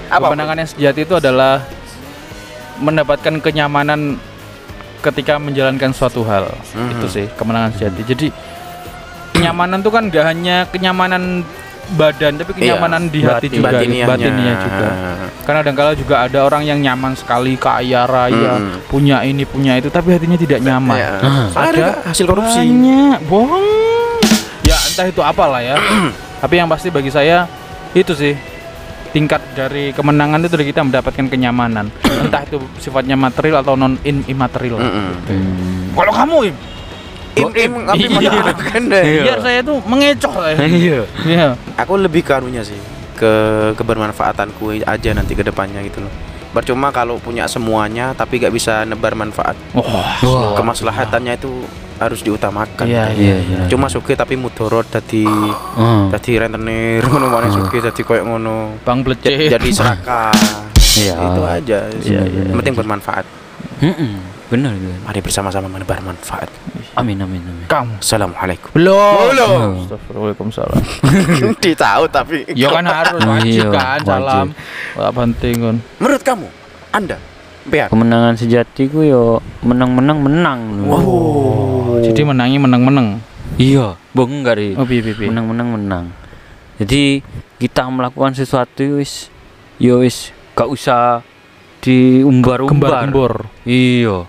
Apa? 0.09 0.25
Kemenangan 0.33 0.55
yang 0.65 0.69
sejati 0.73 0.99
itu 1.05 1.13
adalah 1.13 1.61
mendapatkan 2.81 3.37
kenyamanan 3.37 4.17
ketika 5.05 5.37
menjalankan 5.37 5.93
suatu 5.93 6.25
hal. 6.25 6.49
Mhm. 6.73 6.89
Itu 6.97 7.05
sih 7.05 7.25
kemenangan 7.37 7.77
sejati. 7.77 8.01
Jadi 8.01 8.27
kenyamanan 9.41 9.77
itu 9.81 9.89
kan 9.89 10.03
gak 10.07 10.25
hanya 10.27 10.55
kenyamanan 10.69 11.23
badan 11.91 12.39
tapi 12.39 12.51
kenyamanan 12.55 13.11
di 13.11 13.19
hati 13.19 13.51
batin. 13.51 13.57
juga, 13.57 13.67
Batiniahnya. 13.67 14.07
batinnya 14.07 14.53
juga. 14.55 14.87
Karena 15.43 15.57
kadang-kala 15.59 15.91
juga 15.91 16.15
ada 16.23 16.39
orang 16.45 16.63
yang 16.63 16.79
nyaman 16.79 17.19
sekali 17.19 17.59
kaya 17.59 18.07
raya, 18.07 18.55
Mhm. 18.55 18.87
punya 18.87 19.19
ini 19.21 19.43
punya 19.43 19.75
itu 19.75 19.91
tapi 19.91 20.15
hatinya 20.15 20.39
tidak 20.39 20.63
nyaman. 20.63 20.95
Ya. 20.95 21.11
Ah. 21.19 21.45
Soalnya 21.51 21.67
Ada 21.67 21.87
hasil 22.07 22.25
korupsi. 22.25 22.59
Banyak, 22.63 23.17
bohong. 23.27 23.67
Ya 24.63 24.77
entah 24.87 25.05
itu 25.05 25.19
apalah 25.19 25.59
ya. 25.59 25.75
Tapi 26.41 26.53
yang 26.55 26.71
pasti 26.71 26.87
bagi 26.87 27.11
saya 27.11 27.43
itu 27.91 28.15
sih 28.15 28.33
tingkat 29.11 29.43
dari 29.51 29.91
kemenangan 29.91 30.39
itu 30.39 30.49
dari 30.49 30.65
kita 30.65 30.81
mendapatkan 30.81 31.27
kenyamanan. 31.27 31.91
entah 32.23 32.47
itu 32.47 32.55
sifatnya 32.79 33.19
material 33.19 33.59
atau 33.59 33.75
non 33.75 33.99
in 34.01 34.23
immaterial. 34.25 34.79
Mm-mm. 34.79 35.07
Hmm. 35.27 35.91
Kalau 35.91 36.13
kamu 36.15 36.35
Im, 36.47 36.55
Im 37.33 37.49
im 37.49 37.71
tapi 37.85 38.05
Iya. 38.07 38.51
deh. 38.75 39.03
biar 39.23 39.39
saya 39.39 39.59
tuh 39.61 39.77
mengecoh 39.83 40.33
iya 40.57 41.01
Iya. 41.23 41.47
Aku 41.77 41.95
lebih 41.95 42.21
ke 42.21 42.33
anunya 42.33 42.59
sih 42.61 42.75
ke 43.13 43.31
kebermanfaatanku 43.75 44.81
aja 44.81 45.09
nanti 45.11 45.31
ke 45.31 45.41
depannya 45.41 45.79
gitu 45.81 46.01
loh. 46.01 46.13
Percuma 46.51 46.89
kalau 46.89 47.15
punya 47.15 47.47
semuanya 47.47 48.11
tapi 48.11 48.35
gak 48.37 48.51
bisa 48.51 48.83
nebar 48.83 49.13
manfaat. 49.13 49.55
Wah. 49.71 50.19
Wah. 50.19 50.51
Kemaslahatannya 50.53 51.37
itu 51.37 51.63
harus 51.95 52.19
diutamakan. 52.19 52.83
Iya, 52.83 53.13
iya 53.13 53.35
iya 53.39 53.59
Cuma 53.69 53.85
suge 53.85 54.17
tapi 54.17 54.33
mudorot 54.33 54.89
dadi 54.89 55.23
Hmm. 55.77 56.09
dadi 56.09 56.31
rentenir 56.35 57.05
ngono 57.05 57.29
mana 57.29 57.47
suge 57.47 57.79
dadi 57.79 58.01
koyo 58.01 58.25
ngono. 58.25 58.81
Bang 58.81 59.05
Blecet. 59.05 59.47
Jadi 59.49 59.69
serakah. 59.69 60.33
Iya. 60.91 61.15
Itu 61.15 61.41
aja. 61.41 61.79
Iya, 62.03 62.21
iya. 62.27 62.41
Yang 62.51 62.57
penting 62.59 62.75
bermanfaat. 62.75 63.23
Mm-mm, 63.79 64.19
benar 64.51 64.75
kan 64.75 64.99
Mari 65.01 65.19
bersama-sama 65.19 65.65
menebar 65.65 66.03
manfaat. 66.03 66.51
amin 66.91 67.17
amin 67.17 67.39
amin 67.39 67.65
Kamu. 67.65 68.03
Assalamualaikum. 68.03 68.69
Belum. 68.75 69.31
Belum. 69.31 69.87
Astagfirullahaladzim. 69.87 71.55
Ditahu 71.63 72.03
tapi. 72.05 72.43
Ya 72.51 72.67
kan 72.67 72.83
harus 72.83 73.23
wajib 73.23 73.47
Iya, 73.47 73.67
kan 73.71 73.99
salam. 74.03 74.47
Wah, 74.93 75.07
penting 75.09 75.55
kan. 75.55 75.75
Menurut 75.97 76.19
kamu, 76.19 76.47
Anda, 76.91 77.15
Beat. 77.63 77.87
kemenangan 77.87 78.35
sejati 78.35 78.91
ku 78.91 78.99
yo 79.01 79.23
menang 79.61 79.95
menang 79.95 80.19
menang 80.19 80.59
Oh. 80.85 81.95
Jadi 82.01 82.21
menangi 82.21 82.57
menang-menang. 82.57 83.21
iya 83.55 83.93
bohong 84.11 84.41
enggak 84.41 84.57
ri 84.57 84.73
Oh, 84.75 84.83
piye. 84.83 85.13
menang 85.23 85.45
menang 85.45 85.69
menang 85.71 86.05
jadi 86.75 87.21
kita 87.55 87.85
melakukan 87.85 88.33
sesuatu 88.33 88.97
wis 88.97 89.29
yo 89.77 89.99
wis 89.99 90.33
gak 90.53 90.65
usah 90.65 91.21
diumbar-umbar 91.79 93.45
iya 93.61 94.25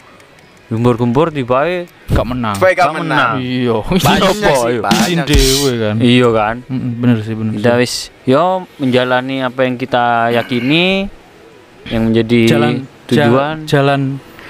gembor-gembor 0.72 1.28
tibae 1.28 1.84
Gak 2.08 2.26
menang. 2.26 2.56
Gak 2.56 2.72
gak 2.74 2.92
menang. 2.94 3.36
Iya. 3.44 3.76
Banyak 3.78 4.32
Apa, 4.34 4.52
sih, 4.58 4.76
banyak. 4.78 5.04
Izin 5.04 5.18
dewe 5.22 5.70
kan. 5.78 5.94
iya 5.98 6.28
kan 6.30 6.54
Mm-mm, 6.66 6.90
Bener 6.96 7.16
sih 7.20 7.34
bener. 7.34 7.52
kita 7.54 7.70
sih. 7.70 7.78
wis 7.78 7.94
yo 8.24 8.42
menjalani 8.76 9.36
apa 9.40 9.60
yang 9.62 9.76
kita 9.76 10.04
yakini 10.30 11.12
yang 11.86 12.02
menjadi 12.06 12.40
Jalan 12.48 12.72
tujuan 13.06 13.54
ja- 13.60 13.68
jalan 13.70 14.00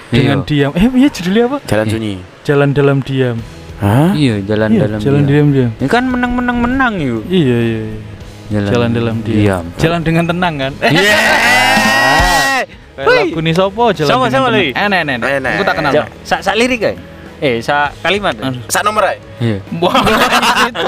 dengan 0.09 0.39
Iya. 0.41 0.47
diam. 0.47 0.71
Eh, 0.73 0.87
iya 0.93 1.09
judulnya 1.09 1.45
apa? 1.47 1.59
Jalan 1.65 1.87
sunyi. 1.89 2.15
Jalan 2.43 2.69
dalam 2.71 2.99
diam. 3.01 3.37
Hah? 3.79 4.11
iya 4.13 4.39
jalan 4.41 4.69
Iya, 4.69 4.81
dalam 4.81 4.99
jalan 5.01 5.23
diam. 5.23 5.49
diam 5.49 5.49
diam. 5.51 5.71
ini 5.75 5.89
kan 5.89 6.05
menang 6.05 6.33
menang 6.33 6.59
menang 6.61 6.95
yuk 6.97 7.23
Iya 7.27 7.59
iya. 7.59 7.83
iya. 8.47 8.61
Jalan 8.69 8.91
dalam 8.93 9.17
diam. 9.21 9.65
Jalan 9.75 10.01
dengan 10.01 10.25
tenang 10.25 10.55
kan? 10.57 10.73
Eh, 10.79 10.93
Iya. 12.93 13.03
kayak 13.03 13.25
lagu 13.27 13.41
nih 13.41 13.55
sopo 13.55 13.85
jalan 13.91 14.11
Sama, 14.11 14.25
sama. 14.29 14.49
Li. 14.51 14.69
Enak 14.71 14.99
enak. 15.03 15.17
enak. 15.19 15.53
Aku 15.55 15.65
tak 15.65 15.77
kenal. 15.77 15.93
Ja- 15.93 16.09
Sa, 16.23 16.37
sa 16.41 16.53
lirik 16.53 16.81
kan? 16.81 16.97
Eh, 17.39 17.59
sa 17.59 17.91
kalimat. 17.99 18.37
Sak 18.69 18.83
nomor 18.83 19.03
ae. 19.05 19.17
Iya. 19.41 19.59
Wah, 19.77 19.97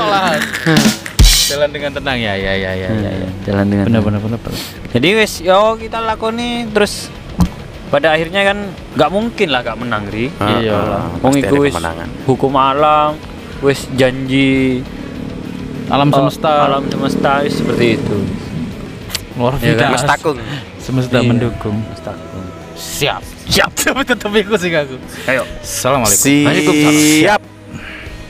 lah. 0.07 0.37
Jalan 1.45 1.71
dengan 1.71 1.91
tenang 1.93 2.17
ya 2.17 2.33
ya 2.35 2.53
ya 2.55 2.73
ya 2.73 2.89
ya. 2.89 3.11
ya. 3.11 3.29
Jalan 3.45 3.67
dengan 3.67 3.85
Benar 3.89 4.01
benar 4.01 4.21
benar. 4.21 4.39
benar. 4.39 4.61
Jadi 4.91 5.09
wes 5.15 5.33
yo 5.41 5.75
kita 5.75 5.99
lakoni 5.99 6.69
terus 6.69 7.09
pada 7.89 8.11
akhirnya 8.11 8.43
kan 8.45 8.59
nggak 8.97 9.11
mungkin 9.11 9.49
lah 9.49 9.61
gak 9.61 9.77
menang 9.77 10.05
ri. 10.09 10.29
Iya 10.31 10.73
Ah, 10.73 10.85
lah. 10.85 11.03
ah, 11.03 11.21
Wong 11.21 11.35
iku 11.37 11.63
wis 11.63 11.75
hukum 12.25 12.53
alam, 12.55 13.17
wis 13.61 13.87
janji 13.93 14.81
Alam 15.85 16.09
eh, 16.09 16.17
semesta 16.17 16.65
alam 16.65 16.83
semesta 16.87 17.45
seperti 17.45 17.99
itu. 17.99 18.19
luar 19.35 19.59
Iya 19.59 19.75
kan? 19.75 19.91
biasa. 19.91 19.93
Mas 19.93 20.05
Takung. 20.07 20.39
Semesta 20.85 21.17
Iya. 21.17 21.25
mendukung. 21.27 21.81
Mustakung. 21.81 22.45
Siap. 22.77 23.23
Siap. 23.49 23.71
Tapi 23.81 24.05
tetap 24.05 24.29
ikut 24.31 24.59
sih 24.61 24.69
aku. 24.69 25.01
Ayo. 25.25 25.49
Assalamualaikum. 25.59 26.21
Siap. 26.21 27.41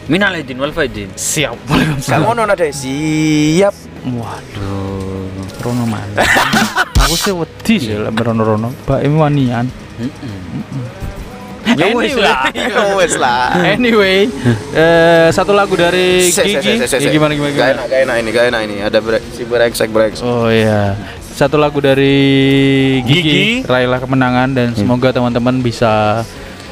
Minal 0.07 0.37
aidin 0.37 0.61
wal 0.61 0.71
faidin. 0.71 1.11
Siap. 1.13 1.57
Waalaikumsalam. 1.67 2.23
ngono 2.23 2.41
ada 2.47 2.67
siap. 2.71 3.75
Waduh. 4.05 5.27
Rono 5.59 5.85
mana? 5.89 6.21
aku 7.05 7.17
sih 7.17 7.33
wedi 7.33 7.75
sih 7.81 7.97
lah 7.97 8.13
rono-rono. 8.13 8.69
Mbak 8.85 9.01
ini 9.01 9.17
wanian. 9.17 9.67
Ya 11.65 11.89
wes 11.91 12.13
Anyway. 12.13 12.21
lah. 12.21 12.41
Ya 12.69 12.83
wes 12.93 13.15
lah. 13.17 13.57
Anyway, 13.57 14.29
eh, 14.77 15.29
satu 15.33 15.57
lagu 15.57 15.73
dari 15.73 16.29
Se- 16.29 16.45
se- 16.45 16.61
Gigi. 16.61 16.77
se- 16.77 16.85
se- 16.85 17.01
se- 17.01 17.09
Ya, 17.09 17.11
gimana 17.11 17.33
gimana 17.33 17.51
Gak 17.51 17.69
enak, 17.73 17.85
gak 17.89 18.01
enak 18.05 18.17
ini, 18.21 18.29
gak 18.31 18.45
enak 18.53 18.61
ini. 18.69 18.77
Ada 18.85 18.99
break, 19.01 19.23
si 19.33 19.43
brengsek 19.43 19.89
brengsek. 19.89 20.23
Oh 20.23 20.53
iya. 20.53 20.93
Satu 21.35 21.59
lagu 21.59 21.82
dari 21.82 22.14
Gigi, 23.03 23.20
Gigi. 23.20 23.45
Raihlah 23.66 23.99
kemenangan 23.99 24.55
dan 24.55 24.68
semoga 24.72 25.11
teman-teman 25.11 25.59
bisa 25.59 26.22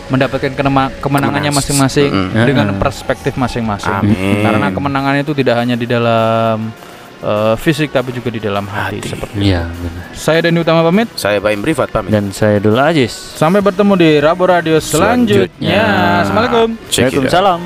mendapatkan 0.06 0.52
kenema- 0.52 0.92
kemenangannya 0.94 1.50
Kemenangan. 1.50 1.56
masing-masing 1.56 2.10
Mm-mm. 2.10 2.46
dengan 2.46 2.66
perspektif 2.76 3.34
masing-masing. 3.34 3.90
Amin. 3.90 4.38
Karena 4.40 4.70
kemenangan 4.70 5.18
itu 5.18 5.32
tidak 5.32 5.58
hanya 5.58 5.74
di 5.74 5.82
dalam 5.82 6.70
eh, 7.18 7.54
fisik 7.56 7.90
tapi 7.90 8.10
juga 8.10 8.28
di 8.28 8.38
dalam 8.38 8.62
hati, 8.64 9.02
seperti 9.02 9.34
itu. 9.36 9.50
Iya, 9.50 9.66
benar. 9.66 10.04
Saya 10.12 10.38
Dani 10.40 10.58
Utama 10.58 10.80
pamit. 10.82 11.10
Saya 11.14 11.42
Baim 11.42 11.58
Privat 11.58 11.90
pamit. 11.90 12.10
Dan 12.10 12.30
saya 12.30 12.62
Dul 12.62 12.76
Aziz. 12.76 13.10
Sampai 13.10 13.58
bertemu 13.58 13.98
di 13.98 14.10
Rabo 14.18 14.44
Radio 14.44 14.78
selanjutnya. 14.78 15.50
Selanjutnya. 15.58 15.82
Assalamualaikum. 16.22 16.68
Waalaikumsalam. 16.86 17.60